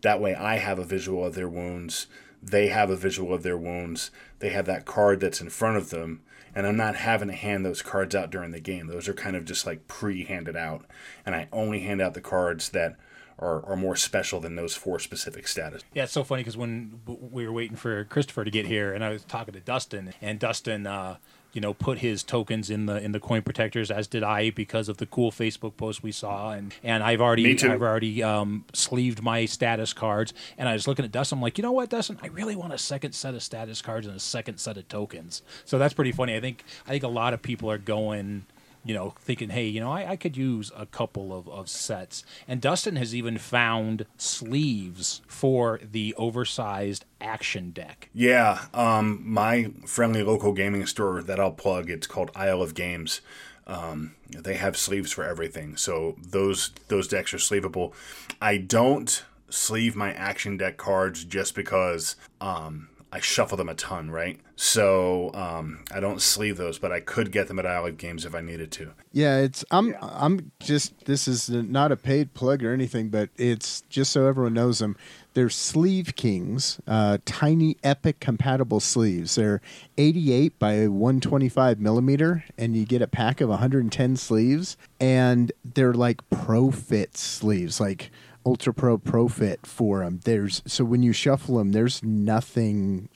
That 0.00 0.18
way, 0.18 0.34
I 0.34 0.56
have 0.56 0.78
a 0.78 0.84
visual 0.84 1.26
of 1.26 1.34
their 1.34 1.48
wounds. 1.48 2.06
They 2.42 2.68
have 2.68 2.88
a 2.88 2.96
visual 2.96 3.34
of 3.34 3.42
their 3.42 3.58
wounds. 3.58 4.10
They 4.38 4.48
have 4.48 4.64
that 4.64 4.86
card 4.86 5.20
that's 5.20 5.42
in 5.42 5.50
front 5.50 5.76
of 5.76 5.90
them, 5.90 6.22
and 6.58 6.66
I'm 6.66 6.76
not 6.76 6.96
having 6.96 7.28
to 7.28 7.34
hand 7.34 7.64
those 7.64 7.82
cards 7.82 8.16
out 8.16 8.30
during 8.30 8.50
the 8.50 8.58
game. 8.58 8.88
Those 8.88 9.06
are 9.06 9.14
kind 9.14 9.36
of 9.36 9.44
just 9.44 9.64
like 9.64 9.86
pre 9.86 10.24
handed 10.24 10.56
out, 10.56 10.86
and 11.24 11.32
I 11.32 11.46
only 11.52 11.78
hand 11.78 12.02
out 12.02 12.14
the 12.14 12.20
cards 12.20 12.70
that 12.70 12.96
are, 13.38 13.64
are 13.64 13.76
more 13.76 13.94
special 13.94 14.40
than 14.40 14.56
those 14.56 14.74
four 14.74 14.98
specific 14.98 15.46
status. 15.46 15.84
Yeah, 15.94 16.02
it's 16.02 16.12
so 16.12 16.24
funny 16.24 16.40
because 16.42 16.56
when 16.56 17.00
we 17.06 17.46
were 17.46 17.52
waiting 17.52 17.76
for 17.76 18.02
Christopher 18.06 18.42
to 18.42 18.50
get 18.50 18.66
here, 18.66 18.92
and 18.92 19.04
I 19.04 19.10
was 19.10 19.22
talking 19.22 19.54
to 19.54 19.60
Dustin, 19.60 20.12
and 20.20 20.40
Dustin, 20.40 20.84
uh, 20.88 21.18
you 21.58 21.60
know, 21.60 21.74
put 21.74 21.98
his 21.98 22.22
tokens 22.22 22.70
in 22.70 22.86
the 22.86 23.02
in 23.02 23.10
the 23.10 23.18
coin 23.18 23.42
protectors, 23.42 23.90
as 23.90 24.06
did 24.06 24.22
I, 24.22 24.50
because 24.50 24.88
of 24.88 24.98
the 24.98 25.06
cool 25.06 25.32
Facebook 25.32 25.76
post 25.76 26.04
we 26.04 26.12
saw, 26.12 26.52
and 26.52 26.72
and 26.84 27.02
I've 27.02 27.20
already 27.20 27.60
I've 27.64 27.82
already 27.82 28.22
um, 28.22 28.64
sleeved 28.72 29.24
my 29.24 29.44
status 29.44 29.92
cards, 29.92 30.32
and 30.56 30.68
I 30.68 30.74
was 30.74 30.86
looking 30.86 31.04
at 31.04 31.10
Dustin, 31.10 31.38
I'm 31.38 31.42
like, 31.42 31.58
you 31.58 31.62
know 31.62 31.72
what, 31.72 31.90
Dustin, 31.90 32.16
I 32.22 32.28
really 32.28 32.54
want 32.54 32.72
a 32.72 32.78
second 32.78 33.10
set 33.10 33.34
of 33.34 33.42
status 33.42 33.82
cards 33.82 34.06
and 34.06 34.14
a 34.14 34.20
second 34.20 34.58
set 34.58 34.76
of 34.76 34.86
tokens. 34.86 35.42
So 35.64 35.78
that's 35.78 35.94
pretty 35.94 36.12
funny. 36.12 36.36
I 36.36 36.40
think 36.40 36.62
I 36.86 36.90
think 36.90 37.02
a 37.02 37.08
lot 37.08 37.34
of 37.34 37.42
people 37.42 37.68
are 37.72 37.78
going 37.78 38.46
you 38.84 38.94
know, 38.94 39.14
thinking, 39.20 39.50
hey, 39.50 39.66
you 39.66 39.80
know, 39.80 39.90
I, 39.90 40.10
I 40.12 40.16
could 40.16 40.36
use 40.36 40.72
a 40.76 40.86
couple 40.86 41.36
of, 41.36 41.48
of 41.48 41.68
sets. 41.68 42.24
And 42.46 42.60
Dustin 42.60 42.96
has 42.96 43.14
even 43.14 43.38
found 43.38 44.06
sleeves 44.16 45.22
for 45.26 45.80
the 45.82 46.14
oversized 46.16 47.04
action 47.20 47.70
deck. 47.70 48.08
Yeah, 48.14 48.66
um, 48.72 49.20
my 49.24 49.72
friendly 49.86 50.22
local 50.22 50.52
gaming 50.52 50.86
store 50.86 51.22
that 51.22 51.40
I'll 51.40 51.52
plug, 51.52 51.90
it's 51.90 52.06
called 52.06 52.30
Isle 52.34 52.62
of 52.62 52.74
Games. 52.74 53.20
Um, 53.66 54.14
they 54.30 54.54
have 54.54 54.76
sleeves 54.78 55.12
for 55.12 55.24
everything, 55.24 55.76
so 55.76 56.16
those 56.18 56.70
those 56.88 57.06
decks 57.06 57.34
are 57.34 57.38
sleevable. 57.38 57.92
I 58.40 58.56
don't 58.56 59.22
sleeve 59.50 59.94
my 59.94 60.12
action 60.14 60.56
deck 60.56 60.78
cards 60.78 61.24
just 61.24 61.54
because 61.54 62.16
um, 62.40 62.88
I 63.10 63.20
shuffle 63.20 63.56
them 63.56 63.68
a 63.68 63.74
ton, 63.74 64.10
right? 64.10 64.38
So 64.54 65.30
um, 65.34 65.84
I 65.92 66.00
don't 66.00 66.20
sleeve 66.20 66.56
those, 66.56 66.78
but 66.78 66.92
I 66.92 67.00
could 67.00 67.32
get 67.32 67.48
them 67.48 67.58
at 67.58 67.66
Isle 67.66 67.86
of 67.86 67.96
Games 67.96 68.26
if 68.26 68.34
I 68.34 68.40
needed 68.40 68.70
to. 68.72 68.92
Yeah, 69.12 69.38
it's 69.38 69.64
I'm 69.70 69.94
I'm 70.02 70.52
just 70.60 71.06
this 71.06 71.26
is 71.26 71.48
not 71.48 71.90
a 71.90 71.96
paid 71.96 72.34
plug 72.34 72.62
or 72.62 72.72
anything, 72.72 73.08
but 73.08 73.30
it's 73.36 73.82
just 73.82 74.12
so 74.12 74.26
everyone 74.26 74.54
knows 74.54 74.80
them. 74.80 74.96
They're 75.34 75.48
Sleeve 75.48 76.16
Kings, 76.16 76.80
uh, 76.86 77.18
tiny 77.24 77.76
Epic 77.84 78.18
compatible 78.18 78.80
sleeves. 78.80 79.36
They're 79.36 79.60
88 79.96 80.58
by 80.58 80.88
125 80.88 81.78
millimeter, 81.78 82.44
and 82.58 82.76
you 82.76 82.84
get 82.84 83.00
a 83.00 83.06
pack 83.06 83.40
of 83.40 83.48
110 83.48 84.16
sleeves, 84.16 84.76
and 84.98 85.52
they're 85.64 85.94
like 85.94 86.28
Pro 86.30 86.72
Fit 86.72 87.16
sleeves, 87.16 87.80
like 87.80 88.10
Ultra 88.48 88.72
Pro 88.72 88.96
Profit 88.96 89.66
for 89.66 89.98
them. 90.02 90.20
There's 90.24 90.62
so 90.64 90.82
when 90.82 91.02
you 91.02 91.12
shuffle 91.12 91.58
them, 91.58 91.72
there's 91.72 92.02
nothing. 92.02 93.10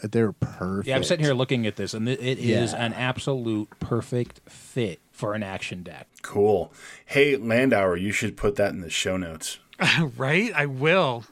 They're 0.00 0.30
perfect. 0.32 0.86
Yeah, 0.86 0.94
I'm 0.94 1.02
sitting 1.02 1.24
here 1.24 1.34
looking 1.34 1.66
at 1.66 1.74
this, 1.74 1.92
and 1.92 2.08
it 2.08 2.20
it 2.20 2.38
is 2.38 2.72
Yeah. 2.72 2.84
an 2.84 2.92
absolute 2.92 3.68
perfect 3.80 4.40
fit 4.48 5.00
for 5.10 5.34
an 5.34 5.42
action 5.42 5.82
deck. 5.82 6.06
Cool. 6.22 6.72
Hey, 7.04 7.36
Landauer, 7.36 8.00
you 8.00 8.12
should 8.12 8.36
put 8.36 8.54
that 8.56 8.72
in 8.72 8.80
the 8.80 8.90
show 8.90 9.16
notes. 9.16 9.58
right? 10.16 10.52
I 10.54 10.66
will. 10.66 11.24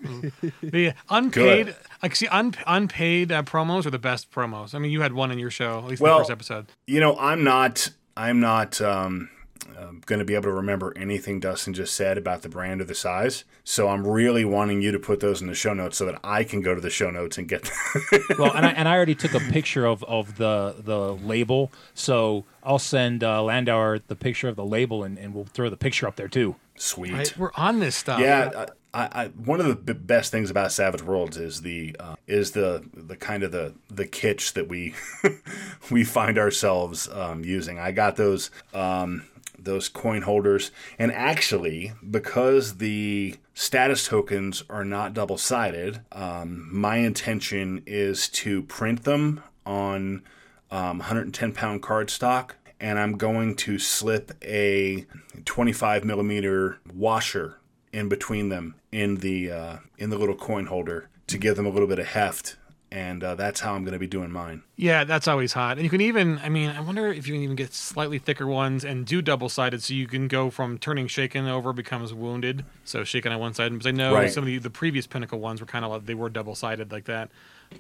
the 0.61 0.92
unpaid, 1.09 1.66
Good. 1.66 1.76
like 2.02 2.16
see, 2.16 2.26
un, 2.26 2.55
unpaid 2.66 3.30
uh, 3.30 3.42
promos 3.44 3.86
are 3.86 3.90
the 3.90 3.98
best 4.00 4.30
promos. 4.32 4.74
I 4.74 4.78
mean, 4.80 4.90
you 4.90 5.00
had 5.00 5.12
one 5.12 5.30
in 5.30 5.38
your 5.38 5.50
show, 5.50 5.78
at 5.78 5.84
least 5.84 6.02
Well- 6.02 6.18
the 6.18 6.22
first 6.24 6.30
episode. 6.32 6.66
You 6.88 6.98
know, 7.00 7.16
I'm 7.18 7.44
not. 7.44 7.90
I'm 8.16 8.40
not 8.40 8.80
um, 8.80 9.30
uh, 9.76 9.92
going 10.06 10.18
to 10.18 10.24
be 10.24 10.34
able 10.34 10.44
to 10.44 10.52
remember 10.52 10.92
anything 10.96 11.40
Dustin 11.40 11.74
just 11.74 11.94
said 11.94 12.18
about 12.18 12.42
the 12.42 12.48
brand 12.48 12.80
or 12.80 12.84
the 12.84 12.94
size. 12.94 13.44
So 13.64 13.88
I'm 13.88 14.06
really 14.06 14.44
wanting 14.44 14.82
you 14.82 14.92
to 14.92 14.98
put 14.98 15.20
those 15.20 15.40
in 15.40 15.46
the 15.46 15.54
show 15.54 15.74
notes 15.74 15.96
so 15.96 16.06
that 16.06 16.20
I 16.22 16.44
can 16.44 16.60
go 16.60 16.74
to 16.74 16.80
the 16.80 16.90
show 16.90 17.10
notes 17.10 17.38
and 17.38 17.48
get. 17.48 17.70
well, 18.38 18.52
and 18.52 18.66
I, 18.66 18.70
and 18.70 18.88
I 18.88 18.94
already 18.94 19.14
took 19.14 19.34
a 19.34 19.40
picture 19.40 19.86
of, 19.86 20.04
of 20.04 20.36
the 20.36 20.76
the 20.78 21.14
label, 21.14 21.72
so 21.94 22.44
I'll 22.62 22.78
send 22.78 23.24
uh, 23.24 23.40
Landauer 23.40 24.02
the 24.06 24.16
picture 24.16 24.48
of 24.48 24.56
the 24.56 24.64
label, 24.64 25.04
and, 25.04 25.18
and 25.18 25.34
we'll 25.34 25.44
throw 25.44 25.70
the 25.70 25.76
picture 25.76 26.06
up 26.06 26.16
there 26.16 26.28
too. 26.28 26.56
Sweet. 26.76 27.12
Right? 27.12 27.38
We're 27.38 27.52
on 27.54 27.80
this 27.80 27.94
stuff. 27.94 28.20
Yeah, 28.20 28.66
I, 28.94 29.08
I, 29.12 29.26
one 29.28 29.60
of 29.60 29.66
the 29.66 29.74
b- 29.74 29.92
best 29.92 30.30
things 30.30 30.50
about 30.50 30.70
Savage 30.70 31.02
Worlds 31.02 31.36
is 31.36 31.62
the 31.62 31.96
uh, 31.98 32.14
is 32.26 32.52
the 32.52 32.88
the 32.94 33.16
kind 33.16 33.42
of 33.42 33.50
the 33.50 33.74
the 33.90 34.06
kitsch 34.06 34.52
that 34.52 34.68
we 34.68 34.94
we 35.90 36.04
find 36.04 36.38
ourselves 36.38 37.08
um, 37.08 37.44
using. 37.44 37.78
I 37.78 37.90
got 37.90 38.16
those 38.16 38.50
um, 38.72 39.24
those 39.64 39.88
coin 39.88 40.22
holders, 40.22 40.70
and 40.98 41.12
actually, 41.12 41.92
because 42.08 42.76
the 42.76 43.36
status 43.54 44.06
tokens 44.06 44.64
are 44.68 44.84
not 44.84 45.14
double 45.14 45.38
sided, 45.38 46.00
um, 46.12 46.68
my 46.70 46.96
intention 46.96 47.82
is 47.86 48.28
to 48.28 48.62
print 48.62 49.04
them 49.04 49.42
on 49.66 50.22
um, 50.70 50.98
110 50.98 51.52
pound 51.52 51.82
cardstock, 51.82 52.52
and 52.80 52.98
I'm 52.98 53.16
going 53.16 53.54
to 53.56 53.78
slip 53.78 54.32
a 54.42 55.06
25 55.44 56.04
millimeter 56.04 56.78
washer 56.92 57.58
in 57.92 58.08
between 58.08 58.48
them 58.48 58.74
in 58.90 59.16
the 59.16 59.50
uh, 59.50 59.76
in 59.98 60.10
the 60.10 60.18
little 60.18 60.34
coin 60.34 60.66
holder 60.66 61.08
to 61.28 61.38
give 61.38 61.56
them 61.56 61.66
a 61.66 61.70
little 61.70 61.88
bit 61.88 61.98
of 61.98 62.06
heft 62.06 62.56
and 62.95 63.24
uh, 63.24 63.34
that's 63.34 63.59
how 63.59 63.74
I'm 63.74 63.82
going 63.82 63.95
to 63.95 63.99
be 63.99 64.07
doing 64.07 64.30
mine. 64.30 64.62
Yeah, 64.76 65.03
that's 65.03 65.26
always 65.26 65.53
hot. 65.53 65.78
And 65.78 65.82
you 65.84 65.90
can 65.90 66.01
even, 66.01 66.38
I 66.38 66.49
mean, 66.49 66.70
I 66.70 66.80
wonder 66.80 67.09
if 67.09 67.26
you 67.26 67.34
can 67.34 67.42
even 67.42 67.57
get 67.57 67.74
slightly 67.74 68.18
thicker 68.20 68.47
ones 68.47 68.84
and 68.84 69.05
do 69.05 69.20
double 69.20 69.49
sided 69.49 69.82
so 69.82 69.95
you 69.95 70.07
can 70.07 70.28
go 70.28 70.49
from 70.49 70.78
turning 70.78 71.09
shaken 71.09 71.49
over 71.49 71.72
becomes 71.72 72.14
wounded. 72.14 72.64
So 72.84 73.03
shaken 73.03 73.32
on 73.32 73.40
one 73.40 73.53
side. 73.53 73.72
Because 73.72 73.88
I 73.88 73.90
know 73.90 74.14
Right. 74.14 74.30
some 74.32 74.45
of 74.45 74.47
the, 74.47 74.59
the 74.59 74.70
previous 74.70 75.09
Pinnacle 75.09 75.40
ones 75.40 75.61
were 75.61 75.66
kind 75.66 75.84
of 75.84 75.90
like, 75.90 76.07
they 76.07 76.14
were 76.14 76.28
double 76.30 76.55
sided 76.55 76.92
like 76.92 77.07
that. 77.07 77.30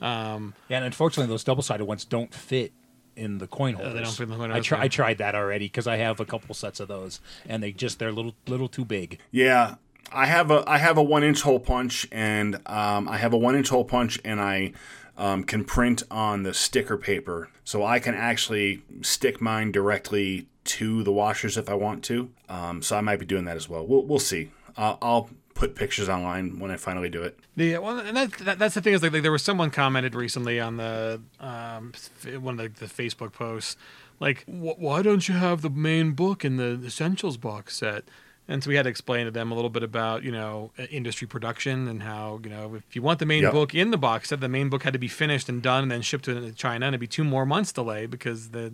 Um, 0.02 0.54
Yeah, 0.68 0.78
and 0.78 0.84
unfortunately, 0.86 1.32
those 1.32 1.44
double 1.44 1.62
sided 1.62 1.84
ones 1.84 2.04
don't 2.04 2.34
fit 2.34 2.72
in 3.14 3.38
the 3.38 3.46
coin 3.46 3.74
holders. 3.74 3.94
they 3.94 4.02
don't 4.02 4.12
fit 4.12 4.24
in 4.24 4.30
the 4.30 4.36
coin 4.36 4.50
I, 4.50 4.54
holders, 4.54 4.66
try, 4.66 4.78
yeah. 4.78 4.84
I 4.84 4.88
tried 4.88 5.18
that 5.18 5.36
already 5.36 5.66
because 5.66 5.86
I 5.86 5.96
have 5.98 6.18
a 6.18 6.24
couple 6.24 6.52
sets 6.56 6.80
of 6.80 6.88
those, 6.88 7.20
and 7.48 7.62
they 7.62 7.70
just 7.70 8.00
they're 8.00 8.10
little 8.10 8.34
little 8.48 8.66
too 8.68 8.84
big. 8.84 9.20
Yeah, 9.30 9.76
I 10.12 10.26
have 10.26 10.50
a 10.50 10.64
I 10.66 10.78
have 10.78 10.96
a 10.98 11.02
one 11.02 11.22
inch 11.22 11.42
hole 11.42 11.60
punch, 11.60 12.08
and 12.10 12.56
um, 12.66 13.08
I 13.08 13.18
have 13.18 13.32
a 13.32 13.36
one 13.38 13.54
inch 13.54 13.68
hole 13.68 13.84
punch, 13.84 14.18
and 14.24 14.40
I 14.40 14.72
um, 15.16 15.44
can 15.44 15.64
print 15.64 16.02
on 16.10 16.42
the 16.42 16.54
sticker 16.54 16.96
paper, 16.96 17.48
so 17.64 17.84
I 17.84 17.98
can 17.98 18.14
actually 18.14 18.82
stick 19.02 19.40
mine 19.40 19.72
directly 19.72 20.48
to 20.64 21.02
the 21.02 21.12
washers 21.12 21.56
if 21.56 21.68
I 21.68 21.74
want 21.74 22.02
to. 22.04 22.30
Um, 22.48 22.82
so 22.82 22.96
I 22.96 23.00
might 23.00 23.18
be 23.18 23.26
doing 23.26 23.44
that 23.44 23.56
as 23.56 23.68
well. 23.68 23.86
We'll 23.86 24.02
we'll 24.02 24.18
see. 24.18 24.50
Uh, 24.76 24.96
I'll 25.00 25.30
put 25.54 25.76
pictures 25.76 26.08
online 26.08 26.58
when 26.58 26.72
I 26.72 26.76
finally 26.76 27.08
do 27.08 27.22
it. 27.22 27.38
Yeah, 27.54 27.78
well, 27.78 27.98
and 27.98 28.16
that, 28.16 28.32
that 28.38 28.58
that's 28.58 28.74
the 28.74 28.80
thing 28.80 28.94
is 28.94 29.02
like, 29.02 29.12
like 29.12 29.22
there 29.22 29.32
was 29.32 29.42
someone 29.42 29.70
commented 29.70 30.14
recently 30.14 30.58
on 30.58 30.78
the 30.78 31.20
um, 31.38 31.92
one 32.40 32.58
of 32.58 32.74
the, 32.74 32.86
the 32.86 32.92
Facebook 32.92 33.32
posts 33.32 33.76
like 34.20 34.44
why 34.46 35.02
don't 35.02 35.28
you 35.28 35.34
have 35.34 35.62
the 35.62 35.70
main 35.70 36.12
book 36.12 36.44
in 36.44 36.56
the 36.56 36.80
essentials 36.84 37.36
box 37.36 37.76
set 37.76 38.04
and 38.48 38.62
so 38.62 38.68
we 38.68 38.76
had 38.76 38.82
to 38.82 38.90
explain 38.90 39.24
to 39.24 39.30
them 39.30 39.50
a 39.50 39.54
little 39.54 39.70
bit 39.70 39.82
about 39.82 40.22
you 40.22 40.30
know 40.32 40.70
uh, 40.78 40.82
industry 40.84 41.26
production 41.26 41.88
and 41.88 42.02
how 42.02 42.40
you 42.44 42.50
know 42.50 42.74
if 42.74 42.94
you 42.96 43.02
want 43.02 43.18
the 43.18 43.26
main 43.26 43.42
Yep. 43.42 43.52
book 43.52 43.74
in 43.74 43.90
the 43.90 43.96
box 43.98 44.28
set 44.28 44.40
the 44.40 44.48
main 44.48 44.68
book 44.68 44.82
had 44.82 44.92
to 44.92 44.98
be 44.98 45.08
finished 45.08 45.48
and 45.48 45.62
done 45.62 45.82
and 45.84 45.90
then 45.92 46.02
shipped 46.02 46.24
to 46.26 46.52
China 46.52 46.86
and 46.86 46.94
it'd 46.94 47.00
be 47.00 47.06
two 47.06 47.24
more 47.24 47.46
months 47.46 47.72
delay 47.72 48.06
because 48.06 48.50
the 48.50 48.72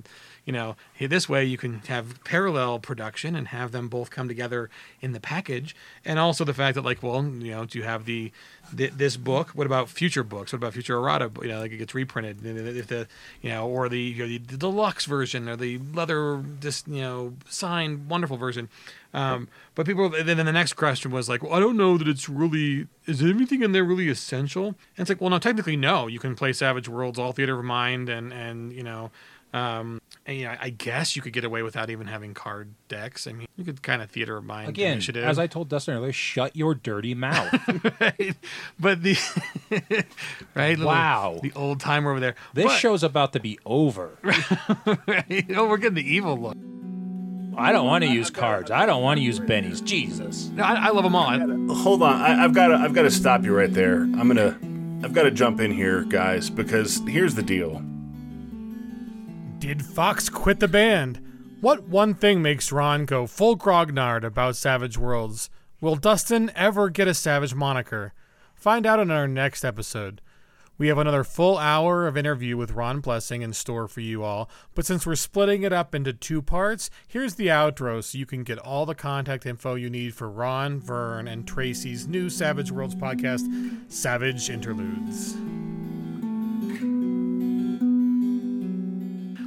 you 0.51 0.57
know 0.57 0.75
this 0.99 1.29
way 1.29 1.45
you 1.45 1.57
can 1.57 1.79
have 1.87 2.23
parallel 2.25 2.81
production 2.81 3.37
and 3.37 3.49
have 3.49 3.71
them 3.71 3.87
both 3.87 4.11
come 4.11 4.27
together 4.27 4.69
in 5.01 5.13
the 5.13 5.21
package. 5.21 5.77
And 6.05 6.19
also 6.19 6.45
the 6.45 6.53
fact 6.53 6.75
that 6.75 6.85
like 6.85 7.05
well 7.05 7.23
you 7.25 7.53
know 7.53 7.65
do 7.67 7.79
you 7.79 7.85
have 7.85 8.05
the, 8.05 8.33
this 8.73 9.17
book? 9.17 9.51
What 9.51 9.67
about 9.69 9.89
future 9.89 10.25
books? 10.25 10.53
What 10.53 10.57
about 10.57 10.73
future 10.73 10.97
errata 10.97 11.31
you 11.41 11.49
know 11.49 11.61
like 11.61 11.71
it 11.71 11.77
gets 11.77 11.95
reprinted. 11.95 12.45
If 12.45 12.89
the 12.89 13.07
you 13.43 13.51
know 13.51 13.69
or 13.69 13.89
the, 13.89 14.01
you 14.01 14.27
know, 14.27 14.45
the 14.45 14.57
deluxe 14.57 15.05
version 15.05 15.49
or 15.49 15.55
the 15.55 15.79
leather 15.95 16.43
just 16.59 16.89
you 16.89 17.01
know 17.01 17.35
signed 17.49 18.11
wonderful 18.11 18.37
version. 18.37 18.69
Um, 19.15 19.49
but 19.77 19.87
people 19.87 20.09
then 20.09 20.37
then 20.37 20.47
the 20.47 20.53
next 20.53 20.75
question 20.75 21.11
was 21.13 21.29
like 21.29 21.43
well, 21.43 21.55
i 21.55 21.61
don't 21.61 21.77
know 21.77 21.99
that 21.99 22.07
it's 22.09 22.29
really 22.29 22.89
is 23.07 23.23
anything 23.23 23.63
in 23.63 23.71
there 23.71 23.85
really 23.85 24.09
essential? 24.09 24.67
And 24.67 24.99
it's 24.99 25.11
like 25.11 25.21
well 25.21 25.31
no 25.31 25.39
technically 25.39 25.77
no. 25.77 26.09
You 26.09 26.19
can 26.19 26.35
play 26.35 26.53
savage 26.53 26.89
worlds 26.89 27.21
all 27.21 27.31
theater 27.31 27.57
of 27.57 27.65
mind 27.65 28.09
and 28.09 28.33
and 28.33 28.73
you 28.73 28.83
know 28.83 29.13
um, 29.53 30.01
and, 30.27 30.37
you 30.39 30.45
know, 30.45 30.55
I 30.61 30.71
guess 30.71 31.17
you 31.17 31.23
could 31.23 31.33
get 31.33 31.45
away 31.45 31.63
without 31.63 31.91
even 31.91 32.07
having 32.07 32.35
card 32.35 32.73
decks. 32.89 33.27
I 33.27 33.33
mean, 33.33 33.49
you 33.57 33.65
could 33.65 33.83
kind 33.83 34.01
of 34.03 34.11
theater 34.11 34.37
of 34.37 34.45
mind 34.45 34.69
Again, 34.69 34.93
initiative. 34.93 35.25
as 35.25 35.39
I 35.39 35.47
told 35.49 35.69
Dustin 35.69 35.95
earlier, 35.97 36.13
shut 36.13 36.55
your 36.55 36.75
dirty 36.75 37.15
mouth. 37.15 37.53
right? 38.01 38.37
But 38.79 39.03
the 39.03 39.17
right, 40.55 40.71
little- 40.79 40.87
Wow. 40.87 41.41
the 41.43 41.53
old 41.57 41.81
timer 41.81 42.11
over 42.13 42.21
there. 42.21 42.35
this 42.55 42.67
But- 42.67 42.79
show's 42.79 43.03
about 43.03 43.33
to 43.33 43.41
be 43.41 43.59
over. 43.67 44.19
right? 44.23 45.47
Oh, 45.57 45.69
we're 45.69 45.79
getting 45.79 45.95
the 45.95 46.09
evil 46.15 46.37
look. 46.37 46.57
I 47.59 47.73
don't 47.73 47.87
want 47.87 48.05
to 48.05 48.11
use 48.11 48.31
cards. 48.31 48.71
I 48.71 48.87
don't 48.87 49.03
want 49.03 49.19
to 49.19 49.25
use 49.25 49.41
bennies. 49.41 49.83
Jesus. 49.85 50.49
No, 50.55 50.63
I, 50.63 50.87
I 50.87 50.91
love 50.91 51.03
them 51.05 51.15
all. 51.17 51.27
I, 51.27 51.39
Hold 51.83 52.03
on, 52.03 52.15
I, 52.21 52.45
I've 52.45 52.55
got 52.55 52.69
to 52.69 52.75
I've 52.77 52.95
got 52.95 53.03
to 53.03 53.11
stop 53.11 53.43
you 53.45 53.55
right 53.55 53.73
there. 53.73 53.97
I'm 54.03 54.29
gonna 54.29 54.57
I've 55.05 55.13
got 55.13 55.25
to 55.25 55.31
jump 55.31 55.61
in 55.61 55.73
here, 55.73 56.05
guys, 56.05 56.49
because 56.49 57.03
here's 57.09 57.35
the 57.35 57.43
deal. 57.43 57.83
Did 59.61 59.85
Fox 59.85 60.31
quit 60.31 60.59
the 60.59 60.69
band? 60.69 61.21
What 61.61 61.83
one 61.83 62.15
thing 62.15 62.41
makes 62.41 62.73
Ron 62.73 63.05
go 63.05 63.27
full 63.27 63.59
grognard 63.59 64.25
about 64.25 64.57
Savage 64.57 64.97
Worlds? 64.97 65.51
Will 65.83 65.97
Dustin 65.97 66.51
ever 66.55 66.89
get 66.89 67.07
a 67.07 67.13
Savage 67.13 67.55
moniker? 67.55 68.15
Find 68.55 68.87
out 68.87 69.01
in 69.01 69.11
our 69.11 69.29
next 69.29 69.63
episode. 69.63 70.23
We 70.79 70.89
have 70.89 70.97
another 70.97 71.25
full 71.25 71.59
hour 71.59 72.07
of 72.07 72.17
interview 72.17 72.57
with 72.57 72.71
Ron 72.73 73.01
Blessing 73.01 73.43
in 73.43 73.53
store 73.53 73.87
for 73.87 74.01
you 74.01 74.25
all, 74.25 74.49
but 74.75 74.87
since 74.87 75.07
we're 75.07 75.15
splitting 75.15 75.63
it 75.63 75.75
up 75.75 75.95
into 75.95 76.15
two 76.15 76.41
parts, 76.41 76.89
here's 77.07 77.35
the 77.35 77.49
outro 77.49 78.03
so 78.03 78.17
you 78.17 78.25
can 78.25 78.45
get 78.45 78.59
all 78.59 78.87
the 78.87 78.95
contact 78.95 79.45
info 79.45 79.75
you 79.75 79.91
need 79.91 80.15
for 80.15 80.31
Ron, 80.31 80.81
Vern, 80.81 81.29
and 81.29 81.47
Tracy's 81.47 82.09
new 82.09 82.31
Savage 82.31 82.73
Worlds 82.73 82.95
podcast, 82.95 83.45
Savage 83.93 84.49
Interludes. 84.49 85.37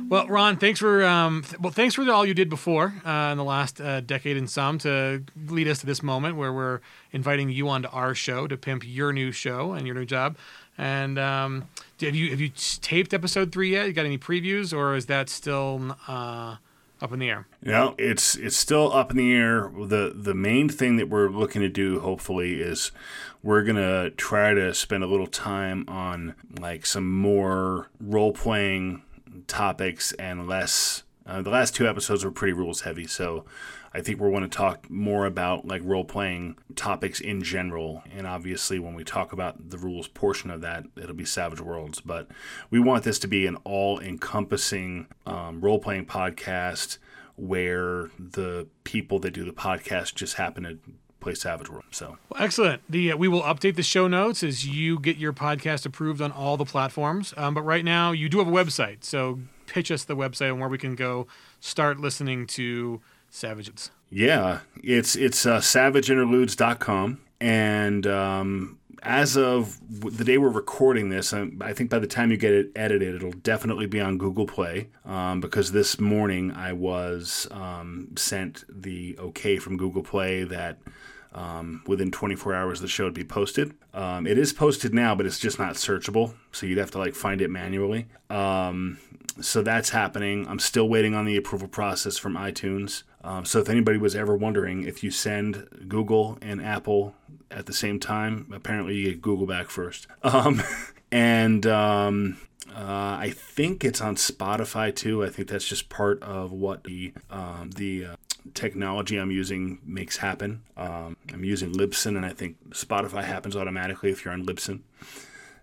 Well, 0.09 0.27
Ron, 0.27 0.57
thanks 0.57 0.79
for 0.79 1.03
um, 1.05 1.43
th- 1.43 1.59
well, 1.59 1.71
thanks 1.71 1.95
for 1.95 2.09
all 2.11 2.25
you 2.25 2.33
did 2.33 2.49
before 2.49 2.93
uh, 3.05 3.29
in 3.31 3.37
the 3.37 3.43
last 3.43 3.79
uh, 3.81 4.01
decade 4.01 4.37
and 4.37 4.49
some 4.49 4.77
to 4.79 5.23
lead 5.47 5.67
us 5.67 5.79
to 5.79 5.85
this 5.85 6.03
moment 6.03 6.35
where 6.35 6.53
we're 6.53 6.81
inviting 7.11 7.49
you 7.49 7.69
onto 7.69 7.89
our 7.89 8.13
show 8.15 8.47
to 8.47 8.57
pimp 8.57 8.83
your 8.85 9.13
new 9.13 9.31
show 9.31 9.73
and 9.73 9.85
your 9.85 9.95
new 9.95 10.05
job. 10.05 10.37
And 10.77 11.19
um, 11.19 11.67
have 12.01 12.15
you 12.15 12.31
have 12.31 12.41
you 12.41 12.49
taped 12.81 13.13
episode 13.13 13.51
three 13.51 13.71
yet? 13.71 13.87
You 13.87 13.93
got 13.93 14.05
any 14.05 14.17
previews, 14.17 14.75
or 14.75 14.95
is 14.95 15.05
that 15.05 15.29
still 15.29 15.95
uh, 16.07 16.57
up 17.01 17.11
in 17.11 17.19
the 17.19 17.29
air? 17.29 17.45
No, 17.61 17.93
it's 17.97 18.35
it's 18.35 18.55
still 18.55 18.91
up 18.91 19.11
in 19.11 19.17
the 19.17 19.33
air. 19.33 19.71
The 19.75 20.13
the 20.15 20.33
main 20.33 20.69
thing 20.69 20.95
that 20.95 21.09
we're 21.09 21.29
looking 21.29 21.61
to 21.61 21.69
do, 21.69 21.99
hopefully, 21.99 22.55
is 22.61 22.91
we're 23.43 23.63
gonna 23.63 24.09
try 24.11 24.53
to 24.53 24.73
spend 24.73 25.03
a 25.03 25.07
little 25.07 25.27
time 25.27 25.85
on 25.87 26.33
like 26.59 26.85
some 26.85 27.11
more 27.11 27.89
role 27.99 28.33
playing 28.33 29.03
topics 29.53 30.11
and 30.13 30.47
less. 30.47 31.03
Uh, 31.27 31.41
the 31.41 31.51
last 31.51 31.75
two 31.75 31.87
episodes 31.87 32.25
were 32.25 32.31
pretty 32.31 32.53
rules 32.53 32.81
heavy, 32.81 33.05
so 33.05 33.45
I 33.93 34.01
think 34.01 34.19
we 34.19 34.29
want 34.29 34.51
to 34.51 34.57
talk 34.57 34.89
more 34.89 35.27
about 35.27 35.67
like 35.67 35.81
role 35.85 36.03
playing 36.03 36.57
topics 36.75 37.21
in 37.21 37.43
general. 37.43 38.01
And 38.11 38.25
obviously, 38.25 38.79
when 38.79 38.95
we 38.95 39.03
talk 39.03 39.31
about 39.31 39.69
the 39.69 39.77
rules 39.77 40.07
portion 40.07 40.49
of 40.49 40.61
that, 40.61 40.85
it'll 40.97 41.15
be 41.15 41.23
Savage 41.23 41.61
Worlds. 41.61 42.01
But 42.01 42.29
we 42.71 42.79
want 42.79 43.03
this 43.03 43.19
to 43.19 43.27
be 43.27 43.45
an 43.45 43.57
all 43.63 43.99
encompassing 43.99 45.07
um, 45.27 45.61
role 45.61 45.79
playing 45.79 46.07
podcast 46.07 46.97
where 47.35 48.09
the 48.17 48.67
people 48.83 49.19
that 49.19 49.31
do 49.31 49.45
the 49.45 49.53
podcast 49.53 50.15
just 50.15 50.35
happen 50.35 50.63
to 50.63 50.77
play 51.23 51.33
Savage 51.33 51.69
World. 51.69 51.85
So 51.91 52.17
Well, 52.29 52.43
excellent. 52.43 52.81
The 52.89 53.13
uh, 53.13 53.17
we 53.17 53.27
will 53.27 53.41
update 53.41 53.75
the 53.75 53.83
show 53.83 54.07
notes 54.07 54.43
as 54.43 54.65
you 54.65 54.99
get 54.99 55.17
your 55.17 55.33
podcast 55.33 55.85
approved 55.85 56.21
on 56.21 56.31
all 56.31 56.57
the 56.57 56.65
platforms. 56.65 57.33
Um, 57.37 57.53
but 57.53 57.61
right 57.61 57.85
now, 57.85 58.11
you 58.11 58.29
do 58.29 58.39
have 58.39 58.47
a 58.47 58.51
website, 58.51 59.03
so 59.03 59.39
pitch 59.65 59.91
us 59.91 60.03
the 60.03 60.15
website 60.15 60.49
and 60.49 60.59
where 60.59 60.69
we 60.69 60.77
can 60.77 60.95
go 60.95 61.27
start 61.59 61.99
listening 61.99 62.45
to 62.47 63.01
Savages. 63.29 63.89
Yeah, 64.09 64.59
it's 64.83 65.15
it's 65.15 65.45
uh, 65.45 65.59
savageinterludes.com. 65.59 67.21
And 67.41 68.07
um, 68.07 68.79
as 69.01 69.35
of 69.35 69.79
the 69.89 70.23
day 70.23 70.37
we're 70.37 70.49
recording 70.49 71.09
this, 71.09 71.33
um, 71.33 71.61
I 71.61 71.73
think 71.73 71.89
by 71.89 71.99
the 71.99 72.07
time 72.07 72.31
you 72.31 72.37
get 72.37 72.53
it 72.53 72.71
edited, 72.75 73.15
it'll 73.15 73.31
definitely 73.31 73.85
be 73.85 73.99
on 73.99 74.17
Google 74.17 74.47
Play 74.47 74.87
um, 75.03 75.41
because 75.41 75.71
this 75.71 75.99
morning 75.99 76.51
I 76.51 76.73
was 76.73 77.47
um, 77.51 78.09
sent 78.15 78.63
the 78.69 79.17
okay 79.19 79.57
from 79.57 79.77
Google 79.77 80.03
Play 80.03 80.43
that 80.45 80.77
um, 81.33 81.83
within 81.87 82.11
24 82.11 82.53
hours 82.53 82.79
the 82.79 82.87
show 82.87 83.05
would 83.05 83.13
be 83.13 83.23
posted. 83.23 83.73
Um, 83.93 84.27
it 84.27 84.37
is 84.37 84.53
posted 84.53 84.93
now, 84.93 85.15
but 85.15 85.25
it's 85.25 85.39
just 85.39 85.59
not 85.59 85.75
searchable, 85.75 86.33
so 86.51 86.65
you'd 86.65 86.77
have 86.77 86.91
to 86.91 86.99
like 86.99 87.15
find 87.15 87.41
it 87.41 87.49
manually. 87.49 88.07
Um, 88.29 88.97
so 89.41 89.61
that's 89.63 89.89
happening. 89.89 90.47
I'm 90.47 90.59
still 90.59 90.87
waiting 90.87 91.15
on 91.15 91.25
the 91.25 91.37
approval 91.37 91.67
process 91.67 92.17
from 92.17 92.35
iTunes. 92.35 93.03
Um, 93.23 93.45
so 93.45 93.59
if 93.59 93.69
anybody 93.69 93.97
was 93.97 94.15
ever 94.15 94.35
wondering, 94.35 94.83
if 94.83 95.03
you 95.03 95.09
send 95.09 95.67
Google 95.87 96.37
and 96.41 96.61
Apple 96.61 97.15
at 97.49 97.65
the 97.65 97.73
same 97.73 97.99
time, 97.99 98.51
apparently 98.53 98.95
you 98.95 99.11
get 99.11 99.21
Google 99.21 99.47
back 99.47 99.69
first. 99.69 100.07
Um, 100.23 100.63
and 101.11 101.67
um, 101.67 102.37
uh, 102.75 103.17
I 103.19 103.33
think 103.35 103.83
it's 103.83 104.01
on 104.01 104.15
Spotify 104.15 104.95
too. 104.95 105.23
I 105.23 105.29
think 105.29 105.47
that's 105.47 105.67
just 105.67 105.89
part 105.89 106.21
of 106.23 106.51
what 106.51 106.85
the 106.85 107.13
um, 107.29 107.69
the 107.75 108.05
uh, 108.05 108.15
technology 108.53 109.17
I'm 109.17 109.31
using 109.31 109.79
makes 109.85 110.17
happen. 110.17 110.63
Um, 110.77 111.17
I'm 111.31 111.43
using 111.43 111.73
Libsyn, 111.73 112.17
and 112.17 112.25
I 112.25 112.29
think 112.29 112.71
Spotify 112.71 113.23
happens 113.23 113.55
automatically 113.55 114.11
if 114.11 114.23
you're 114.23 114.33
on 114.33 114.45
Libsyn. 114.45 114.81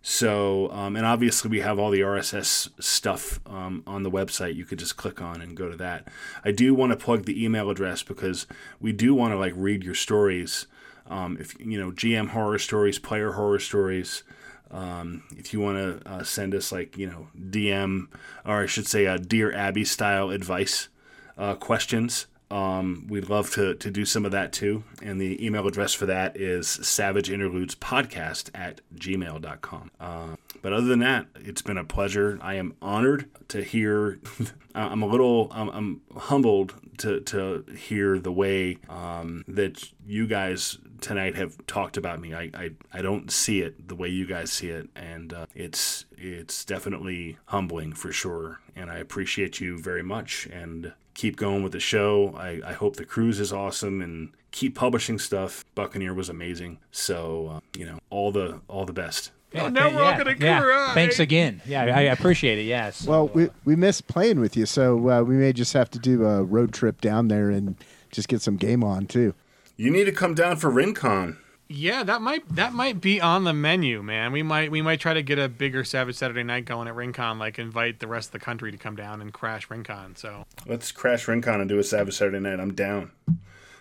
So, 0.03 0.70
um, 0.72 0.97
and 0.97 1.05
obviously 1.05 1.51
we 1.51 1.61
have 1.61 1.78
all 1.78 1.91
the 1.91 2.01
RSS 2.01 2.70
stuff 2.83 3.39
um, 3.45 3.83
on 3.87 4.03
the 4.03 4.11
website. 4.11 4.55
You 4.55 4.64
could 4.64 4.78
just 4.78 4.97
click 4.97 5.20
on 5.20 5.43
and 5.43 5.57
go 5.57 5.68
to 5.68 5.76
that. 5.76 6.09
I 6.43 6.53
do 6.53 6.74
want 6.74 6.93
to 6.93 6.97
plug 6.97 7.26
the 7.26 7.45
email 7.45 7.68
address 7.68 8.03
because 8.03 8.47
we 8.81 8.93
do 8.93 9.14
want 9.14 9.33
to 9.35 9.39
like 9.39 9.53
read 9.55 9.85
your 9.85 9.95
stories. 9.95 10.66
Um, 11.07 11.37
if 11.39 11.59
you 11.61 11.78
know 11.78 11.91
GM 11.91 12.28
horror 12.31 12.59
stories, 12.59 12.99
player 12.99 13.33
horror 13.33 13.59
stories. 13.59 14.22
Um, 14.70 15.24
if 15.37 15.53
you 15.53 15.61
want 15.61 15.78
to 15.78 16.11
uh, 16.11 16.22
send 16.22 16.55
us 16.55 16.72
like 16.72 16.97
you 16.97 17.07
know 17.07 17.28
DM 17.39 18.07
or 18.45 18.62
I 18.62 18.66
should 18.66 18.87
say 18.87 19.07
uh, 19.07 19.18
Dear 19.18 19.53
Abby 19.53 19.85
style 19.85 20.31
advice 20.31 20.89
uh, 21.37 21.57
questions, 21.57 22.26
um, 22.51 23.07
we'd 23.09 23.28
love 23.28 23.51
to, 23.53 23.74
to 23.74 23.90
do 23.90 24.05
some 24.05 24.24
of 24.24 24.32
that 24.32 24.53
too. 24.53 24.82
And 25.03 25.20
the 25.20 25.44
email 25.44 25.66
address 25.66 25.94
for 25.94 26.07
that 26.07 26.36
is 26.36 26.66
savageinterludespodcast 26.66 28.51
at 28.55 28.80
gmail.com. 28.94 29.90
Uh, 30.01 30.36
but 30.62 30.72
other 30.72 30.86
than 30.86 30.98
that, 31.01 31.26
it's 31.36 31.62
been 31.62 31.78
a 31.78 31.84
pleasure. 31.84 32.38
I 32.42 32.55
am 32.55 32.74
honored 32.82 33.30
to 33.48 33.62
hear. 33.62 34.18
I'm 34.74 35.03
a 35.03 35.07
little. 35.07 35.48
I'm, 35.53 35.68
I'm 35.70 36.01
humbled 36.16 36.74
to 36.98 37.20
to 37.20 37.64
hear 37.76 38.18
the 38.18 38.32
way 38.32 38.78
um, 38.88 39.44
that 39.48 39.90
you 40.07 40.26
guys 40.26 40.78
tonight 41.01 41.36
have 41.36 41.66
talked 41.66 41.96
about 41.96 42.20
me. 42.20 42.34
I, 42.34 42.51
I, 42.55 42.70
I 42.92 43.03
don't 43.03 43.30
see 43.30 43.61
it 43.61 43.88
the 43.88 43.94
way 43.94 44.09
you 44.09 44.26
guys 44.26 44.53
see 44.53 44.68
it, 44.68 44.88
and 44.94 45.32
uh, 45.32 45.46
it's 45.55 46.05
it's 46.16 46.64
definitely 46.64 47.38
humbling 47.46 47.92
for 47.92 48.12
sure. 48.12 48.61
And 48.76 48.90
I 48.90 48.98
appreciate 48.98 49.61
you 49.61 49.78
very 49.78 50.03
much. 50.03 50.46
And 50.53 50.92
keep 51.14 51.36
going 51.36 51.62
with 51.62 51.72
the 51.72 51.80
show. 51.80 52.34
I, 52.36 52.61
I 52.64 52.72
hope 52.72 52.96
the 52.96 53.05
cruise 53.05 53.40
is 53.40 53.53
awesome 53.53 54.01
and 54.01 54.30
keep 54.53 54.74
publishing 54.74 55.18
stuff. 55.18 55.64
Buccaneer 55.74 56.14
was 56.14 56.28
amazing. 56.28 56.78
So 56.92 57.48
uh, 57.55 57.61
you 57.78 57.86
know 57.86 57.98
all 58.11 58.32
the 58.32 58.61
all 58.68 58.86
the 58.86 58.92
best. 58.92 59.32
Yeah, 59.53 59.68
now 59.68 59.84
th- 59.84 59.96
we're 59.96 60.05
all 60.05 60.16
gonna 60.16 60.36
yeah. 60.38 60.61
cry. 60.61 60.94
Thanks 60.94 61.18
again. 61.18 61.61
Yeah, 61.66 61.82
I, 61.82 61.88
I 61.88 62.01
appreciate 62.03 62.59
it. 62.59 62.62
Yes. 62.62 63.07
Well, 63.07 63.28
we 63.28 63.51
we 63.64 63.76
miss 63.76 64.01
playing 64.01 64.40
with 64.40 64.57
you, 64.57 64.66
so 64.66 65.11
uh, 65.11 65.22
we 65.22 65.34
may 65.34 65.53
just 65.53 65.72
have 65.72 65.90
to 65.90 65.98
do 65.98 66.24
a 66.24 66.42
road 66.42 66.72
trip 66.72 67.01
down 67.01 67.28
there 67.28 67.51
and 67.51 67.76
just 68.11 68.28
get 68.28 68.42
some 68.42 68.57
game 68.57 68.84
on 68.84 69.07
too. 69.07 69.34
You 69.81 69.91
need 69.91 70.05
to 70.05 70.12
come 70.12 70.35
down 70.35 70.57
for 70.57 70.70
RinCon. 70.70 71.39
Yeah, 71.66 72.03
that 72.03 72.20
might 72.20 72.47
that 72.55 72.74
might 72.74 73.01
be 73.01 73.18
on 73.18 73.45
the 73.45 73.55
menu, 73.55 74.03
man. 74.03 74.31
We 74.31 74.43
might 74.43 74.70
we 74.70 74.83
might 74.83 75.01
try 75.01 75.14
to 75.14 75.22
get 75.22 75.39
a 75.39 75.49
bigger 75.49 75.85
Savage 75.85 76.16
Saturday 76.16 76.43
night 76.43 76.66
going 76.66 76.87
at 76.87 76.95
RinCon, 76.95 77.39
like 77.39 77.59
invite 77.59 77.99
the 77.99 78.07
rest 78.07 78.28
of 78.28 78.33
the 78.33 78.41
country 78.41 78.70
to 78.72 78.76
come 78.76 78.95
down 78.95 79.22
and 79.22 79.33
crash 79.33 79.68
RinCon. 79.68 80.18
So 80.18 80.45
Let's 80.66 80.93
crash 80.93 81.24
RinCon 81.24 81.61
and 81.62 81.68
do 81.70 81.78
a 81.78 81.83
Savage 81.83 82.14
Saturday 82.14 82.41
night. 82.41 82.61
I'm 82.61 82.74
down. 82.74 83.12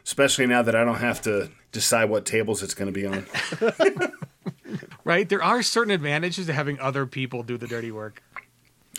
Especially 0.06 0.48
now 0.48 0.62
that 0.62 0.74
I 0.74 0.86
don't 0.86 1.00
have 1.00 1.22
to 1.24 1.52
decide 1.74 2.10
what 2.10 2.26
tables 2.26 2.64
it's 2.64 2.74
going 2.74 2.94
to 2.94 2.94
be 2.94 3.06
on. 3.06 3.26
right, 5.04 5.28
there 5.28 5.44
are 5.44 5.62
certain 5.62 5.92
advantages 5.92 6.46
to 6.46 6.54
having 6.54 6.80
other 6.80 7.06
people 7.06 7.44
do 7.44 7.58
the 7.58 7.68
dirty 7.68 7.92
work. 7.92 8.24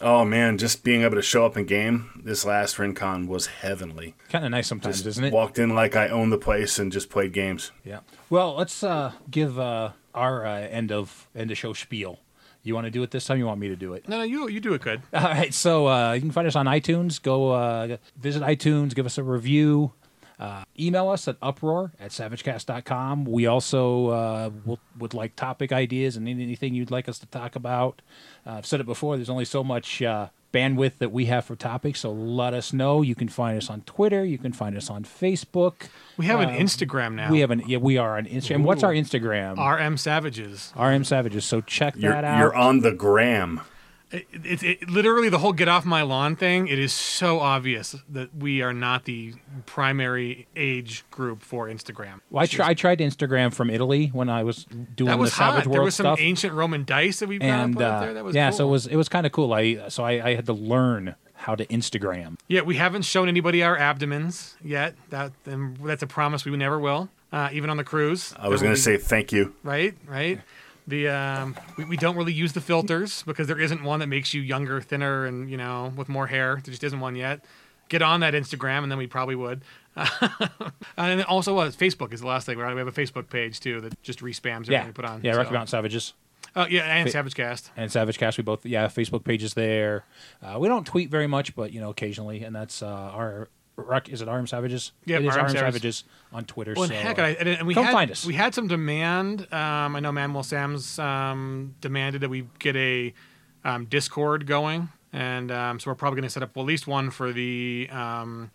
Oh 0.00 0.24
man, 0.24 0.56
just 0.56 0.82
being 0.82 1.02
able 1.02 1.16
to 1.16 1.22
show 1.22 1.44
up 1.44 1.56
in 1.56 1.66
game 1.66 2.22
this 2.24 2.44
last 2.44 2.76
RinCon 2.76 3.26
was 3.26 3.46
heavenly. 3.46 4.14
kind 4.30 4.44
of 4.44 4.50
nice 4.50 4.66
sometimes, 4.66 5.04
isn't 5.06 5.24
it? 5.24 5.32
Walked 5.32 5.58
in 5.58 5.74
like 5.74 5.94
I 5.94 6.08
owned 6.08 6.32
the 6.32 6.38
place 6.38 6.78
and 6.78 6.90
just 6.90 7.10
played 7.10 7.32
games. 7.32 7.70
Yeah. 7.84 8.00
Well, 8.30 8.54
let's 8.54 8.82
uh, 8.82 9.12
give 9.30 9.58
uh, 9.58 9.90
our 10.14 10.46
uh, 10.46 10.58
end 10.60 10.90
of 10.90 11.28
end 11.34 11.50
of 11.50 11.58
show 11.58 11.72
spiel. 11.74 12.18
You 12.62 12.74
want 12.74 12.86
to 12.86 12.90
do 12.90 13.02
it 13.02 13.10
this 13.10 13.24
time? 13.24 13.38
You 13.38 13.46
want 13.46 13.60
me 13.60 13.68
to 13.68 13.76
do 13.76 13.94
it? 13.94 14.08
No, 14.08 14.18
no, 14.18 14.24
you 14.24 14.48
you 14.48 14.60
do 14.60 14.74
it 14.74 14.82
good. 14.82 15.02
All 15.14 15.22
right. 15.22 15.52
So 15.52 15.88
uh, 15.88 16.12
you 16.12 16.20
can 16.20 16.30
find 16.30 16.46
us 16.46 16.56
on 16.56 16.66
iTunes. 16.66 17.20
Go 17.20 17.50
uh, 17.50 17.96
visit 18.16 18.42
iTunes. 18.42 18.94
Give 18.94 19.06
us 19.06 19.18
a 19.18 19.22
review. 19.22 19.92
Uh, 20.40 20.64
email 20.78 21.10
us 21.10 21.28
at 21.28 21.36
uproar 21.42 21.92
at 22.00 22.12
savagecast.com. 22.12 23.26
We 23.26 23.46
also 23.46 24.06
uh, 24.08 24.50
will, 24.64 24.78
would 24.98 25.12
like 25.12 25.36
topic 25.36 25.70
ideas 25.70 26.16
and 26.16 26.26
anything 26.26 26.74
you'd 26.74 26.90
like 26.90 27.10
us 27.10 27.18
to 27.18 27.26
talk 27.26 27.56
about. 27.56 28.00
Uh, 28.46 28.52
I've 28.52 28.66
said 28.66 28.80
it 28.80 28.86
before, 28.86 29.16
there's 29.16 29.28
only 29.28 29.44
so 29.44 29.62
much 29.62 30.00
uh, 30.00 30.28
bandwidth 30.50 30.96
that 30.96 31.12
we 31.12 31.26
have 31.26 31.44
for 31.44 31.56
topics, 31.56 32.00
so 32.00 32.10
let 32.10 32.54
us 32.54 32.72
know. 32.72 33.02
You 33.02 33.14
can 33.14 33.28
find 33.28 33.58
us 33.58 33.68
on 33.68 33.82
Twitter. 33.82 34.24
You 34.24 34.38
can 34.38 34.54
find 34.54 34.78
us 34.78 34.88
on 34.88 35.04
Facebook. 35.04 35.88
We 36.16 36.24
have 36.24 36.40
an 36.40 36.48
Instagram 36.48 37.14
now. 37.14 37.30
We 37.30 37.40
have 37.40 37.50
an 37.50 37.62
yeah, 37.66 37.76
we 37.76 37.98
are 37.98 38.16
on 38.16 38.24
Instagram. 38.24 38.62
What's 38.62 38.82
our 38.82 38.92
Instagram? 38.94 39.58
RM 39.58 39.98
Savages. 39.98 40.72
RM 40.74 41.04
Savages. 41.04 41.44
So 41.44 41.60
check 41.60 41.96
You're, 41.98 42.12
that 42.12 42.24
out. 42.24 42.38
you're 42.38 42.54
on 42.54 42.80
the 42.80 42.92
gram. 42.92 43.60
It, 44.12 44.26
it, 44.32 44.62
it, 44.62 44.90
literally 44.90 45.28
the 45.28 45.38
whole 45.38 45.52
get 45.52 45.68
off 45.68 45.84
my 45.84 46.02
lawn 46.02 46.34
thing. 46.34 46.66
It 46.66 46.78
is 46.80 46.92
so 46.92 47.38
obvious 47.38 47.94
that 48.08 48.34
we 48.34 48.60
are 48.60 48.72
not 48.72 49.04
the 49.04 49.34
primary 49.66 50.48
age 50.56 51.04
group 51.10 51.42
for 51.42 51.68
Instagram. 51.68 52.20
Well, 52.28 52.42
I, 52.42 52.46
try, 52.46 52.68
I 52.68 52.74
tried 52.74 52.98
Instagram 52.98 53.54
from 53.54 53.70
Italy 53.70 54.08
when 54.12 54.28
I 54.28 54.42
was 54.42 54.64
doing 54.64 55.08
That 55.08 55.18
was 55.18 55.30
the 55.30 55.36
Savage 55.36 55.64
hot. 55.64 55.66
World 55.66 55.74
There 55.74 55.82
was 55.82 55.94
some 55.94 56.04
stuff. 56.06 56.20
ancient 56.20 56.54
Roman 56.54 56.84
dice 56.84 57.20
that 57.20 57.28
we 57.28 57.38
and 57.40 57.74
put 57.74 57.84
up 57.84 57.94
uh, 57.94 58.00
there. 58.00 58.14
That 58.14 58.24
was 58.24 58.34
yeah, 58.34 58.50
cool. 58.50 58.58
so 58.58 58.68
it 58.68 58.70
was 58.70 58.86
it 58.88 58.96
was 58.96 59.08
kind 59.08 59.26
of 59.26 59.32
cool. 59.32 59.52
I 59.52 59.88
so 59.88 60.02
I, 60.02 60.30
I 60.30 60.34
had 60.34 60.46
to 60.46 60.52
learn 60.54 61.14
how 61.34 61.54
to 61.54 61.64
Instagram. 61.66 62.38
Yeah, 62.48 62.62
we 62.62 62.76
haven't 62.76 63.02
shown 63.02 63.28
anybody 63.28 63.62
our 63.62 63.76
abdomens 63.76 64.56
yet. 64.62 64.94
That 65.10 65.32
and 65.46 65.76
that's 65.78 66.02
a 66.02 66.06
promise 66.06 66.44
we 66.44 66.54
never 66.56 66.78
will. 66.78 67.08
Uh, 67.32 67.48
even 67.52 67.70
on 67.70 67.76
the 67.76 67.84
cruise. 67.84 68.34
I 68.36 68.48
was 68.48 68.60
going 68.60 68.70
will 68.70 68.76
to 68.76 68.82
say 68.82 68.96
thank 68.96 69.30
you. 69.30 69.46
be- 69.46 69.52
right, 69.62 69.94
right. 70.04 70.40
The 70.86 71.08
um, 71.08 71.56
we, 71.76 71.84
we 71.84 71.96
don't 71.96 72.16
really 72.16 72.32
use 72.32 72.52
the 72.52 72.60
filters 72.60 73.22
because 73.24 73.46
there 73.46 73.58
isn't 73.60 73.82
one 73.82 74.00
that 74.00 74.06
makes 74.08 74.34
you 74.34 74.40
younger, 74.40 74.80
thinner, 74.80 75.26
and 75.26 75.50
you 75.50 75.56
know 75.56 75.92
with 75.96 76.08
more 76.08 76.26
hair. 76.26 76.54
There 76.64 76.72
just 76.72 76.84
isn't 76.84 77.00
one 77.00 77.16
yet. 77.16 77.44
Get 77.88 78.02
on 78.02 78.20
that 78.20 78.34
Instagram, 78.34 78.82
and 78.82 78.90
then 78.90 78.98
we 78.98 79.06
probably 79.06 79.34
would. 79.34 79.62
and 80.96 81.22
also, 81.24 81.58
uh, 81.58 81.70
Facebook 81.70 82.12
is 82.12 82.20
the 82.20 82.26
last 82.26 82.46
thing. 82.46 82.58
Right? 82.58 82.72
We 82.74 82.78
have 82.78 82.88
a 82.88 82.92
Facebook 82.92 83.28
page 83.28 83.60
too 83.60 83.80
that 83.80 84.00
just 84.02 84.20
respams 84.20 84.62
everything 84.68 84.72
Yeah, 84.72 84.86
we 84.86 84.92
put 84.92 85.04
on. 85.04 85.20
yeah, 85.22 85.32
so. 85.32 85.38
Rocky 85.38 85.50
Mountain 85.52 85.68
Savages 85.68 86.14
Oh 86.56 86.66
yeah, 86.66 86.82
and 86.82 87.08
Fa- 87.08 87.12
Savage 87.12 87.34
Cast. 87.34 87.70
and 87.76 87.92
Savage 87.92 88.18
Cast. 88.18 88.38
We 88.38 88.42
both 88.42 88.66
yeah 88.66 88.86
Facebook 88.86 89.24
pages 89.24 89.54
there. 89.54 90.04
Uh, 90.42 90.58
we 90.58 90.68
don't 90.68 90.86
tweet 90.86 91.10
very 91.10 91.26
much, 91.26 91.54
but 91.54 91.72
you 91.72 91.80
know 91.80 91.90
occasionally, 91.90 92.42
and 92.42 92.54
that's 92.54 92.82
uh, 92.82 92.86
our. 92.86 93.48
Rock, 93.86 94.08
is 94.08 94.22
it 94.22 94.28
RM 94.28 94.46
Savages? 94.46 94.92
Yeah, 95.04 95.18
it 95.18 95.24
is 95.24 95.34
RM 95.34 95.44
RM 95.44 95.50
Savages. 95.50 95.62
Savages 95.62 96.04
on 96.32 96.44
Twitter. 96.44 96.74
Well, 96.76 96.88
so, 96.88 96.94
heck, 96.94 97.18
uh, 97.18 97.22
I, 97.22 97.28
and, 97.30 97.48
and 97.48 97.66
we 97.66 97.74
come 97.74 97.84
had, 97.84 97.92
find 97.92 98.10
us. 98.10 98.24
We 98.24 98.34
had 98.34 98.54
some 98.54 98.68
demand. 98.68 99.52
Um, 99.52 99.96
I 99.96 100.00
know 100.00 100.12
Manuel 100.12 100.42
Sam's 100.42 100.98
um, 100.98 101.74
demanded 101.80 102.22
that 102.22 102.28
we 102.28 102.46
get 102.58 102.76
a 102.76 103.12
um, 103.64 103.86
Discord 103.86 104.46
going, 104.46 104.88
and 105.12 105.50
um, 105.50 105.80
so 105.80 105.90
we're 105.90 105.94
probably 105.96 106.16
going 106.16 106.28
to 106.28 106.30
set 106.30 106.42
up 106.42 106.56
at 106.56 106.64
least 106.64 106.86
one 106.86 107.10
for 107.10 107.32
the 107.32 107.88
um, 107.92 108.50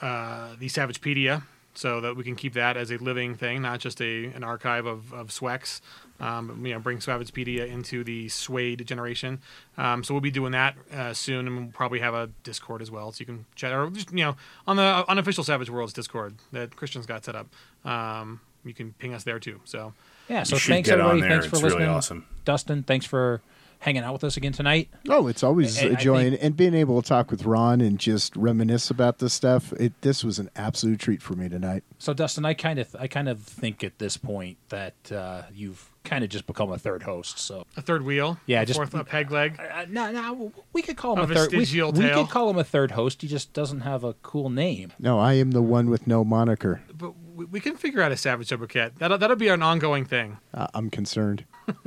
uh, 0.00 0.56
the 0.58 0.66
Savagepedia, 0.66 1.42
so 1.74 2.00
that 2.00 2.16
we 2.16 2.24
can 2.24 2.34
keep 2.36 2.54
that 2.54 2.76
as 2.76 2.90
a 2.90 2.96
living 2.98 3.34
thing, 3.34 3.62
not 3.62 3.80
just 3.80 4.00
a 4.00 4.26
an 4.26 4.42
archive 4.44 4.86
of 4.86 5.12
of 5.12 5.28
Swex. 5.28 5.80
Um, 6.18 6.66
you 6.66 6.74
know, 6.74 6.78
bring 6.80 6.98
Savagepedia 6.98 7.66
into 7.66 8.04
the 8.04 8.28
SWADE 8.28 8.84
generation. 8.86 9.40
Um, 9.78 10.04
so 10.04 10.12
we'll 10.12 10.20
be 10.20 10.30
doing 10.30 10.52
that 10.52 10.74
uh, 10.92 11.14
soon, 11.14 11.46
and 11.46 11.56
we'll 11.56 11.72
probably 11.72 12.00
have 12.00 12.12
a 12.12 12.28
Discord 12.44 12.82
as 12.82 12.90
well, 12.90 13.10
so 13.10 13.20
you 13.20 13.26
can 13.26 13.46
chat 13.54 13.72
or 13.72 13.88
just 13.88 14.10
you 14.12 14.18
know 14.24 14.36
on 14.66 14.76
the 14.76 15.04
unofficial 15.08 15.44
Savage 15.44 15.70
Worlds 15.70 15.94
Discord 15.94 16.34
that 16.52 16.76
Christian's 16.76 17.06
got 17.06 17.24
set 17.24 17.34
up. 17.36 17.46
Um, 17.86 18.40
you 18.66 18.74
can 18.74 18.92
ping 18.98 19.14
us 19.14 19.24
there 19.24 19.38
too. 19.38 19.60
So 19.64 19.94
yeah. 20.28 20.42
So 20.42 20.56
You 20.56 20.60
thanks 20.60 20.90
get 20.90 21.00
on 21.00 21.06
everybody. 21.08 21.20
there. 21.22 21.40
Thanks 21.40 21.46
for 21.46 21.54
It's 21.56 21.62
really 21.62 21.76
listening. 21.76 21.96
awesome. 21.96 22.26
Dustin, 22.44 22.82
thanks 22.82 23.06
for 23.06 23.40
hanging 23.80 24.02
out 24.02 24.12
with 24.12 24.24
us 24.24 24.36
again 24.36 24.52
tonight. 24.52 24.88
Oh, 25.08 25.26
it's 25.26 25.42
always 25.42 25.78
I- 25.82 25.86
I 25.86 25.90
a 25.90 25.96
joy, 25.96 26.22
think- 26.22 26.34
and, 26.34 26.42
and 26.44 26.56
being 26.56 26.74
able 26.74 27.00
to 27.02 27.08
talk 27.08 27.30
with 27.30 27.44
Ron 27.44 27.80
and 27.80 27.98
just 27.98 28.36
reminisce 28.36 28.90
about 28.90 29.18
this 29.18 29.34
stuff. 29.34 29.72
It 29.74 29.92
this 30.02 30.22
was 30.22 30.38
an 30.38 30.50
absolute 30.56 31.00
treat 31.00 31.22
for 31.22 31.34
me 31.34 31.48
tonight. 31.48 31.82
So 31.98 32.14
Dustin, 32.14 32.44
I 32.44 32.54
kind 32.54 32.78
of 32.78 32.94
I 32.98 33.06
kind 33.08 33.28
of 33.28 33.40
think 33.42 33.82
at 33.84 33.98
this 33.98 34.16
point 34.16 34.58
that 34.68 34.94
uh, 35.12 35.42
you've 35.52 35.90
kind 36.04 36.24
of 36.24 36.30
just 36.30 36.46
become 36.46 36.72
a 36.72 36.78
third 36.78 37.02
host. 37.02 37.38
So 37.38 37.66
a 37.76 37.82
third 37.82 38.02
wheel, 38.02 38.38
Yeah, 38.46 38.62
a 38.62 38.66
just- 38.66 38.78
fourth 38.78 38.94
a 38.94 39.04
peg 39.04 39.30
leg. 39.30 39.58
uh, 39.60 39.84
no, 39.88 40.10
no, 40.10 40.52
we 40.72 40.80
could 40.82 40.96
call 40.96 41.12
him 41.14 41.20
A 41.20 41.22
a 41.24 41.34
third. 41.34 41.52
We, 41.52 41.58
vestigial 41.58 41.92
we 41.92 42.08
could 42.08 42.28
call 42.30 42.48
him 42.50 42.58
a 42.58 42.64
third 42.64 42.92
host. 42.92 43.20
He 43.22 43.28
just 43.28 43.52
doesn't 43.52 43.80
have 43.80 44.02
a 44.04 44.14
cool 44.22 44.48
name. 44.50 44.92
No, 44.98 45.18
I 45.18 45.34
am 45.34 45.50
the 45.50 45.62
one 45.62 45.90
with 45.90 46.06
no 46.06 46.24
moniker. 46.24 46.80
But 46.96 47.12
we, 47.34 47.44
we 47.46 47.60
can 47.60 47.76
figure 47.76 48.00
out 48.02 48.12
a 48.12 48.16
Savage 48.16 48.48
Sobriquet. 48.48 48.92
That'll 48.98 49.18
that'll 49.18 49.36
be 49.36 49.48
an 49.48 49.62
ongoing 49.62 50.04
thing. 50.04 50.38
Uh, 50.54 50.66
I'm 50.74 50.88
concerned. 50.90 51.44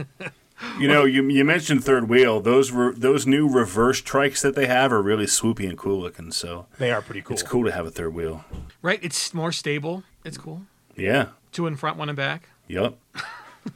You 0.80 0.88
know, 0.88 1.04
you, 1.04 1.24
you 1.30 1.44
mentioned 1.44 1.84
third 1.84 2.08
wheel. 2.08 2.40
Those 2.40 2.72
re- 2.72 2.94
those 2.96 3.28
new 3.28 3.50
reverse 3.50 4.02
trikes 4.02 4.42
that 4.42 4.56
they 4.56 4.66
have 4.68 4.94
are 4.94 5.02
really 5.02 5.26
swoopy 5.26 5.68
and 5.68 5.78
cool 5.78 6.00
looking. 6.00 6.32
So 6.32 6.68
They 6.78 6.92
are 6.92 7.02
pretty 7.02 7.22
cool. 7.22 7.34
it's 7.34 7.44
cool 7.44 7.66
to 7.66 7.72
have 7.72 7.86
a 7.86 7.92
third 7.92 8.14
wheel. 8.14 8.46
Right? 8.82 9.00
It's 9.04 9.34
more 9.34 9.52
stable. 9.52 10.04
It's 10.24 10.38
cool. 10.38 10.62
Yeah. 10.96 11.28
Two 11.52 11.68
in 11.68 11.76
front, 11.76 11.98
one 11.98 12.08
in 12.10 12.16
back. 12.16 12.50
Yep. 12.68 12.96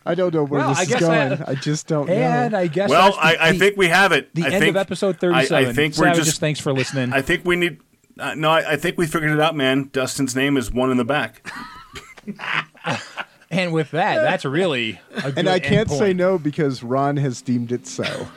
I 0.05 0.15
don't 0.15 0.33
know 0.33 0.43
where 0.43 0.59
Well, 0.61 0.69
this 0.69 0.79
I 0.79 0.81
is 0.83 0.95
going. 0.99 1.33
I- 1.43 1.51
I, 1.51 1.55
just 1.55 1.87
don't 1.87 2.09
And 2.09 2.51
know. 2.53 2.59
I 2.59 2.67
guess 2.67 2.89
Well, 2.89 3.11
that's 3.11 3.17
the, 3.37 3.41
I, 3.43 3.49
I 3.49 3.57
think 3.57 3.75
we 3.77 3.87
have 3.87 4.11
it. 4.11 4.33
the 4.33 4.43
I 4.43 4.49
end 4.49 4.59
think, 4.59 4.69
of 4.71 4.77
episode 4.77 5.19
thirty-seven. 5.19 5.69
I 5.69 5.73
think 5.73 5.97
we're 5.97 6.13
just. 6.13 6.39
thanks 6.39 6.59
for 6.59 6.71
listening. 6.73 7.11
I 7.13 7.21
think 7.21 7.43
we 7.45 7.55
need. 7.55 7.79
Uh, 8.19 8.33
no, 8.35 8.49
I, 8.49 8.73
I 8.73 8.75
think 8.77 8.97
we 8.97 9.05
figured 9.07 9.31
it 9.31 9.39
out, 9.39 9.55
man. 9.55 9.89
Dustin's 9.93 10.35
name 10.35 10.57
is 10.57 10.71
one 10.71 10.89
in 10.91 10.97
the 10.97 11.05
back. 11.05 11.49
and 13.49 13.73
with 13.73 13.91
that, 13.91 14.21
that's 14.21 14.45
really 14.45 14.99
a 15.15 15.31
good 15.31 15.39
and 15.39 15.49
I 15.49 15.59
can't 15.59 15.89
say 15.89 16.13
no 16.13 16.37
because 16.37 16.83
Ron 16.83 17.17
has 17.17 17.41
deemed 17.41 17.71
it 17.71 17.87
so. 17.87 18.27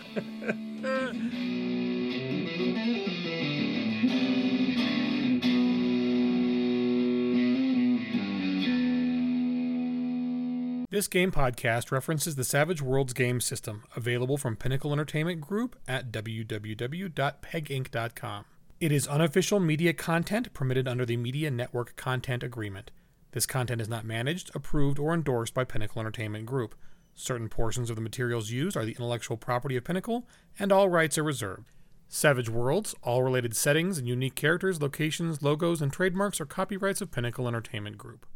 This 10.91 11.07
game 11.07 11.31
podcast 11.31 11.93
references 11.93 12.35
the 12.35 12.43
Savage 12.43 12.83
Worlds 12.83 13.13
game 13.13 13.41
system, 13.41 13.85
available 13.95 14.37
from 14.37 14.57
Pinnacle 14.57 14.93
Entertainment 14.93 15.41
Group 15.41 15.77
at 15.87 16.11
www.peginc.com. 16.11 18.45
It 18.81 18.91
is 18.91 19.07
unofficial 19.07 19.61
media 19.61 19.93
content 19.93 20.53
permitted 20.53 20.89
under 20.89 21.07
the 21.07 21.17
Media 21.17 21.49
Network 21.51 21.95
Content 21.95 22.43
Agreement. 22.43 22.91
This 23.33 23.47
content 23.47 23.81
is 23.81 23.89
not 23.89 24.05
managed, 24.05 24.51
approved, 24.55 24.99
or 24.99 25.15
endorsed 25.15 25.55
by 25.55 25.65
Pinnacle 25.65 26.01
Entertainment 26.01 26.47
Group. 26.47 26.75
Certain 27.15 27.49
portions 27.49 27.91
of 27.91 27.97
the 27.97 28.03
materials 28.03 28.51
used 28.51 28.77
are 28.77 28.85
the 28.85 28.93
intellectual 28.93 29.37
property 29.37 29.77
of 29.77 29.85
Pinnacle, 29.85 30.27
and 30.59 30.73
all 30.73 30.89
rights 30.89 31.17
are 31.17 31.23
reserved. 31.23 31.69
Savage 32.09 32.49
Worlds, 32.49 32.95
all 33.03 33.23
related 33.23 33.55
settings 33.55 33.99
and 33.99 34.09
unique 34.09 34.35
characters, 34.35 34.83
locations, 34.83 35.43
logos, 35.43 35.81
and 35.81 35.93
trademarks 35.93 36.41
are 36.41 36.47
copyrights 36.47 37.01
of 37.01 37.13
Pinnacle 37.13 37.47
Entertainment 37.47 37.99
Group. 37.99 38.27